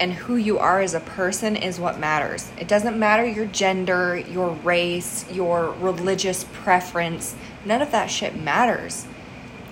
and 0.00 0.12
who 0.12 0.36
you 0.36 0.58
are 0.58 0.80
as 0.80 0.94
a 0.94 1.00
person 1.00 1.56
is 1.56 1.78
what 1.80 1.98
matters. 1.98 2.50
It 2.58 2.68
doesn't 2.68 2.98
matter 2.98 3.26
your 3.26 3.46
gender, 3.46 4.16
your 4.16 4.50
race, 4.50 5.24
your 5.30 5.74
religious 5.80 6.44
preference. 6.52 7.34
None 7.64 7.82
of 7.82 7.90
that 7.90 8.06
shit 8.06 8.36
matters. 8.36 9.06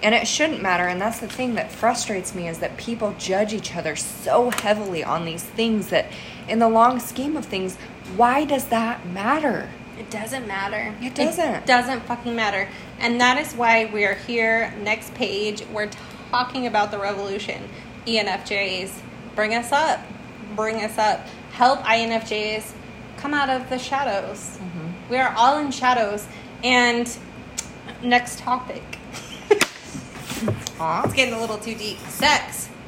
And 0.02 0.14
it 0.14 0.26
shouldn't 0.26 0.60
matter. 0.60 0.86
And 0.86 1.00
that's 1.00 1.20
the 1.20 1.28
thing 1.28 1.54
that 1.54 1.72
frustrates 1.72 2.34
me 2.34 2.48
is 2.48 2.58
that 2.58 2.76
people 2.76 3.14
judge 3.18 3.54
each 3.54 3.74
other 3.74 3.96
so 3.96 4.50
heavily 4.50 5.02
on 5.02 5.24
these 5.24 5.42
things 5.42 5.88
that, 5.88 6.06
in 6.48 6.58
the 6.58 6.68
long 6.68 7.00
scheme 7.00 7.36
of 7.36 7.46
things, 7.46 7.76
why 8.16 8.44
does 8.44 8.66
that 8.66 9.06
matter? 9.06 9.70
It 9.98 10.10
doesn't 10.10 10.46
matter. 10.46 10.94
It 11.00 11.14
doesn't. 11.14 11.54
It 11.54 11.66
doesn't 11.66 12.00
fucking 12.02 12.36
matter. 12.36 12.68
And 12.98 13.20
that 13.20 13.38
is 13.38 13.54
why 13.54 13.90
we 13.92 14.04
are 14.04 14.14
here. 14.14 14.72
Next 14.82 15.14
page, 15.14 15.64
we're 15.72 15.90
talking 16.30 16.66
about 16.66 16.90
the 16.90 16.98
revolution. 16.98 17.68
ENFJs, 18.06 19.00
bring 19.34 19.54
us 19.54 19.72
up. 19.72 20.00
Bring 20.54 20.76
us 20.76 20.98
up. 20.98 21.26
Help 21.52 21.80
INFJs 21.80 22.72
come 23.16 23.32
out 23.34 23.48
of 23.48 23.68
the 23.70 23.78
shadows. 23.78 24.58
Mm-hmm. 24.58 25.10
We 25.10 25.16
are 25.16 25.34
all 25.36 25.58
in 25.58 25.70
shadows. 25.70 26.26
And 26.62 27.08
next 28.02 28.38
topic. 28.40 28.82
It's 30.78 31.14
getting 31.14 31.34
a 31.34 31.40
little 31.40 31.58
too 31.58 31.74
deep. 31.74 31.98
Sex. 32.08 32.68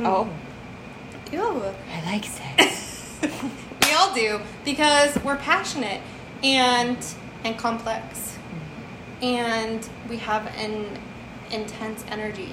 Oh, 0.00 0.30
Ew. 1.32 1.40
I 1.40 2.04
like 2.06 2.24
sex. 2.24 3.18
all 3.98 4.14
do 4.14 4.40
because 4.64 5.16
we're 5.24 5.36
passionate 5.36 6.00
and 6.42 6.96
and 7.44 7.58
complex. 7.58 8.36
And 9.20 9.88
we 10.08 10.18
have 10.18 10.46
an 10.56 10.86
intense 11.50 12.04
energy. 12.08 12.52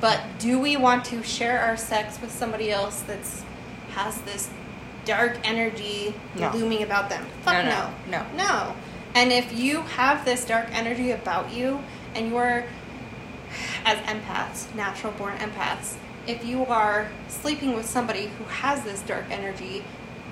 But 0.00 0.20
do 0.38 0.58
we 0.58 0.76
want 0.76 1.04
to 1.06 1.22
share 1.22 1.60
our 1.60 1.76
sex 1.76 2.20
with 2.20 2.30
somebody 2.32 2.70
else 2.70 3.00
that's 3.02 3.44
has 3.90 4.20
this 4.22 4.50
dark 5.04 5.38
energy 5.44 6.14
No. 6.34 6.50
looming 6.52 6.82
about 6.82 7.08
them? 7.10 7.26
Fuck 7.42 7.64
no 7.64 7.90
no, 8.10 8.18
no. 8.18 8.26
no. 8.36 8.76
And 9.14 9.32
if 9.32 9.52
you 9.52 9.82
have 9.82 10.24
this 10.24 10.44
dark 10.44 10.68
energy 10.72 11.10
about 11.10 11.52
you 11.52 11.80
and 12.14 12.30
you're 12.30 12.64
as 13.84 13.98
empaths, 13.98 14.74
natural 14.74 15.12
born 15.12 15.36
empaths, 15.38 15.96
if 16.26 16.44
you 16.44 16.66
are 16.66 17.08
sleeping 17.28 17.74
with 17.74 17.86
somebody 17.86 18.26
who 18.38 18.44
has 18.44 18.82
this 18.82 19.00
dark 19.02 19.24
energy, 19.30 19.84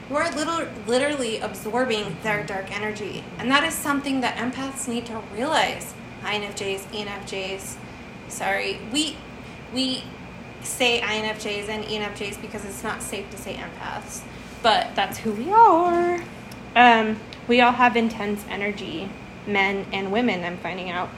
you 0.08 0.16
are 0.16 0.30
little, 0.32 0.66
literally 0.86 1.38
absorbing 1.38 2.16
their 2.22 2.44
dark 2.44 2.74
energy. 2.74 3.24
And 3.38 3.50
that 3.50 3.64
is 3.64 3.74
something 3.74 4.20
that 4.20 4.36
empaths 4.36 4.86
need 4.88 5.06
to 5.06 5.22
realize. 5.34 5.94
INFJs, 6.22 6.80
ENFJs, 6.92 7.76
sorry, 8.28 8.78
we, 8.92 9.16
we 9.74 10.02
say 10.62 11.00
INFJs 11.00 11.68
and 11.68 11.84
ENFJs 11.84 12.40
because 12.40 12.64
it's 12.64 12.82
not 12.82 13.02
safe 13.02 13.28
to 13.30 13.36
say 13.36 13.54
empaths, 13.54 14.22
but 14.62 14.94
that's 14.94 15.18
who 15.18 15.32
we 15.32 15.52
are. 15.52 16.20
Um, 16.76 17.18
we 17.46 17.60
all 17.60 17.72
have 17.72 17.96
intense 17.96 18.44
energy, 18.48 19.10
men 19.46 19.86
and 19.92 20.10
women, 20.10 20.44
I'm 20.44 20.56
finding 20.58 20.90
out 20.90 21.10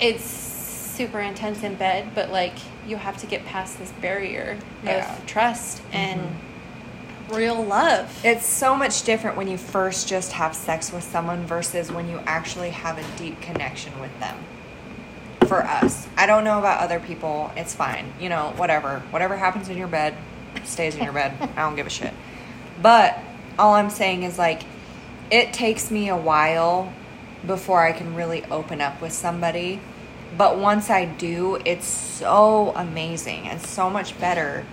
it's 0.00 0.24
super 0.24 1.20
intense 1.20 1.62
in 1.62 1.74
bed, 1.76 2.08
but 2.14 2.30
like 2.30 2.54
you 2.86 2.96
have 2.96 3.16
to 3.18 3.26
get 3.26 3.44
past 3.46 3.78
this 3.78 3.92
barrier 4.00 4.58
Yeah. 4.84 5.16
of 5.18 5.26
trust 5.26 5.82
and 5.92 6.20
real 7.30 7.62
love. 7.62 8.20
It's 8.24 8.46
so 8.46 8.76
much 8.76 9.02
different 9.04 9.36
when 9.36 9.48
you 9.48 9.56
first 9.56 10.08
just 10.08 10.32
have 10.32 10.54
sex 10.54 10.92
with 10.92 11.04
someone 11.04 11.46
versus 11.46 11.90
when 11.90 12.08
you 12.08 12.20
actually 12.26 12.70
have 12.70 12.98
a 12.98 13.18
deep 13.18 13.40
connection 13.40 13.98
with 14.00 14.18
them. 14.20 14.36
For 15.46 15.62
us, 15.62 16.08
I 16.16 16.26
don't 16.26 16.44
know 16.44 16.58
about 16.58 16.80
other 16.80 17.00
people. 17.00 17.50
It's 17.56 17.74
fine. 17.74 18.12
You 18.20 18.28
know, 18.28 18.52
whatever. 18.56 19.00
Whatever 19.10 19.36
happens 19.36 19.68
in 19.68 19.76
your 19.76 19.88
bed 19.88 20.16
stays 20.64 20.94
in 20.94 21.04
your 21.04 21.12
bed. 21.12 21.36
I 21.56 21.62
don't 21.62 21.76
give 21.76 21.86
a 21.86 21.90
shit. 21.90 22.14
But 22.80 23.18
all 23.58 23.74
I'm 23.74 23.90
saying 23.90 24.22
is 24.22 24.38
like 24.38 24.62
it 25.30 25.52
takes 25.52 25.90
me 25.90 26.08
a 26.08 26.16
while 26.16 26.92
before 27.46 27.84
I 27.84 27.92
can 27.92 28.14
really 28.14 28.44
open 28.46 28.80
up 28.80 29.00
with 29.00 29.12
somebody. 29.12 29.80
But 30.36 30.58
once 30.58 30.90
I 30.90 31.04
do, 31.04 31.58
it's 31.64 31.86
so 31.86 32.72
amazing 32.76 33.48
and 33.48 33.60
so 33.60 33.90
much 33.90 34.18
better. 34.18 34.64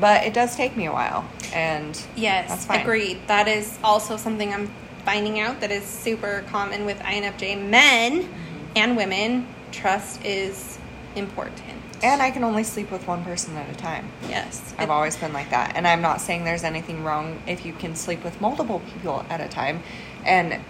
But 0.00 0.24
it 0.24 0.32
does 0.34 0.56
take 0.56 0.76
me 0.76 0.86
a 0.86 0.92
while. 0.92 1.24
And 1.52 2.00
yes, 2.16 2.48
that's 2.48 2.66
fine. 2.66 2.80
agreed. 2.80 3.18
That 3.26 3.48
is 3.48 3.78
also 3.84 4.16
something 4.16 4.52
I'm 4.54 4.70
finding 5.04 5.40
out 5.40 5.60
that 5.60 5.70
is 5.70 5.84
super 5.84 6.44
common 6.48 6.84
with 6.86 6.98
INFJ 7.00 7.68
men 7.68 8.22
Mm-hmm. 8.22 8.66
and 8.76 8.96
women. 8.96 9.46
Trust 9.72 10.24
is 10.24 10.78
important. 11.16 11.64
And 12.02 12.22
I 12.22 12.30
can 12.30 12.44
only 12.44 12.64
sleep 12.64 12.90
with 12.90 13.06
one 13.06 13.22
person 13.24 13.56
at 13.56 13.68
a 13.68 13.74
time. 13.76 14.10
yes, 14.28 14.74
I've 14.78 14.90
always 14.90 15.16
been 15.16 15.32
like 15.34 15.50
that. 15.50 15.72
And 15.76 15.86
I'm 15.86 16.00
not 16.00 16.20
saying 16.20 16.44
there's 16.44 16.64
anything 16.64 17.04
wrong 17.04 17.42
if 17.46 17.66
you 17.66 17.72
can 17.74 17.94
sleep 17.94 18.24
with 18.24 18.40
multiple 18.40 18.80
people 18.94 19.24
at 19.28 19.40
a 19.40 19.48
time 19.48 19.82
and 20.24 20.60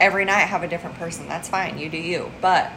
every 0.00 0.24
night 0.24 0.40
have 0.46 0.62
a 0.64 0.68
different 0.68 0.96
person. 0.96 1.28
That's 1.28 1.48
fine. 1.48 1.78
You 1.78 1.88
do 1.88 1.96
you. 1.98 2.30
But 2.40 2.72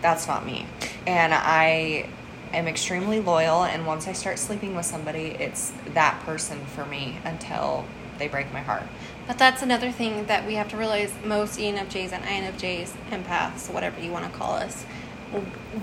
that's 0.00 0.26
not 0.26 0.44
me. 0.44 0.66
And 1.06 1.32
I 1.34 2.08
am 2.52 2.68
extremely 2.68 3.20
loyal. 3.20 3.64
And 3.64 3.86
once 3.86 4.06
I 4.08 4.12
start 4.12 4.38
sleeping 4.38 4.74
with 4.74 4.86
somebody, 4.86 5.28
it's 5.38 5.72
that 5.94 6.20
person 6.24 6.58
for 6.66 6.84
me 6.86 7.18
until 7.24 7.84
they 8.18 8.28
break 8.28 8.52
my 8.52 8.60
heart. 8.60 8.84
But 9.26 9.38
that's 9.38 9.62
another 9.62 9.90
thing 9.92 10.26
that 10.26 10.46
we 10.46 10.54
have 10.54 10.68
to 10.70 10.76
realize 10.76 11.12
most 11.24 11.58
ENFJs 11.58 12.12
and 12.12 12.24
INFJs, 12.24 12.92
empaths, 13.10 13.72
whatever 13.72 14.00
you 14.00 14.10
want 14.10 14.30
to 14.30 14.38
call 14.38 14.52
us, 14.54 14.84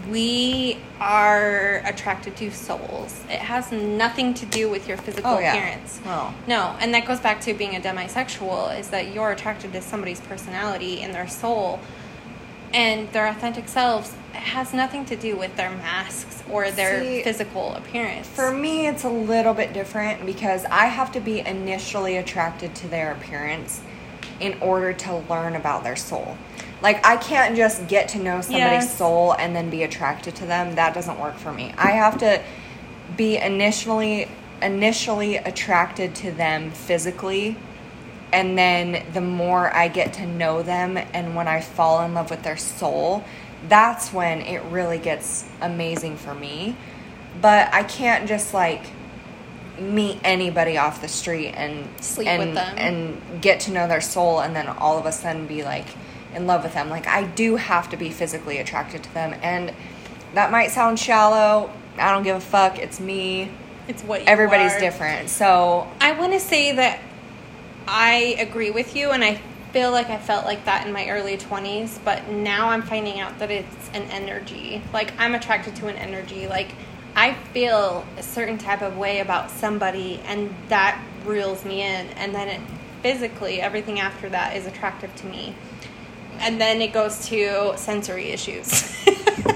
we 0.08 0.78
are 1.00 1.82
attracted 1.86 2.36
to 2.38 2.52
souls. 2.52 3.24
It 3.30 3.40
has 3.40 3.72
nothing 3.72 4.34
to 4.36 4.46
do 4.46 4.70
with 4.70 4.88
your 4.88 4.98
physical 4.98 5.32
Oh, 5.32 5.40
yeah. 5.40 5.56
appearance. 5.56 6.00
Oh. 6.06 6.34
No, 6.48 6.76
and 6.80 6.94
that 6.94 7.06
goes 7.08 7.20
back 7.20 7.42
to 7.42 7.54
being 7.56 7.76
a 7.76 7.80
demisexual 7.80 8.78
is 8.80 8.90
that 8.90 9.12
you're 9.14 9.32
attracted 9.32 9.74
to 9.74 9.82
somebody's 9.82 10.20
personality 10.22 11.02
and 11.02 11.14
their 11.16 11.28
soul 11.28 11.80
and 12.74 13.12
their 13.12 13.28
authentic 13.28 13.68
selves. 13.68 14.14
Has 14.34 14.74
nothing 14.74 15.06
to 15.06 15.16
do 15.16 15.36
with 15.36 15.56
their 15.58 15.70
masks 15.70 16.44
or 16.50 16.72
their 16.72 17.04
See, 17.04 17.24
physical 17.24 17.74
appearance. 17.76 18.28
For 18.28 18.52
me, 18.52 18.88
it's 18.88 19.04
a 19.04 19.10
little 19.10 19.54
bit 19.54 19.74
different 19.74 20.26
because 20.26 20.66
I 20.66 20.86
have 20.86 21.12
to 21.14 21.20
be 21.20 21.40
initially 21.40 22.18
attracted 22.18 22.74
to 22.76 22.88
their 22.88 23.12
appearance 23.12 23.82
in 24.40 24.58
order 24.62 24.94
to 24.94 25.18
learn 25.30 25.56
about 25.56 25.84
their 25.84 25.96
soul. 25.96 26.38
Like, 26.82 27.06
I 27.06 27.18
can't 27.18 27.56
just 27.58 27.88
get 27.88 28.08
to 28.10 28.20
know 28.20 28.40
somebody's 28.42 28.86
Yes. 28.86 28.98
soul 28.98 29.34
and 29.34 29.54
then 29.56 29.70
be 29.70 29.84
attracted 29.84 30.36
to 30.36 30.46
them. 30.46 30.76
That 30.76 30.94
doesn't 30.94 31.20
work 31.20 31.38
for 31.38 31.52
me. 31.52 31.74
I 31.78 31.92
have 31.92 32.18
to 32.20 32.42
be 33.18 33.38
initially 33.38 34.28
initially 34.62 35.38
attracted 35.38 36.14
to 36.14 36.32
them 36.32 36.70
physically 36.72 37.56
and 38.32 38.58
then 38.58 39.06
the 39.14 39.22
more 39.22 39.74
I 39.74 39.88
get 39.88 40.14
to 40.14 40.26
know 40.26 40.62
them 40.62 40.98
and 40.98 41.36
when 41.36 41.48
I 41.48 41.62
fall 41.62 42.04
in 42.04 42.14
love 42.14 42.30
with 42.30 42.44
their 42.44 42.58
soul, 42.58 43.24
that's 43.68 44.14
when 44.14 44.42
it 44.42 44.62
really 44.64 45.00
gets 45.00 45.48
amazing 45.62 46.18
for 46.18 46.34
me. 46.34 46.76
But 47.42 47.74
I 47.74 47.84
can't 47.84 48.28
just 48.28 48.54
like 48.54 48.84
meet 49.80 50.20
anybody 50.24 50.78
off 50.78 51.02
the 51.02 51.08
street 51.08 51.50
and 51.50 51.88
Sleep 52.04 52.28
and, 52.28 52.40
with 52.40 52.56
them. 52.56 52.78
and 52.78 53.42
get 53.42 53.62
to 53.62 53.72
know 53.72 53.88
their 53.88 54.02
soul 54.02 54.42
and 54.42 54.56
then 54.56 54.68
all 54.68 54.98
of 54.98 55.06
a 55.06 55.12
sudden 55.12 55.48
be 55.48 55.64
like 55.64 55.88
in 56.36 56.46
love 56.48 56.64
with 56.64 56.74
them. 56.74 56.90
Like 56.90 57.08
I 57.08 57.24
do 57.24 57.56
have 57.56 57.90
to 57.90 57.98
be 57.98 58.10
physically 58.10 58.58
attracted 58.58 59.04
to 59.04 59.14
them 59.14 59.36
and 59.42 59.74
that 60.34 60.52
might 60.52 60.72
sound 60.72 61.00
shallow. 61.00 61.72
I 61.98 62.12
don't 62.12 62.24
give 62.24 62.36
a 62.36 62.42
fuck. 62.42 62.78
It's 62.78 63.00
me. 63.00 63.52
it's 63.88 64.04
what 64.04 64.22
Everybody's 64.22 64.74
are. 64.74 64.80
different. 64.80 65.30
So 65.30 65.88
I 66.00 66.12
want 66.12 66.34
to 66.34 66.40
say 66.40 66.74
that 66.74 67.00
I 67.88 68.36
agree 68.40 68.72
with 68.72 68.96
you, 68.96 69.12
and 69.12 69.24
I 69.24 69.42
feel 69.72 69.92
like 69.92 70.10
I 70.10 70.18
felt 70.18 70.46
like 70.46 70.66
that 70.66 70.86
in 70.86 70.94
my 70.94 71.10
early 71.10 71.38
20s, 71.38 72.00
but 72.04 72.28
now 72.28 72.70
I'm 72.70 72.82
finding 72.82 73.20
out 73.20 73.38
that 73.40 73.52
it's 73.52 73.90
an 73.94 74.04
energy. 74.04 74.82
Like, 74.94 75.14
I'm 75.20 75.36
attracted 75.36 75.76
to 75.78 75.88
an 75.88 75.96
energy. 75.96 76.48
Like, 76.48 76.74
I 77.16 77.34
feel 77.34 78.06
a 78.18 78.24
certain 78.24 78.58
type 78.58 78.82
of 78.82 78.98
way 78.98 79.20
about 79.20 79.52
somebody, 79.52 80.22
and 80.26 80.54
that 80.70 81.04
reels 81.26 81.66
me 81.66 81.82
in, 81.82 82.08
and 82.18 82.34
then 82.34 82.48
it 82.48 82.62
physically, 83.02 83.62
everything 83.62 84.00
after 84.00 84.30
that 84.30 84.56
is 84.56 84.66
attractive 84.66 85.16
to 85.18 85.28
me. 85.28 85.56
And 86.40 86.60
then 86.60 86.82
it 86.82 86.94
goes 86.94 87.28
to 87.28 87.74
sensory 87.78 88.32
issues. 88.32 88.96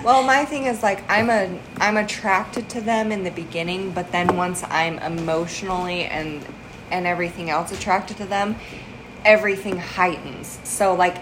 Well, 0.04 0.24
my 0.24 0.44
thing 0.44 0.66
is 0.66 0.84
like 0.84 1.10
I'm 1.10 1.30
a 1.30 1.58
I'm 1.78 1.96
attracted 1.96 2.68
to 2.72 2.82
them 2.82 3.10
in 3.12 3.24
the 3.24 3.32
beginning, 3.32 3.92
but 3.92 4.12
then 4.12 4.36
once 4.36 4.62
I'm 4.70 5.00
emotionally 5.00 6.04
and 6.04 6.46
and 6.94 7.06
everything 7.06 7.50
else 7.50 7.72
attracted 7.72 8.18
to 8.18 8.26
them, 8.26 8.56
everything 9.26 9.78
heightens. 9.78 10.60
So 10.64 10.94
like 10.94 11.18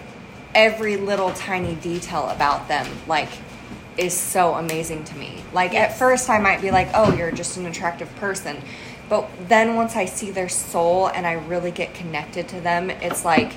every 0.53 0.97
little 0.97 1.31
tiny 1.31 1.75
detail 1.75 2.29
about 2.29 2.67
them 2.67 2.85
like 3.07 3.29
is 3.97 4.13
so 4.13 4.55
amazing 4.55 5.03
to 5.05 5.15
me. 5.17 5.41
Like 5.53 5.73
at 5.73 5.97
first 5.97 6.29
I 6.29 6.39
might 6.39 6.61
be 6.61 6.71
like, 6.71 6.89
"Oh, 6.93 7.13
you're 7.15 7.31
just 7.31 7.57
an 7.57 7.65
attractive 7.65 8.13
person." 8.17 8.61
But 9.09 9.29
then 9.49 9.75
once 9.75 9.95
I 9.95 10.05
see 10.05 10.31
their 10.31 10.49
soul 10.49 11.07
and 11.07 11.27
I 11.27 11.33
really 11.33 11.71
get 11.71 11.93
connected 11.93 12.47
to 12.49 12.61
them, 12.61 12.89
it's 12.89 13.25
like 13.25 13.51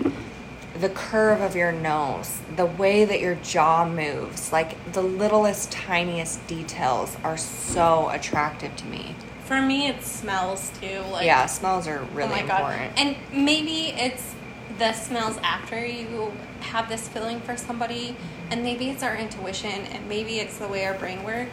the 0.80 0.88
curve 0.88 1.40
of 1.40 1.54
your 1.54 1.70
nose, 1.70 2.40
the 2.56 2.66
way 2.66 3.04
that 3.04 3.20
your 3.20 3.36
jaw 3.36 3.88
moves, 3.88 4.52
like 4.52 4.92
the 4.92 5.02
littlest, 5.02 5.70
tiniest 5.70 6.44
details 6.48 7.16
are 7.22 7.36
so 7.36 8.08
attractive 8.10 8.74
to 8.76 8.86
me. 8.86 9.14
For 9.44 9.60
me, 9.60 9.88
it 9.88 10.02
smells 10.02 10.70
too. 10.80 11.00
Like, 11.10 11.26
yeah, 11.26 11.46
smells 11.46 11.86
are 11.86 11.98
oh 12.00 12.14
really 12.14 12.42
my 12.42 12.46
God. 12.46 12.72
important. 12.72 12.98
And 12.98 13.44
maybe 13.44 13.92
it's 13.96 14.34
the 14.78 14.92
smells 14.92 15.38
after 15.42 15.84
you 15.84 16.32
have 16.60 16.88
this 16.88 17.08
feeling 17.08 17.40
for 17.40 17.56
somebody, 17.56 18.16
and 18.50 18.62
maybe 18.62 18.88
it's 18.88 19.02
our 19.02 19.14
intuition, 19.16 19.70
and 19.70 20.08
maybe 20.08 20.40
it's 20.40 20.58
the 20.58 20.68
way 20.68 20.86
our 20.86 20.94
brain 20.94 21.22
work 21.24 21.48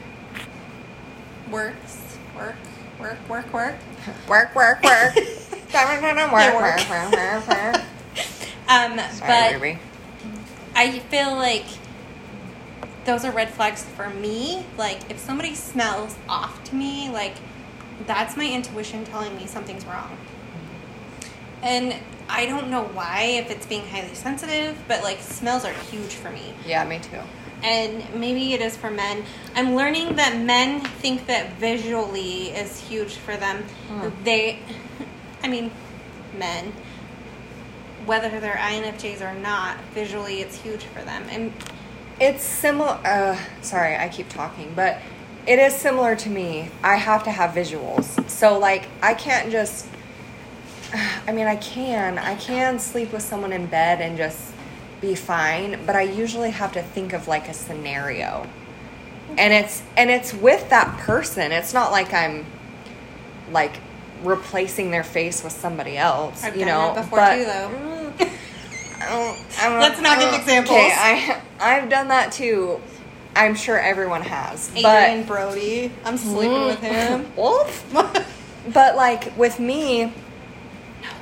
works. 1.52 2.18
Work, 2.36 2.56
work, 3.00 3.30
work, 3.30 3.54
work. 3.54 3.76
work, 4.28 4.56
work, 4.56 4.82
work. 4.84 5.16
work, 5.16 5.22
work, 5.74 6.90
work, 6.90 7.12
work, 7.12 7.48
work. 7.48 7.82
Um, 8.70 8.98
Sorry, 8.98 9.28
but 9.28 9.54
Ruby. 9.54 9.80
I 10.76 11.00
feel 11.00 11.34
like 11.34 11.66
those 13.06 13.26
are 13.26 13.32
red 13.32 13.50
flags 13.50 13.84
for 13.84 14.10
me. 14.10 14.66
Like 14.78 15.12
if 15.12 15.20
somebody 15.20 15.56
smells 15.56 16.16
off 16.30 16.64
to 16.66 16.76
me, 16.76 17.10
like 17.10 17.36
that's 18.08 18.38
my 18.38 18.50
intuition 18.50 19.04
telling 19.06 19.36
me 19.36 19.48
something's 19.48 19.86
wrong. 19.86 20.18
And 21.62 21.96
I 22.28 22.46
don't 22.46 22.70
know 22.70 22.84
why 22.86 23.24
if 23.24 23.52
it's 23.52 23.66
being 23.66 23.88
highly 23.88 24.16
sensitive, 24.16 24.78
but 24.88 25.04
like 25.04 25.20
smells 25.20 25.66
are 25.66 25.74
huge 25.74 26.16
for 26.16 26.32
me. 26.32 26.54
Yeah, 26.66 26.84
me 26.86 27.00
too. 27.00 27.20
And 27.64 28.04
maybe 28.16 28.54
it 28.54 28.62
is 28.62 28.76
for 28.76 28.90
men. 28.90 29.24
I'm 29.56 29.76
learning 29.76 30.16
that 30.16 30.38
men 30.38 30.82
think 30.82 31.28
that 31.28 31.54
visually 31.54 32.50
is 32.50 32.80
huge 32.80 33.14
for 33.14 33.38
them. 33.38 33.64
Hmm. 33.88 34.10
They 34.24 34.60
I 35.44 35.48
mean 35.48 35.72
men 36.38 36.74
whether 38.06 38.40
they're 38.40 38.56
INFJs 38.56 39.22
or 39.22 39.38
not, 39.40 39.78
visually 39.94 40.42
it's 40.42 40.56
huge 40.58 40.84
for 40.86 41.02
them. 41.04 41.24
And 41.30 41.54
It's 42.20 42.44
similar. 42.44 43.00
Uh, 43.04 43.38
sorry, 43.62 43.96
I 43.96 44.10
keep 44.10 44.30
talking, 44.30 44.74
but 44.76 45.00
it 45.48 45.60
is 45.60 45.76
similar 45.76 46.16
to 46.16 46.30
me. 46.30 46.70
I 46.84 46.96
have 46.96 47.24
to 47.24 47.32
have 47.32 47.52
visuals. 47.52 48.30
So, 48.30 48.58
like, 48.60 48.88
I 49.02 49.14
can't 49.14 49.52
just. 49.52 49.88
I 51.28 51.32
mean, 51.32 51.48
I 51.48 51.56
can. 51.56 52.18
I 52.18 52.36
can 52.36 52.80
sleep 52.80 53.12
with 53.14 53.22
someone 53.24 53.54
in 53.54 53.66
bed 53.68 54.02
and 54.02 54.18
just 54.18 54.54
be 55.02 55.16
fine, 55.16 55.80
but 55.86 55.96
I 55.96 56.02
usually 56.04 56.52
have 56.52 56.74
to 56.74 56.82
think 56.82 57.14
of 57.14 57.28
like 57.28 57.48
a 57.50 57.54
scenario. 57.54 58.48
And 59.38 59.54
it's 59.54 59.82
and 59.98 60.10
it's 60.12 60.34
with 60.34 60.70
that 60.70 61.00
person. 61.00 61.52
It's 61.52 61.74
not 61.74 61.92
like 61.92 62.14
I'm 62.14 62.46
like 63.52 63.78
replacing 64.24 64.92
their 64.92 65.04
face 65.04 65.44
with 65.44 65.54
somebody 65.54 65.98
else, 65.98 66.44
I've 66.44 66.56
you 66.56 66.66
know. 66.66 66.94
before 66.94 67.18
but, 67.20 67.36
too, 67.36 67.46
though. 67.46 68.14
I 69.00 69.10
don't- 69.10 69.60
I 69.60 69.70
don't- 69.70 69.80
Let's 69.80 70.02
not 70.02 70.20
give 70.20 70.34
examples. 70.34 70.78
Okay, 70.78 70.94
I 70.96 71.42
I've 71.60 71.90
done 71.90 72.10
that 72.10 72.32
too. 72.32 72.80
I'm 73.36 73.56
sure 73.56 73.80
everyone 73.80 74.22
has, 74.24 74.70
Adrien 74.76 75.24
Brody, 75.26 75.92
I'm 76.04 76.18
sleeping 76.18 76.66
with 76.66 76.80
him. 76.80 77.26
but 77.94 78.26
but 78.74 78.96
like 78.96 79.36
with 79.38 79.60
me, 79.60 80.14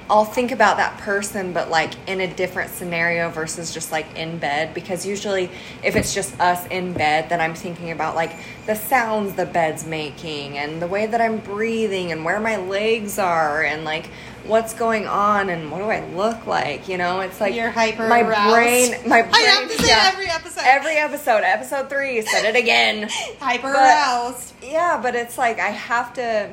I'll 0.09 0.25
think 0.25 0.51
about 0.51 0.77
that 0.77 0.97
person, 0.97 1.53
but 1.53 1.69
like 1.69 1.93
in 2.07 2.21
a 2.21 2.33
different 2.33 2.71
scenario 2.71 3.29
versus 3.29 3.71
just 3.71 3.91
like 3.91 4.07
in 4.17 4.39
bed. 4.39 4.73
Because 4.73 5.05
usually, 5.05 5.51
if 5.83 5.95
it's 5.95 6.15
just 6.15 6.39
us 6.39 6.65
in 6.67 6.93
bed, 6.93 7.29
then 7.29 7.39
I'm 7.39 7.53
thinking 7.53 7.91
about 7.91 8.15
like 8.15 8.35
the 8.65 8.75
sounds 8.75 9.35
the 9.35 9.45
bed's 9.45 9.85
making 9.85 10.57
and 10.57 10.81
the 10.81 10.87
way 10.87 11.05
that 11.05 11.21
I'm 11.21 11.37
breathing 11.37 12.11
and 12.11 12.25
where 12.25 12.39
my 12.39 12.57
legs 12.57 13.19
are 13.19 13.63
and 13.63 13.85
like 13.85 14.09
what's 14.45 14.73
going 14.73 15.05
on 15.05 15.49
and 15.49 15.71
what 15.71 15.77
do 15.77 15.85
I 15.85 16.03
look 16.13 16.47
like. 16.47 16.89
You 16.89 16.97
know, 16.97 17.21
it's 17.21 17.39
like 17.39 17.53
You're 17.53 17.69
hyper 17.69 18.07
my 18.07 18.23
brain. 18.23 18.95
My 19.07 19.21
brain. 19.21 19.33
I 19.33 19.39
have 19.41 19.69
to 19.69 19.77
say 19.77 19.89
yeah. 19.89 20.11
every 20.11 20.27
episode. 20.27 20.63
Every 20.65 20.95
episode, 20.97 21.43
episode 21.43 21.89
three, 21.89 22.21
said 22.23 22.45
it 22.45 22.55
again. 22.55 23.09
hyper 23.39 23.71
aroused. 23.71 24.53
Yeah, 24.63 24.99
but 25.01 25.15
it's 25.15 25.37
like 25.37 25.59
I 25.59 25.69
have 25.69 26.13
to, 26.15 26.51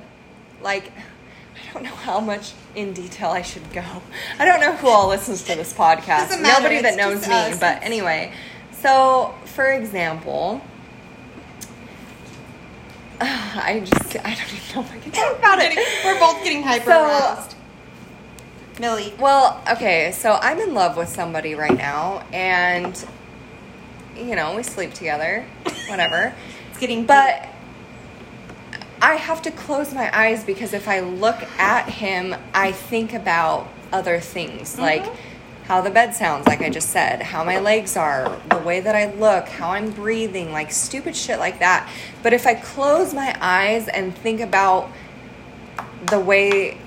like, 0.63 0.93
I 1.69 1.73
don't 1.73 1.83
know 1.83 1.91
how 1.91 2.21
much 2.21 2.53
in 2.75 2.93
detail 2.93 3.31
I 3.31 3.43
should 3.43 3.71
go. 3.73 3.83
I 4.39 4.45
don't 4.45 4.61
know 4.61 4.75
who 4.77 4.89
all 4.89 5.09
listens 5.09 5.43
to 5.45 5.55
this 5.55 5.73
podcast. 5.73 6.29
Doesn't 6.29 6.43
matter, 6.43 6.63
Nobody 6.63 6.83
that 6.83 6.97
knows 6.97 7.27
me. 7.27 7.35
us. 7.35 7.59
But 7.61 7.83
anyway, 7.83 8.33
so 8.73 9.35
for 9.47 9.71
example, 9.73 10.61
I 13.21 13.83
just 13.85 14.17
I 14.25 14.35
don't 14.35 14.55
even 14.55 14.75
know 14.75 14.81
if 14.83 14.93
I 14.93 14.99
can 14.99 15.13
talk 15.13 15.39
about 15.39 15.59
it. 15.61 15.77
we're 16.05 16.19
both 16.19 16.43
getting 16.45 16.63
hyper 16.63 16.91
So- 16.91 17.49
Millie. 18.79 19.15
Well, 19.19 19.63
okay, 19.73 20.13
so 20.13 20.35
I'm 20.35 20.59
in 20.61 20.75
love 20.75 20.99
with 20.99 21.09
somebody 21.09 21.55
right 21.55 21.75
now, 21.77 22.23
and 22.31 23.03
you 24.15 24.37
know 24.37 24.55
we 24.55 24.63
sleep 24.63 24.93
together, 24.95 25.45
whatever. 25.89 26.35
It's 26.71 26.79
getting 26.83 27.07
But 27.07 27.49
I 29.01 29.15
have 29.15 29.43
to 29.43 29.51
close 29.51 29.93
my 29.93 30.11
eyes 30.17 30.45
because 30.45 30.73
if 30.73 30.89
I 30.89 31.01
look 31.01 31.43
at 31.59 31.89
him, 31.89 32.35
I 32.55 32.73
think 32.73 33.13
about 33.13 33.69
other 33.93 34.21
things 34.21 34.73
mm-hmm. 34.73 34.83
like 34.83 35.07
how 35.67 35.81
the 35.81 35.91
bed 35.91 36.15
sounds, 36.15 36.47
like 36.47 36.63
I 36.63 36.71
just 36.71 36.91
said, 36.91 37.21
how 37.21 37.43
my 37.43 37.59
legs 37.59 37.97
are, 37.97 38.41
the 38.51 38.59
way 38.59 38.79
that 38.79 38.95
I 38.95 39.13
look, 39.15 39.49
how 39.49 39.71
I'm 39.71 39.91
breathing, 39.91 40.53
like 40.53 40.71
stupid 40.71 41.17
shit 41.17 41.41
like 41.41 41.59
that. 41.59 41.91
But 42.23 42.33
if 42.33 42.47
I 42.47 42.55
close 42.55 43.13
my 43.13 43.37
eyes 43.41 43.89
and 43.89 44.17
think 44.17 44.41
about 44.41 44.91
the 46.07 46.21
way 46.21 46.79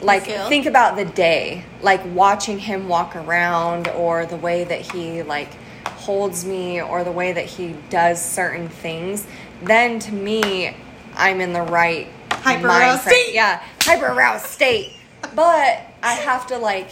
like 0.00 0.24
think 0.24 0.66
about 0.66 0.96
the 0.96 1.04
day 1.04 1.64
like 1.80 2.00
watching 2.14 2.58
him 2.58 2.88
walk 2.88 3.16
around 3.16 3.88
or 3.88 4.26
the 4.26 4.36
way 4.36 4.64
that 4.64 4.80
he 4.80 5.22
like 5.22 5.52
holds 5.86 6.44
me 6.44 6.82
or 6.82 7.04
the 7.04 7.12
way 7.12 7.32
that 7.32 7.46
he 7.46 7.74
does 7.90 8.22
certain 8.22 8.68
things 8.68 9.26
then 9.62 9.98
to 9.98 10.12
me 10.12 10.76
i'm 11.16 11.40
in 11.40 11.52
the 11.52 11.62
right 11.62 12.08
Hyper 12.30 12.66
aroused 12.66 13.02
state. 13.02 13.34
yeah 13.34 13.62
hyper 13.82 14.06
aroused 14.06 14.46
state 14.46 14.92
but 15.34 15.80
i 16.02 16.12
have 16.14 16.46
to 16.48 16.58
like 16.58 16.88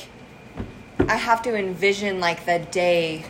i 1.08 1.16
have 1.16 1.42
to 1.42 1.54
envision 1.56 2.20
like 2.20 2.44
the 2.46 2.58
day 2.70 3.24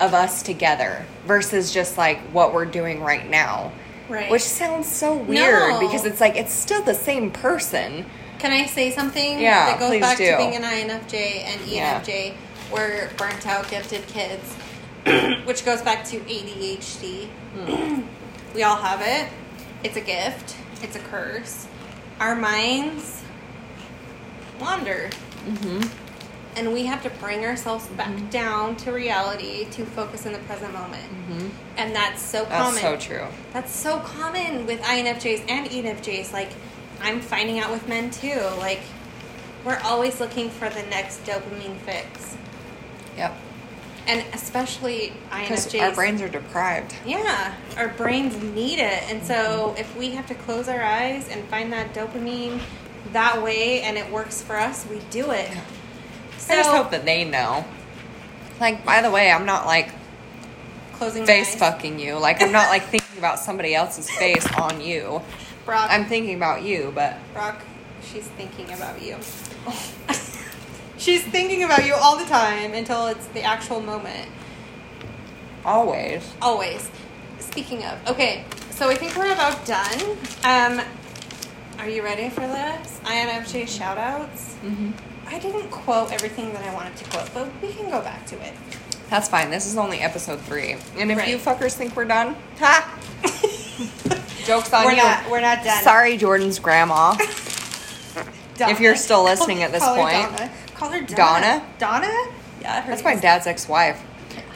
of 0.00 0.12
us 0.14 0.42
together 0.42 1.04
versus 1.26 1.72
just 1.72 1.96
like 1.96 2.18
what 2.32 2.52
we're 2.52 2.64
doing 2.66 3.00
right 3.02 3.28
now 3.28 3.72
Right. 4.08 4.30
which 4.30 4.42
sounds 4.42 4.86
so 4.86 5.16
weird 5.16 5.70
No. 5.70 5.80
because 5.80 6.04
it's 6.04 6.20
like 6.20 6.36
it's 6.36 6.52
still 6.52 6.82
the 6.82 6.92
same 6.94 7.30
person 7.30 8.04
Can 8.38 8.52
I 8.52 8.66
say 8.66 8.90
something 8.90 9.40
Yeah, 9.40 9.64
that 9.66 9.78
goes 9.78 9.98
back 9.98 10.18
do. 10.18 10.30
to 10.30 10.36
being 10.36 10.54
an 10.56 10.62
INFJ 10.62 11.44
and 11.44 11.60
Yeah. 11.62 12.00
ENFJ? 12.02 12.34
We're 12.70 13.08
burnt 13.16 13.46
out, 13.46 13.70
gifted 13.70 14.06
kids, 14.06 14.52
which 15.46 15.64
goes 15.64 15.80
back 15.80 16.04
to 16.06 16.18
ADHD. 16.20 17.28
Hmm. 17.56 18.02
we 18.54 18.62
all 18.62 18.76
have 18.76 19.00
it. 19.00 19.32
It's 19.84 19.96
a 19.96 20.00
gift. 20.00 20.56
It's 20.82 20.96
a 20.96 21.00
curse. 21.00 21.68
Our 22.18 22.34
minds 22.34 23.22
wander, 24.60 25.10
mm-hmm. 25.46 25.82
and 26.56 26.72
we 26.72 26.86
have 26.86 27.02
to 27.02 27.10
bring 27.10 27.44
ourselves 27.44 27.86
back 27.88 28.30
down 28.30 28.76
to 28.76 28.92
reality 28.92 29.66
to 29.72 29.84
focus 29.84 30.24
in 30.26 30.32
the 30.32 30.38
present 30.40 30.72
moment. 30.72 31.04
And 31.76 31.94
that's 31.94 32.22
so 32.22 32.44
Mm-hmm. 32.44 32.50
That's 32.50 32.80
common. 32.80 33.00
so 33.00 33.06
true. 33.06 33.26
That's 33.52 33.74
so 33.74 33.98
common 34.00 34.66
with 34.66 34.80
INFJs 34.80 35.44
and 35.50 35.68
ENFJs. 35.68 36.32
Like, 36.32 36.50
I'm 37.02 37.20
finding 37.20 37.58
out 37.58 37.70
with 37.70 37.86
men 37.88 38.10
too. 38.10 38.40
Like, 38.58 38.80
we're 39.64 39.80
always 39.84 40.20
looking 40.20 40.50
for 40.50 40.68
the 40.70 40.82
next 40.84 41.24
dopamine 41.24 41.76
fix. 41.78 42.36
Yep. 43.16 43.34
And 44.06 44.24
especially 44.34 45.14
INFJs. 45.30 45.80
our 45.80 45.94
brains 45.94 46.20
are 46.20 46.28
deprived. 46.28 46.94
Yeah, 47.06 47.54
our 47.76 47.88
brains 47.88 48.40
need 48.42 48.78
it. 48.78 49.02
And 49.10 49.22
so, 49.22 49.74
if 49.78 49.96
we 49.96 50.10
have 50.10 50.26
to 50.26 50.34
close 50.34 50.68
our 50.68 50.82
eyes 50.82 51.28
and 51.28 51.42
find 51.48 51.72
that 51.72 51.94
dopamine 51.94 52.60
that 53.12 53.42
way 53.42 53.80
and 53.80 53.96
it 53.96 54.10
works 54.10 54.42
for 54.42 54.56
us, 54.56 54.86
we 54.88 55.00
do 55.10 55.30
it. 55.30 55.50
So, 56.36 56.52
I 56.52 56.56
just 56.58 56.70
hope 56.70 56.90
that 56.90 57.04
they 57.06 57.24
know. 57.24 57.64
Like, 58.60 58.84
by 58.84 59.00
the 59.00 59.10
way, 59.10 59.30
I'm 59.32 59.46
not 59.46 59.64
like 59.64 59.90
closing 60.92 61.22
my 61.22 61.26
face 61.26 61.54
fucking 61.54 61.98
you. 61.98 62.18
Like, 62.18 62.42
I'm 62.42 62.52
not 62.52 62.68
like 62.68 62.84
thinking 62.84 63.18
about 63.18 63.38
somebody 63.38 63.74
else's 63.74 64.10
face 64.10 64.46
on 64.52 64.80
you. 64.80 65.22
Brock, 65.64 65.88
I'm 65.90 66.04
thinking 66.04 66.36
about 66.36 66.62
you, 66.62 66.92
but 66.94 67.16
Brock, 67.32 67.62
she's 68.02 68.26
thinking 68.28 68.70
about 68.72 69.00
you. 69.02 69.16
she's 70.98 71.22
thinking 71.24 71.64
about 71.64 71.84
you 71.86 71.94
all 71.94 72.16
the 72.16 72.24
time 72.26 72.74
until 72.74 73.06
it's 73.06 73.26
the 73.28 73.42
actual 73.42 73.80
moment. 73.80 74.28
always. 75.64 76.32
Always. 76.42 76.90
Speaking 77.38 77.84
of, 77.84 77.98
okay, 78.08 78.44
so 78.70 78.88
I 78.88 78.94
think 78.94 79.16
we're 79.16 79.32
about 79.32 79.64
done. 79.66 80.00
Um, 80.44 80.80
are 81.78 81.88
you 81.88 82.02
ready 82.02 82.28
for 82.30 82.40
this? 82.40 83.00
INFJ 83.04 83.68
shout 83.68 83.98
outs. 83.98 84.54
Mm-hmm. 84.64 84.90
I 85.26 85.38
didn't 85.38 85.70
quote 85.70 86.12
everything 86.12 86.52
that 86.52 86.62
I 86.64 86.72
wanted 86.74 86.96
to 86.96 87.04
quote, 87.10 87.30
but 87.32 87.48
we 87.62 87.72
can 87.72 87.90
go 87.90 88.00
back 88.00 88.26
to 88.26 88.36
it. 88.46 88.52
That's 89.10 89.28
fine. 89.28 89.50
This 89.50 89.66
is 89.66 89.76
only 89.76 90.00
episode 90.00 90.40
three. 90.40 90.76
And 90.98 91.10
if 91.10 91.18
Right. 91.18 91.28
you 91.28 91.38
fuckers 91.38 91.74
think 91.74 91.94
we're 91.96 92.04
done, 92.06 92.36
ha! 92.58 92.98
Joke's 94.44 94.72
on 94.72 94.84
we're 94.84 94.90
you. 94.92 94.96
not. 94.98 95.30
We're 95.30 95.40
not 95.40 95.62
done. 95.64 95.82
Sorry, 95.82 96.16
Jordan's 96.16 96.58
grandma. 96.58 97.16
If 98.56 98.78
you're 98.78 98.94
still 98.94 99.24
listening 99.24 99.64
at 99.64 99.72
this 99.72 99.82
point. 99.84 100.12
Donna. 100.36 100.52
Call 100.74 100.90
her 100.90 101.00
Donna. 101.00 101.64
Donna? 101.78 102.06
Donna? 102.06 102.32
Yeah, 102.60 102.82
her 102.82 102.90
That's 102.90 103.04
my 103.04 103.16
dad's 103.16 103.46
ex-wife. 103.46 104.02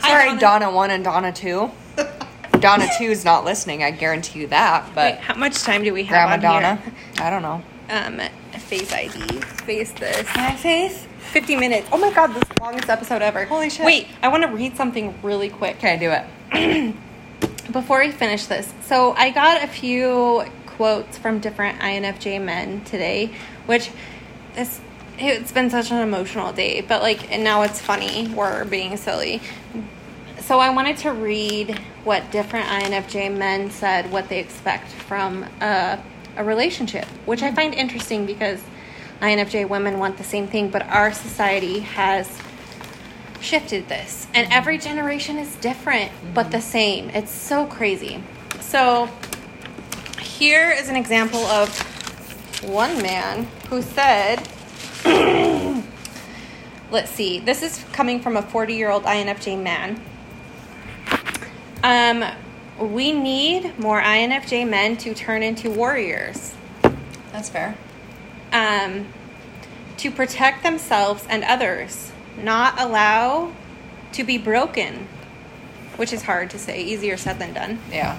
Sorry, 0.01 0.27
Donna. 0.27 0.41
Donna 0.41 0.71
one 0.73 0.91
and 0.91 1.05
Donna 1.05 1.33
two. 1.33 1.71
Donna 2.61 2.89
two 2.99 3.05
is 3.05 3.25
not 3.25 3.45
listening. 3.45 3.83
I 3.83 3.91
guarantee 3.91 4.41
you 4.41 4.47
that. 4.49 4.89
But 4.95 5.15
Wait, 5.15 5.21
how 5.21 5.35
much 5.35 5.63
time 5.63 5.85
do 5.85 5.93
we 5.93 6.05
have 6.05 6.29
Grandma 6.29 6.35
on 6.35 6.41
Donna, 6.41 6.77
here? 6.77 6.95
I 7.21 7.31
don't 7.31 7.43
know. 7.43 7.63
Um, 7.91 8.21
face 8.59 8.93
ID. 8.93 9.41
Face 9.41 9.93
this. 9.93 10.27
My 10.35 10.55
face. 10.57 11.07
50 11.33 11.57
minutes. 11.57 11.89
Oh 11.93 11.99
my 11.99 12.13
god, 12.13 12.29
this 12.29 12.43
is 12.43 12.49
the 12.49 12.63
longest 12.63 12.89
episode 12.89 13.23
ever. 13.23 13.45
Holy 13.45 13.71
shit. 13.71 13.85
Wait, 13.85 14.09
I 14.23 14.29
want 14.29 14.43
to 14.45 14.49
read 14.49 14.77
something 14.77 15.15
really 15.23 15.51
quick. 15.51 15.77
Okay, 15.77 15.93
I 15.93 15.97
do 15.97 16.11
it. 16.11 16.95
Before 17.73 18.01
we 18.01 18.11
finish 18.11 18.47
this, 18.47 18.73
so 18.83 19.13
I 19.13 19.31
got 19.31 19.63
a 19.63 19.67
few 19.67 20.45
quotes 20.67 21.19
from 21.19 21.39
different 21.39 21.81
INFJ 21.81 22.43
men 22.43 22.83
today, 22.85 23.35
which 23.67 23.91
this 24.55 24.81
it's 25.21 25.53
been 25.53 25.71
such 25.71 25.91
an 25.91 25.99
emotional 25.99 26.53
day, 26.53 26.81
but 26.81 27.03
like 27.03 27.31
and 27.33 27.43
now 27.45 27.63
it's 27.63 27.81
funny. 27.81 28.29
We're 28.29 28.65
being 28.65 28.97
silly. 28.97 29.41
So 30.41 30.61
I 30.61 30.71
wanted 30.71 30.97
to 30.99 31.13
read 31.13 31.79
what 32.05 32.31
different 32.31 32.67
INFJ 32.67 33.37
men 33.37 33.71
said 33.71 34.11
what 34.11 34.29
they 34.29 34.39
expect 34.39 34.91
from 34.91 35.45
a, 35.61 36.03
a 36.37 36.45
relationship, 36.45 37.05
which 37.27 37.43
I 37.43 37.53
find 37.53 37.75
interesting 37.75 38.25
because 38.25 38.63
INFJ 39.21 39.69
women 39.69 39.99
want 39.99 40.17
the 40.17 40.25
same 40.25 40.47
thing, 40.47 40.71
but 40.71 40.83
our 40.87 41.13
society 41.13 41.81
has 41.81 42.31
shifted 43.41 43.89
this. 43.89 44.27
And 44.35 44.51
every 44.53 44.79
generation 44.79 45.37
is 45.39 45.55
different, 45.57 46.13
but 46.35 46.51
the 46.51 46.61
same. 46.61 47.11
It's 47.11 47.31
so 47.31 47.67
crazy. 47.67 48.23
So, 48.61 49.09
here 50.21 50.71
is 50.71 50.89
an 50.89 50.97
example 50.97 51.41
of 51.41 51.69
one 52.65 53.03
man 53.03 53.45
who 53.71 53.83
said, 53.83 54.49
let's 56.91 57.11
see, 57.11 57.39
this 57.39 57.63
is 57.63 57.85
coming 57.93 58.21
from 58.21 58.37
a 58.37 58.43
40 58.43 58.75
year 58.75 58.91
old 58.91 59.05
INFJ 59.05 59.61
man. 59.63 60.01
Um, 61.83 62.25
we 62.79 63.13
need 63.13 63.79
more 63.79 64.01
INFJ 64.01 64.69
men 64.69 64.97
to 64.99 65.15
turn 65.15 65.43
into 65.43 65.71
warriors 65.71 66.55
That's 67.33 67.49
fair. 67.49 67.77
um, 68.53 69.07
to 69.99 70.11
protect 70.11 70.63
themselves 70.63 71.25
and 71.29 71.45
others, 71.45 72.13
not 72.41 72.81
allow 72.81 73.53
to 74.13 74.25
be 74.25 74.39
broken, 74.39 75.09
which 75.97 76.13
is 76.13 76.23
hard 76.23 76.51
to 76.51 76.59
say, 76.59 76.83
easier 76.83 77.17
said 77.17 77.39
than 77.39 77.53
done. 77.53 77.79
Yeah. 77.91 78.19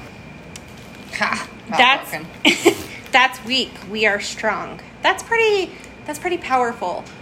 Ha. 1.13 1.49
that's 1.69 2.15
that's 3.11 3.43
weak. 3.43 3.71
We 3.89 4.05
are 4.05 4.19
strong. 4.19 4.79
That's 5.01 5.23
pretty. 5.23 5.71
That's 6.05 6.19
pretty 6.19 6.37
powerful. 6.37 7.03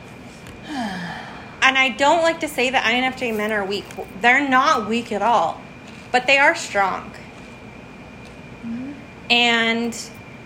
And 1.67 1.77
I 1.77 1.89
don't 1.89 2.21
like 2.21 2.39
to 2.39 2.47
say 2.47 2.69
that 2.69 2.85
INFJ 2.85 3.35
men 3.35 3.51
are 3.51 3.65
weak. 3.65 3.83
They're 4.21 4.47
not 4.47 4.87
weak 4.87 5.11
at 5.11 5.21
all, 5.21 5.59
but 6.13 6.25
they 6.25 6.37
are 6.37 6.55
strong. 6.55 7.11
And 9.29 9.93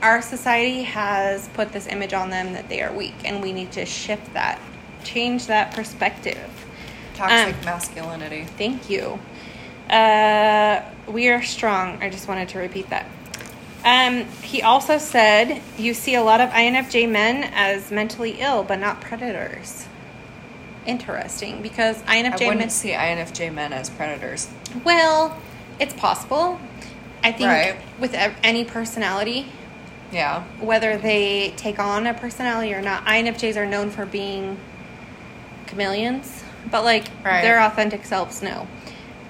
our 0.02 0.24
society 0.24 0.82
has 0.82 1.48
put 1.50 1.74
this 1.74 1.86
image 1.86 2.14
on 2.14 2.32
them 2.32 2.54
that 2.54 2.70
they 2.70 2.82
are 2.82 2.92
weak, 2.92 3.14
and 3.24 3.40
we 3.40 3.54
need 3.54 3.72
to 3.74 3.86
shift 3.86 4.34
that, 4.34 4.60
change 5.04 5.46
that 5.46 5.74
perspective. 5.76 6.50
Toxic 7.14 7.56
Um, 7.56 7.66
masculinity. 7.66 8.46
Thank 8.58 8.90
you. 8.90 9.20
Uh, 9.92 10.82
we 11.08 11.30
are 11.30 11.44
strong. 11.44 12.02
I 12.02 12.10
just 12.10 12.28
wanted 12.28 12.50
to 12.50 12.58
repeat 12.58 12.90
that. 12.90 13.06
Um, 13.86 14.26
he 14.42 14.64
also 14.64 14.98
said, 14.98 15.62
You 15.78 15.94
see 15.94 16.16
a 16.16 16.24
lot 16.24 16.42
of 16.42 16.50
INFJ 16.50 17.08
men 17.08 17.52
as 17.54 17.92
mentally 17.92 18.38
ill, 18.40 18.64
but 18.64 18.80
not 18.80 19.02
predators. 19.02 19.86
Interesting, 20.86 21.62
because 21.62 22.02
I 22.08 22.18
INFJ 22.24 22.40
wouldn't 22.48 22.60
men. 22.60 22.70
see 22.70 22.92
INFJ 22.92 23.54
men 23.54 23.72
as 23.74 23.90
predators. 23.90 24.48
Well, 24.84 25.38
it's 25.80 25.94
possible. 25.94 26.60
I 27.24 27.32
think 27.32 27.50
Right. 27.50 27.76
with 28.00 28.16
any 28.44 28.66
personality, 28.66 29.48
Yeah. 30.12 30.42
whether 30.60 30.98
they 30.98 31.54
take 31.56 31.78
on 31.80 32.08
a 32.08 32.14
personality 32.14 32.74
or 32.74 32.82
not, 32.82 33.06
INFJs 33.06 33.58
are 33.58 33.66
known 33.66 33.92
for 33.92 34.06
being 34.06 34.58
chameleons, 35.68 36.44
but 36.70 36.84
like 36.84 37.06
Right. 37.24 37.42
their 37.42 37.62
authentic 37.62 38.06
selves, 38.06 38.42
no. 38.42 38.68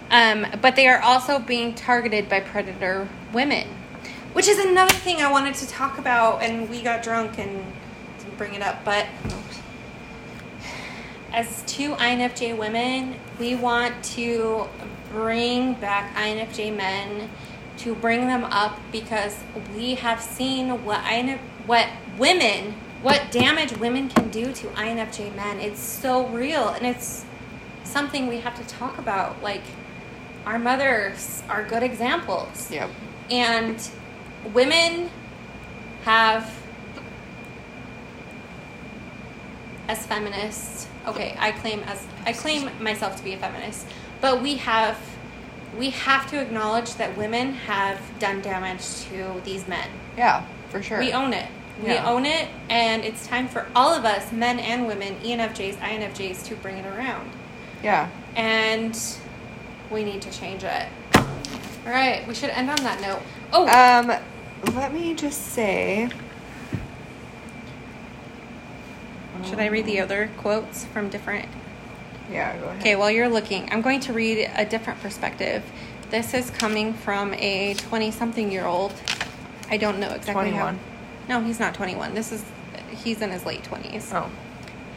Um, 0.09 0.47
but 0.61 0.75
they 0.75 0.87
are 0.87 0.99
also 1.01 1.39
being 1.39 1.73
targeted 1.73 2.27
by 2.29 2.39
predator 2.39 3.07
women, 3.33 3.67
which 4.33 4.47
is 4.47 4.57
another 4.57 4.93
thing 4.93 5.21
I 5.21 5.29
wanted 5.31 5.55
to 5.55 5.67
talk 5.67 5.97
about, 5.97 6.41
and 6.43 6.69
we 6.69 6.81
got 6.81 7.03
drunk 7.03 7.37
and 7.37 7.63
didn't 8.19 8.37
bring 8.37 8.53
it 8.53 8.61
up. 8.61 8.83
But 8.83 9.05
as 11.33 11.63
two 11.65 11.95
INFJ 11.95 12.57
women, 12.57 13.15
we 13.39 13.55
want 13.55 14.03
to 14.03 14.67
bring 15.11 15.73
back 15.75 16.13
INFJ 16.15 16.75
men 16.75 17.29
to 17.77 17.95
bring 17.95 18.27
them 18.27 18.43
up 18.45 18.77
because 18.91 19.37
we 19.75 19.95
have 19.95 20.21
seen 20.21 20.83
what 20.83 21.03
INF, 21.11 21.39
what 21.65 21.87
women, 22.17 22.73
what 23.01 23.31
damage 23.31 23.75
women 23.77 24.09
can 24.09 24.29
do 24.29 24.51
to 24.53 24.67
INFJ 24.67 25.35
men. 25.35 25.59
It's 25.59 25.79
so 25.79 26.27
real 26.27 26.69
and 26.69 26.85
it's 26.85 27.25
something 27.83 28.27
we 28.27 28.37
have 28.37 28.55
to 28.57 28.75
talk 28.75 28.97
about. 28.97 29.41
Like 29.41 29.63
our 30.45 30.59
mothers 30.59 31.43
are 31.49 31.63
good 31.63 31.83
examples. 31.83 32.69
Yep. 32.69 32.89
And 33.29 33.89
women 34.53 35.09
have, 36.03 36.53
as 39.87 40.05
feminists, 40.05 40.87
okay, 41.07 41.35
I 41.39 41.51
claim 41.51 41.81
as 41.81 42.05
I 42.25 42.33
claim 42.33 42.69
myself 42.81 43.15
to 43.17 43.23
be 43.23 43.33
a 43.33 43.37
feminist, 43.37 43.85
but 44.21 44.41
we 44.41 44.55
have 44.57 44.97
we 45.77 45.89
have 45.91 46.29
to 46.31 46.39
acknowledge 46.41 46.95
that 46.95 47.17
women 47.17 47.53
have 47.53 47.99
done 48.19 48.41
damage 48.41 48.83
to 49.09 49.41
these 49.45 49.67
men. 49.67 49.87
Yeah, 50.17 50.43
for 50.69 50.81
sure. 50.83 50.99
We 50.99 51.13
own 51.13 51.31
it. 51.33 51.47
We 51.81 51.93
Yeah. 51.93 52.05
own 52.09 52.25
it, 52.25 52.49
and 52.69 53.03
it's 53.05 53.25
time 53.25 53.47
for 53.47 53.65
all 53.75 53.93
of 53.93 54.03
us, 54.05 54.31
men 54.33 54.59
and 54.59 54.85
women, 54.85 55.15
ENFJs, 55.23 55.77
INFJs, 55.79 56.43
to 56.47 56.55
bring 56.55 56.77
it 56.77 56.85
around. 56.85 57.29
yeah. 57.81 58.09
And 58.35 58.97
we 59.89 60.03
need 60.03 60.21
to 60.21 60.31
change 60.31 60.63
it. 60.63 60.85
All 61.15 61.91
right, 61.91 62.25
we 62.27 62.33
should 62.35 62.49
end 62.51 62.69
on 62.69 62.75
that 62.83 63.01
note. 63.01 63.19
Oh, 63.51 63.67
Um, 63.67 64.07
let 64.75 64.93
me 64.93 65.13
just 65.15 65.53
say. 65.53 66.09
Should 69.45 69.59
I 69.59 69.67
read 69.67 69.85
the 69.85 69.99
other 69.99 70.29
quotes 70.37 70.85
from 70.85 71.09
different? 71.09 71.47
Yeah, 72.31 72.57
go 72.57 72.65
ahead. 72.65 72.79
Okay, 72.79 72.95
while 72.95 73.11
you're 73.11 73.29
looking, 73.29 73.71
I'm 73.71 73.81
going 73.81 73.99
to 74.01 74.13
read 74.13 74.49
a 74.55 74.65
different 74.65 75.01
perspective. 75.01 75.63
This 76.09 76.33
is 76.33 76.49
coming 76.51 76.93
from 76.93 77.33
a 77.33 77.73
20 77.73 78.11
something 78.11 78.51
year 78.51 78.65
old. 78.65 78.93
I 79.69 79.77
don't 79.77 79.99
know 79.99 80.09
exactly 80.09 80.51
21. 80.51 80.77
how. 80.77 81.39
No, 81.39 81.45
he's 81.45 81.59
not 81.59 81.73
21. 81.73 82.13
This 82.13 82.31
is, 82.31 82.43
he's 83.03 83.21
in 83.21 83.31
his 83.31 83.45
late 83.45 83.63
20s. 83.63 84.13
Oh. 84.13 84.29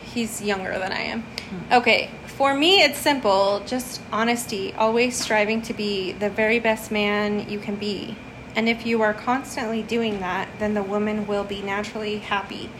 He's 0.02 0.42
younger 0.42 0.78
than 0.78 0.92
I 0.92 1.00
am. 1.00 1.22
Hmm. 1.22 1.72
Okay, 1.74 2.10
for 2.26 2.54
me, 2.54 2.82
it's 2.82 2.98
simple 2.98 3.62
just 3.66 4.00
honesty, 4.12 4.72
always 4.74 5.16
striving 5.16 5.62
to 5.62 5.74
be 5.74 6.12
the 6.12 6.30
very 6.30 6.58
best 6.58 6.90
man 6.90 7.48
you 7.48 7.58
can 7.58 7.76
be. 7.76 8.16
And 8.56 8.68
if 8.68 8.86
you 8.86 9.02
are 9.02 9.14
constantly 9.14 9.82
doing 9.82 10.20
that, 10.20 10.48
then 10.58 10.74
the 10.74 10.82
woman 10.82 11.26
will 11.26 11.44
be 11.44 11.62
naturally 11.62 12.18
happy. 12.18 12.70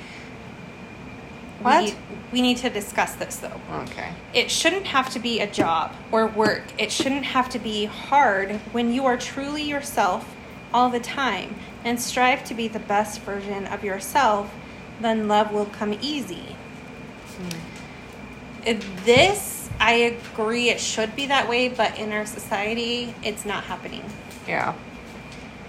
What? 1.65 1.85
We, 1.85 1.95
we 2.33 2.43
need 2.43 2.59
to 2.59 2.71
discuss 2.71 3.15
this 3.15 3.37
though. 3.37 3.61
Okay. 3.73 4.11
It 4.35 4.51
shouldn't 4.51 4.87
have 4.87 5.11
to 5.11 5.19
be 5.19 5.41
a 5.41 5.51
job 5.51 5.93
or 6.13 6.27
work. 6.27 6.63
It 6.79 6.93
shouldn't 6.93 7.25
have 7.25 7.49
to 7.51 7.59
be 7.59 7.87
hard 7.87 8.53
when 8.73 8.93
you 8.93 9.07
are 9.07 9.17
truly 9.17 9.63
yourself 9.63 10.35
all 10.73 10.91
the 10.91 11.01
time 11.01 11.55
and 11.85 12.01
strive 12.01 12.45
to 12.45 12.55
be 12.55 12.69
the 12.69 12.81
best 12.81 13.21
version 13.23 13.67
of 13.67 13.85
yourself, 13.85 14.53
then 15.01 15.29
love 15.29 15.53
will 15.53 15.67
come 15.67 15.97
easy. 16.03 16.57
Hmm. 17.37 18.69
It- 18.69 19.05
This, 19.05 19.69
I 19.81 19.93
agree, 19.93 20.71
it 20.71 20.81
should 20.81 21.15
be 21.17 21.27
that 21.27 21.49
way, 21.49 21.69
but 21.69 21.99
in 21.99 22.13
our 22.13 22.27
society, 22.27 23.15
it's 23.23 23.45
not 23.45 23.65
happening. 23.65 24.03
Yeah. 24.49 24.75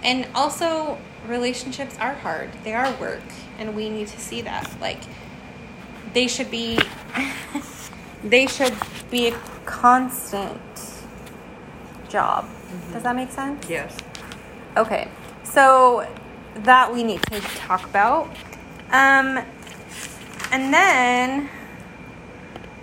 And 0.02 0.26
also, 0.34 0.98
relationships 1.28 1.96
are 2.00 2.14
hard. 2.14 2.50
They 2.64 2.74
are 2.74 2.92
work, 3.00 3.22
and 3.58 3.74
we 3.76 3.88
need 3.88 4.08
to 4.08 4.20
see 4.20 4.42
that. 4.42 4.70
Like, 4.80 5.00
they 6.16 6.26
should 6.26 6.50
be, 6.50 6.78
they 8.24 8.46
should 8.46 8.74
be 9.10 9.28
a 9.28 9.38
constant 9.66 10.62
job. 12.08 12.48
Does 12.90 13.02
that 13.02 13.14
make 13.14 13.30
sense? 13.30 13.68
Yes. 13.68 13.94
Okay, 14.78 15.08
so 15.44 16.08
that 16.54 16.90
we 16.90 17.04
need 17.04 17.20
to 17.24 17.38
talk 17.40 17.84
about. 17.84 18.30
Um, 18.92 19.44
and 20.50 20.72
then 20.72 21.50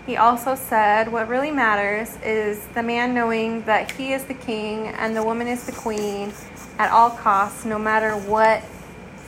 he 0.05 0.15
also 0.15 0.53
said 0.53 1.11
what 1.11 1.27
really 1.27 1.49
matters 1.49 2.15
is 2.23 2.63
the 2.75 2.83
man 2.83 3.15
knowing 3.15 3.63
that 3.63 3.93
he 3.93 4.13
is 4.13 4.25
the 4.25 4.35
king 4.35 4.89
and 4.89 5.15
the 5.15 5.23
woman 5.23 5.47
is 5.47 5.65
the 5.65 5.71
queen 5.71 6.31
at 6.77 6.91
all 6.91 7.09
costs, 7.09 7.65
no 7.65 7.79
matter 7.79 8.11
what, 8.11 8.61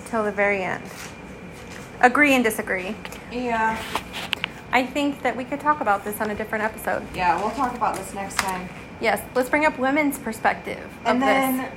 till 0.05 0.23
the 0.23 0.31
very 0.31 0.61
end. 0.61 0.83
Agree 2.01 2.35
and 2.35 2.43
disagree. 2.43 2.95
Yeah. 3.43 3.81
I 4.71 4.86
think 4.86 5.21
that 5.23 5.36
we 5.36 5.43
could 5.45 5.59
talk 5.59 5.81
about 5.81 6.03
this 6.03 6.19
on 6.21 6.29
a 6.31 6.36
different 6.36 6.63
episode. 6.63 7.05
Yeah, 7.15 7.39
we'll 7.41 7.51
talk 7.51 7.75
about 7.75 7.95
this 7.95 8.13
next 8.13 8.38
time. 8.38 8.67
Yes, 9.01 9.21
let's 9.36 9.49
bring 9.49 9.65
up 9.65 9.77
women's 9.79 10.17
perspective 10.17 10.83
of 11.01 11.07
And 11.07 11.21
then 11.21 11.57
this. 11.57 11.71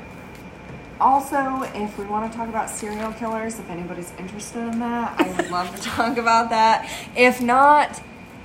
also, 1.00 1.62
if 1.74 1.96
we 1.98 2.04
want 2.06 2.30
to 2.30 2.36
talk 2.36 2.48
about 2.48 2.70
serial 2.70 3.12
killers, 3.12 3.58
if 3.58 3.68
anybody's 3.70 4.12
interested 4.18 4.60
in 4.60 4.78
that, 4.80 5.20
I 5.20 5.30
would 5.36 5.50
love 5.50 5.74
to 5.76 5.82
talk 5.96 6.16
about 6.16 6.50
that. 6.50 6.88
If 7.16 7.40
not, 7.40 8.00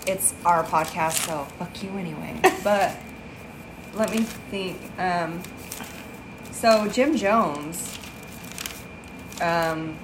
it's 0.06 0.34
our 0.46 0.64
podcast, 0.64 1.26
so 1.28 1.46
fuck 1.58 1.82
you 1.84 1.90
anyway. 1.98 2.40
But 2.64 2.96
let 3.94 4.12
me 4.12 4.20
think. 4.24 4.80
Um, 5.00 5.42
so 6.52 6.88
Jim 6.90 7.16
Jones, 7.18 7.98
um, 9.42 9.98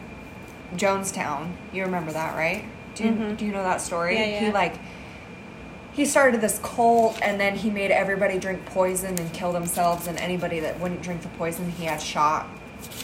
Jonestown, 0.76 1.54
you 1.74 1.84
remember 1.84 2.12
that, 2.12 2.36
right? 2.36 2.66
Do 3.00 3.06
you, 3.06 3.12
Mhm. 3.12 3.38
do 3.38 3.46
you 3.46 3.52
know 3.54 3.64
that 3.64 3.80
story? 3.82 4.16
Yeah, 4.18 4.26
yeah. 4.26 4.40
He 4.40 4.52
like 4.52 4.74
he 5.94 6.06
started 6.06 6.40
this 6.42 6.60
cult 6.62 7.18
and 7.22 7.40
then 7.40 7.56
he 7.56 7.70
made 7.70 7.92
everybody 7.92 8.38
drink 8.38 8.64
poison 8.66 9.18
and 9.18 9.34
kill 9.34 9.52
themselves 9.54 10.08
and 10.08 10.18
anybody 10.20 10.60
that 10.60 10.80
wouldn't 10.80 11.02
drink 11.02 11.22
the 11.22 11.28
poison 11.30 11.70
he 11.72 11.86
had 11.86 12.02
shot 12.02 12.48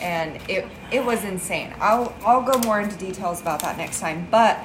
and 0.02 0.38
it 0.48 0.66
it 0.92 1.04
was 1.04 1.24
insane 1.26 1.74
i'll 1.82 2.14
i'll 2.26 2.42
go 2.44 2.58
more 2.60 2.80
into 2.80 2.96
details 2.96 3.42
about 3.42 3.60
that 3.60 3.76
next 3.78 4.00
time 4.00 4.26
but 4.32 4.60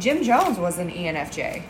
jim 0.00 0.22
jones 0.24 0.58
was 0.58 0.78
an 0.78 0.90
enfj 0.90 1.62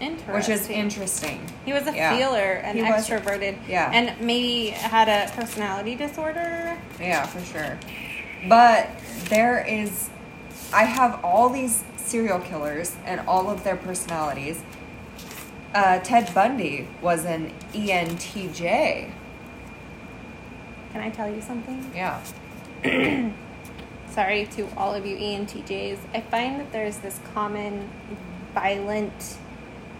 Interesting. 0.00 0.34
which 0.34 0.48
is 0.48 0.68
interesting 0.68 1.40
He 1.64 1.72
was 1.72 1.86
a 1.86 1.94
Yeah. 1.94 2.16
feeler 2.16 2.54
and 2.64 2.76
He 2.76 2.82
was- 2.82 3.06
extroverted. 3.08 3.56
yeah. 3.68 3.90
And 3.92 4.12
maybe 4.20 4.70
had 4.70 5.08
a 5.08 5.30
personality 5.36 5.94
disorder. 5.94 6.76
yeah 7.00 7.24
for 7.26 7.40
sure 7.44 7.78
but 8.48 8.88
there 9.28 9.64
is 9.68 10.08
i 10.72 10.82
have 10.84 11.20
all 11.24 11.48
these 11.50 11.84
serial 12.04 12.38
killers 12.40 12.96
and 13.04 13.20
all 13.20 13.50
of 13.50 13.64
their 13.64 13.76
personalities 13.76 14.62
uh, 15.74 15.98
ted 16.00 16.32
bundy 16.34 16.86
was 17.02 17.24
an 17.24 17.52
entj 17.72 19.10
Can 20.92 21.00
I 21.00 21.10
tell 21.10 21.28
you 21.28 21.40
something? 21.40 21.90
yeah 21.94 22.22
Sorry 24.14 24.46
to 24.46 24.68
all 24.76 24.94
of 24.94 25.04
you 25.04 25.16
ENTJs. 25.16 25.98
I 26.14 26.20
find 26.20 26.60
that 26.60 26.70
there's 26.70 26.98
this 26.98 27.18
common 27.34 27.90
violent 28.54 29.38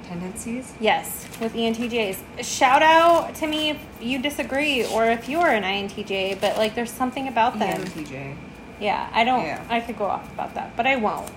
tendencies 0.04 0.72
yes 0.78 1.26
with 1.40 1.54
ENTJs. 1.54 2.44
Shout 2.44 2.80
out 2.82 3.34
to 3.36 3.48
me 3.48 3.70
if 3.70 3.78
you 4.00 4.20
disagree 4.20 4.86
or 4.86 5.06
if 5.06 5.28
you're 5.28 5.48
an 5.48 5.64
INTJ, 5.64 6.40
but 6.40 6.56
like 6.56 6.76
there's 6.76 6.92
something 6.92 7.26
about 7.26 7.58
them. 7.58 7.80
ENTJ. 7.80 8.36
Yeah, 8.78 9.10
I 9.12 9.24
don't. 9.24 9.42
Yeah. 9.42 9.64
I 9.68 9.80
could 9.80 9.98
go 9.98 10.04
off 10.04 10.32
about 10.32 10.54
that, 10.54 10.76
but 10.76 10.86
I 10.86 10.94
won't. 10.94 11.28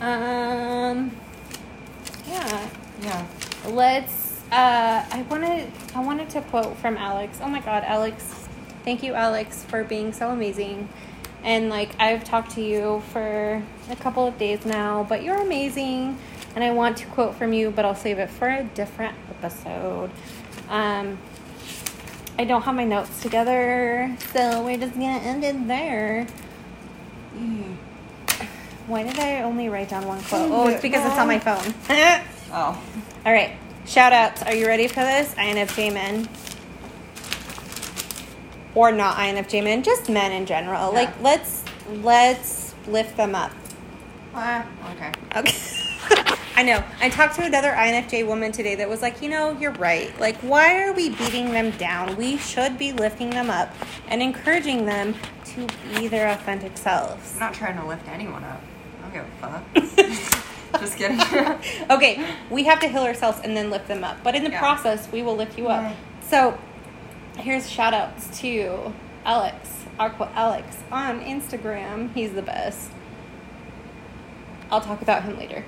Um. 0.00 1.16
Yeah. 2.26 2.68
Yeah. 3.02 3.26
Let's. 3.66 4.42
Uh, 4.52 5.04
I 5.10 5.22
wanted. 5.30 5.70
I 5.94 6.04
wanted 6.04 6.30
to 6.30 6.40
quote 6.42 6.76
from 6.78 6.96
Alex. 6.96 7.38
Oh 7.42 7.48
my 7.48 7.60
God, 7.60 7.84
Alex! 7.84 8.48
Thank 8.84 9.02
you, 9.02 9.14
Alex, 9.14 9.64
for 9.64 9.82
being 9.84 10.12
so 10.12 10.30
amazing. 10.30 10.88
And 11.42 11.68
like 11.68 11.94
I've 11.98 12.24
talked 12.24 12.52
to 12.52 12.62
you 12.62 13.02
for 13.12 13.62
a 13.90 13.96
couple 13.96 14.26
of 14.26 14.38
days 14.38 14.64
now, 14.64 15.04
but 15.08 15.22
you're 15.22 15.40
amazing. 15.40 16.18
And 16.54 16.62
I 16.62 16.70
want 16.70 16.96
to 16.98 17.06
quote 17.06 17.34
from 17.34 17.52
you, 17.52 17.70
but 17.70 17.84
I'll 17.84 17.94
save 17.94 18.18
it 18.18 18.30
for 18.30 18.48
a 18.48 18.62
different 18.62 19.14
episode. 19.30 20.10
Um, 20.68 21.18
I 22.38 22.44
don't 22.44 22.62
have 22.62 22.74
my 22.74 22.84
notes 22.84 23.22
together, 23.22 24.16
so 24.32 24.64
we're 24.64 24.78
just 24.78 24.94
gonna 24.94 25.18
end 25.18 25.44
it 25.44 25.66
there. 25.68 26.26
Why 28.86 29.02
did 29.02 29.18
I 29.18 29.42
only 29.42 29.68
write 29.68 29.88
down 29.88 30.06
one 30.06 30.22
quote? 30.24 30.50
Oh, 30.50 30.68
it's 30.68 30.82
because 30.82 31.04
it's 31.06 31.18
on 31.18 31.26
my 31.26 31.38
phone. 31.38 31.74
Oh. 32.56 32.80
All 33.26 33.32
right. 33.32 33.58
Shout 33.84 34.12
outs. 34.12 34.40
Are 34.44 34.54
you 34.54 34.68
ready 34.68 34.86
for 34.86 35.00
this? 35.00 35.34
INFJ 35.34 35.92
men. 35.92 36.28
Or 38.76 38.92
not 38.92 39.16
INFJ 39.16 39.64
men, 39.64 39.82
just 39.82 40.08
men 40.08 40.30
in 40.30 40.46
general. 40.46 40.92
Yeah. 40.92 41.00
Like 41.00 41.20
let's 41.20 41.64
let's 42.02 42.74
lift 42.86 43.16
them 43.16 43.34
up. 43.34 43.50
Ah, 44.34 44.64
okay. 44.92 45.12
Okay. 45.34 46.36
I 46.56 46.62
know. 46.62 46.84
I 47.00 47.08
talked 47.08 47.34
to 47.36 47.44
another 47.44 47.72
INFJ 47.72 48.24
woman 48.24 48.52
today 48.52 48.76
that 48.76 48.88
was 48.88 49.02
like, 49.02 49.20
you 49.20 49.28
know, 49.28 49.58
you're 49.58 49.72
right. 49.72 50.16
Like, 50.20 50.36
why 50.36 50.84
are 50.84 50.92
we 50.92 51.08
beating 51.08 51.50
them 51.50 51.72
down? 51.72 52.14
We 52.14 52.36
should 52.36 52.78
be 52.78 52.92
lifting 52.92 53.30
them 53.30 53.50
up 53.50 53.74
and 54.06 54.22
encouraging 54.22 54.86
them 54.86 55.16
to 55.46 55.66
be 55.92 56.06
their 56.06 56.28
authentic 56.28 56.78
selves. 56.78 57.32
I'm 57.34 57.40
not 57.40 57.54
trying 57.54 57.76
to 57.80 57.86
lift 57.86 58.06
anyone 58.08 58.44
up. 58.44 58.62
I 59.14 59.18
don't 59.18 59.74
give 59.76 60.04
a 60.04 60.16
fuck. 60.16 60.80
Just 60.80 60.96
kidding. 60.96 61.20
okay, 61.90 62.24
we 62.50 62.64
have 62.64 62.80
to 62.80 62.88
heal 62.88 63.02
ourselves 63.02 63.40
and 63.44 63.56
then 63.56 63.70
lift 63.70 63.86
them 63.86 64.02
up. 64.02 64.18
But 64.24 64.34
in 64.34 64.42
the 64.44 64.50
Yeah. 64.50 64.58
process, 64.58 65.10
we 65.12 65.22
will 65.22 65.36
lift 65.36 65.56
you 65.56 65.68
up. 65.68 65.82
Right. 65.84 65.96
So 66.22 66.58
here's 67.38 67.70
shout 67.70 67.94
outs 67.94 68.40
to 68.40 68.92
Alex, 69.24 69.84
Aqua 69.98 70.30
Alex 70.34 70.78
on 70.90 71.20
Instagram. 71.20 72.12
He's 72.12 72.32
the 72.32 72.42
best. 72.42 72.90
I'll 74.70 74.80
talk 74.80 75.00
about 75.02 75.22
him 75.22 75.38
later. 75.38 75.64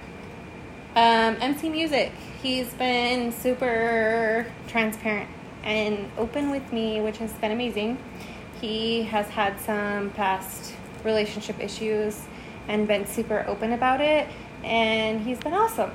Um, 0.96 1.36
MC 1.40 1.68
Music. 1.68 2.12
He's 2.42 2.72
been 2.74 3.30
super 3.30 4.46
transparent 4.66 5.28
and 5.62 6.10
open 6.18 6.50
with 6.50 6.72
me, 6.72 7.00
which 7.00 7.18
has 7.18 7.32
been 7.34 7.52
amazing. 7.52 7.98
He 8.60 9.02
has 9.04 9.28
had 9.28 9.60
some 9.60 10.10
past 10.10 10.74
relationship 11.04 11.60
issues 11.60 12.24
and 12.68 12.86
been 12.88 13.06
super 13.06 13.44
open 13.46 13.72
about 13.72 14.00
it, 14.00 14.28
and 14.64 15.20
he's 15.20 15.38
been 15.38 15.54
awesome. 15.54 15.92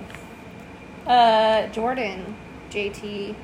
Uh, 1.05 1.67
Jordan, 1.67 2.35
JT, 2.69 3.35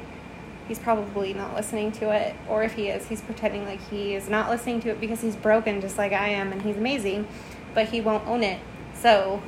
he's 0.67 0.79
probably 0.79 1.33
not 1.33 1.55
listening 1.55 1.91
to 1.93 2.11
it, 2.11 2.35
or 2.47 2.63
if 2.63 2.73
he 2.73 2.89
is, 2.89 3.07
he's 3.07 3.21
pretending 3.21 3.65
like 3.65 3.81
he 3.89 4.15
is 4.15 4.29
not 4.29 4.49
listening 4.49 4.79
to 4.81 4.89
it 4.89 5.01
because 5.01 5.21
he's 5.21 5.35
broken 5.35 5.81
just 5.81 5.97
like 5.97 6.13
I 6.13 6.29
am, 6.29 6.51
and 6.51 6.61
he's 6.61 6.77
amazing, 6.77 7.27
but 7.73 7.89
he 7.89 8.01
won't 8.01 8.27
own 8.27 8.43
it. 8.43 8.59
So, 8.93 9.41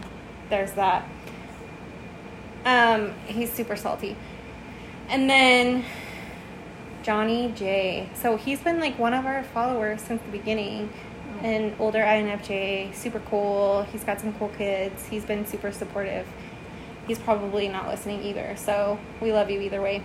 there's 0.49 0.73
that. 0.73 1.07
Um, 2.65 3.13
he's 3.25 3.51
super 3.51 3.75
salty. 3.75 4.15
And 5.07 5.29
then 5.29 5.85
Johnny 7.03 7.51
J. 7.55 8.09
So 8.13 8.37
he's 8.37 8.59
been 8.59 8.79
like 8.79 8.99
one 8.99 9.13
of 9.13 9.25
our 9.25 9.43
followers 9.43 10.01
since 10.01 10.21
the 10.21 10.31
beginning. 10.31 10.91
An 11.43 11.75
older 11.79 11.99
INFJ, 11.99 12.93
super 12.93 13.19
cool. 13.21 13.83
He's 13.91 14.03
got 14.03 14.19
some 14.19 14.33
cool 14.33 14.49
kids. 14.49 15.05
He's 15.07 15.23
been 15.25 15.45
super 15.45 15.71
supportive. 15.71 16.27
He's 17.07 17.19
probably 17.19 17.67
not 17.67 17.87
listening 17.87 18.23
either. 18.23 18.55
So 18.57 18.99
we 19.21 19.31
love 19.31 19.49
you 19.49 19.61
either 19.61 19.81
way. 19.81 20.03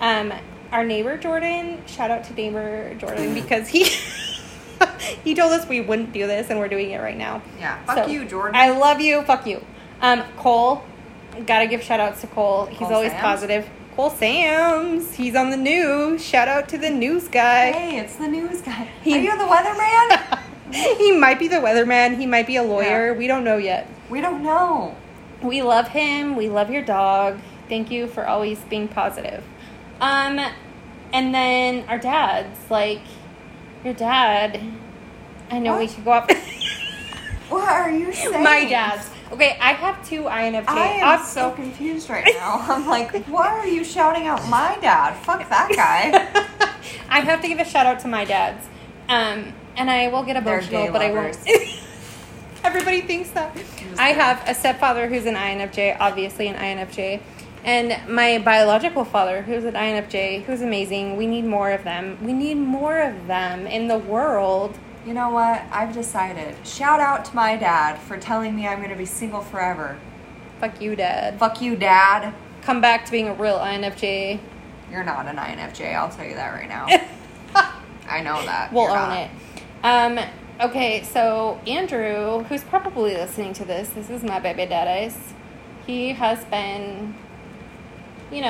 Um, 0.00 0.32
our 0.72 0.84
neighbor 0.84 1.16
Jordan, 1.16 1.82
shout 1.86 2.10
out 2.10 2.24
to 2.24 2.34
neighbor 2.34 2.94
Jordan 2.96 3.34
because 3.34 3.68
he 3.68 3.84
he 5.24 5.34
told 5.34 5.52
us 5.52 5.66
we 5.68 5.80
wouldn't 5.80 6.12
do 6.12 6.26
this 6.26 6.50
and 6.50 6.58
we're 6.58 6.68
doing 6.68 6.90
it 6.90 6.98
right 7.00 7.16
now. 7.16 7.40
yeah. 7.58 7.82
Fuck 7.84 8.04
So, 8.04 8.06
you, 8.10 8.24
Jordan. 8.24 8.54
I 8.56 8.70
love 8.70 9.00
you. 9.00 9.22
Fuck 9.22 9.46
you. 9.46 9.64
Um, 10.02 10.22
Cole, 10.36 10.84
gotta 11.46 11.66
give 11.66 11.82
shout 11.82 12.00
outs 12.00 12.20
to 12.20 12.26
Cole. 12.26 12.66
He's 12.66 12.78
Cole 12.78 12.92
always 12.94 13.10
Sams? 13.12 13.22
positive. 13.22 13.70
Cole 13.96 14.10
Sams, 14.10 15.14
he's 15.14 15.34
on 15.34 15.50
the 15.50 15.56
news. 15.56 16.24
Shout 16.24 16.46
out 16.46 16.68
to 16.68 16.78
the 16.78 16.90
news 16.90 17.26
guy. 17.26 17.72
hey, 17.72 17.98
it's 17.98 18.14
the 18.16 18.28
news 18.28 18.60
guy. 18.62 18.88
He- 19.02 19.14
Are 19.16 19.20
you 19.20 19.36
the 19.38 19.44
weatherman? 19.44 20.38
he 20.98 21.12
might 21.12 21.38
be 21.38 21.48
the 21.48 21.56
weatherman. 21.56 22.16
He 22.18 22.26
might 22.26 22.46
be 22.46 22.56
a 22.56 22.62
lawyer. 22.62 23.12
Yeah. 23.12 23.18
We 23.18 23.26
don't 23.26 23.44
know 23.44 23.56
yet. 23.56 23.86
we 24.10 24.20
don't 24.20 24.42
know. 24.42 24.96
We 25.42 25.62
love 25.62 25.88
him. 25.88 26.34
We 26.36 26.48
love 26.48 26.70
your 26.70 26.82
dog. 26.82 27.38
Thank 27.68 27.90
you 27.90 28.06
for 28.08 28.26
always 28.26 28.58
being 28.60 28.88
positive. 28.88 29.44
Um, 30.00 30.38
and 31.12 31.34
then 31.34 31.84
our 31.88 31.98
dads, 31.98 32.58
like 32.70 33.02
your 33.84 33.94
dad. 33.94 34.60
I 35.50 35.58
know 35.60 35.78
we 35.78 35.86
What? 35.86 35.94
could 35.94 36.04
go 36.04 36.10
up. 36.12 36.30
What 37.48 37.66
are 37.66 37.90
you 37.90 38.12
saying? 38.12 38.42
My 38.44 38.66
dads. 38.68 39.08
Okay, 39.32 39.56
I 39.60 39.72
have 39.72 40.06
two 40.06 40.24
INFJ. 40.24 40.64
I 40.68 40.86
am 41.00 41.08
I'll- 41.20 41.24
so 41.24 41.50
confused 41.52 42.10
right 42.10 42.26
now. 42.34 42.58
I'm 42.68 42.86
like, 42.86 43.24
why 43.26 43.48
are 43.48 43.66
you 43.66 43.84
shouting 43.84 44.26
out 44.26 44.46
my 44.48 44.76
dad? 44.82 45.14
Fuck 45.24 45.48
that 45.48 45.70
guy. 45.74 46.68
I 47.08 47.20
have 47.20 47.40
to 47.40 47.48
give 47.48 47.58
a 47.58 47.64
shout 47.64 47.86
out 47.86 48.00
to 48.00 48.08
my 48.08 48.24
dads. 48.26 48.66
Um, 49.08 49.54
and 49.78 49.90
I 49.90 50.08
will 50.08 50.24
get 50.24 50.36
emotional, 50.36 50.92
but 50.92 51.00
I 51.00 51.10
won't. 51.10 51.38
Everybody 52.64 53.00
thinks 53.02 53.30
that. 53.30 53.56
I 53.96 54.08
have 54.08 54.46
a 54.46 54.54
stepfather 54.54 55.06
who's 55.06 55.24
an 55.24 55.36
INFJ, 55.36 55.96
obviously 56.00 56.48
an 56.48 56.56
INFJ, 56.56 57.20
and 57.64 57.96
my 58.12 58.38
biological 58.38 59.04
father 59.04 59.42
who's 59.42 59.64
an 59.64 59.74
INFJ, 59.74 60.42
who's 60.42 60.60
amazing. 60.60 61.16
We 61.16 61.26
need 61.26 61.44
more 61.44 61.70
of 61.70 61.84
them. 61.84 62.18
We 62.22 62.32
need 62.32 62.56
more 62.56 63.00
of 63.00 63.28
them 63.28 63.66
in 63.66 63.86
the 63.88 63.98
world. 63.98 64.76
You 65.06 65.14
know 65.14 65.30
what? 65.30 65.62
I've 65.70 65.94
decided. 65.94 66.54
Shout 66.66 67.00
out 67.00 67.24
to 67.26 67.36
my 67.36 67.56
dad 67.56 67.98
for 67.98 68.18
telling 68.18 68.54
me 68.54 68.66
I'm 68.66 68.78
going 68.78 68.90
to 68.90 68.96
be 68.96 69.06
single 69.06 69.40
forever. 69.40 69.96
Fuck 70.60 70.80
you, 70.80 70.96
dad. 70.96 71.38
Fuck 71.38 71.62
you, 71.62 71.76
dad. 71.76 72.34
Come 72.62 72.80
back 72.80 73.06
to 73.06 73.12
being 73.12 73.28
a 73.28 73.34
real 73.34 73.58
INFJ. 73.58 74.40
You're 74.90 75.04
not 75.04 75.26
an 75.26 75.36
INFJ. 75.36 75.94
I'll 75.94 76.10
tell 76.10 76.26
you 76.26 76.34
that 76.34 76.52
right 76.52 76.68
now. 76.68 76.86
I 78.08 78.22
know 78.22 78.44
that. 78.44 78.72
We'll 78.72 78.84
You're 78.84 78.92
own 78.92 79.08
not. 79.08 79.18
it. 79.18 79.30
Um, 79.82 80.18
Okay, 80.60 81.04
so 81.04 81.60
Andrew, 81.68 82.42
who's 82.48 82.64
probably 82.64 83.14
listening 83.14 83.52
to 83.52 83.64
this, 83.64 83.90
this 83.90 84.10
is 84.10 84.24
my 84.24 84.40
baby 84.40 84.66
daddy's. 84.66 85.16
He 85.86 86.08
has 86.14 86.44
been 86.46 87.14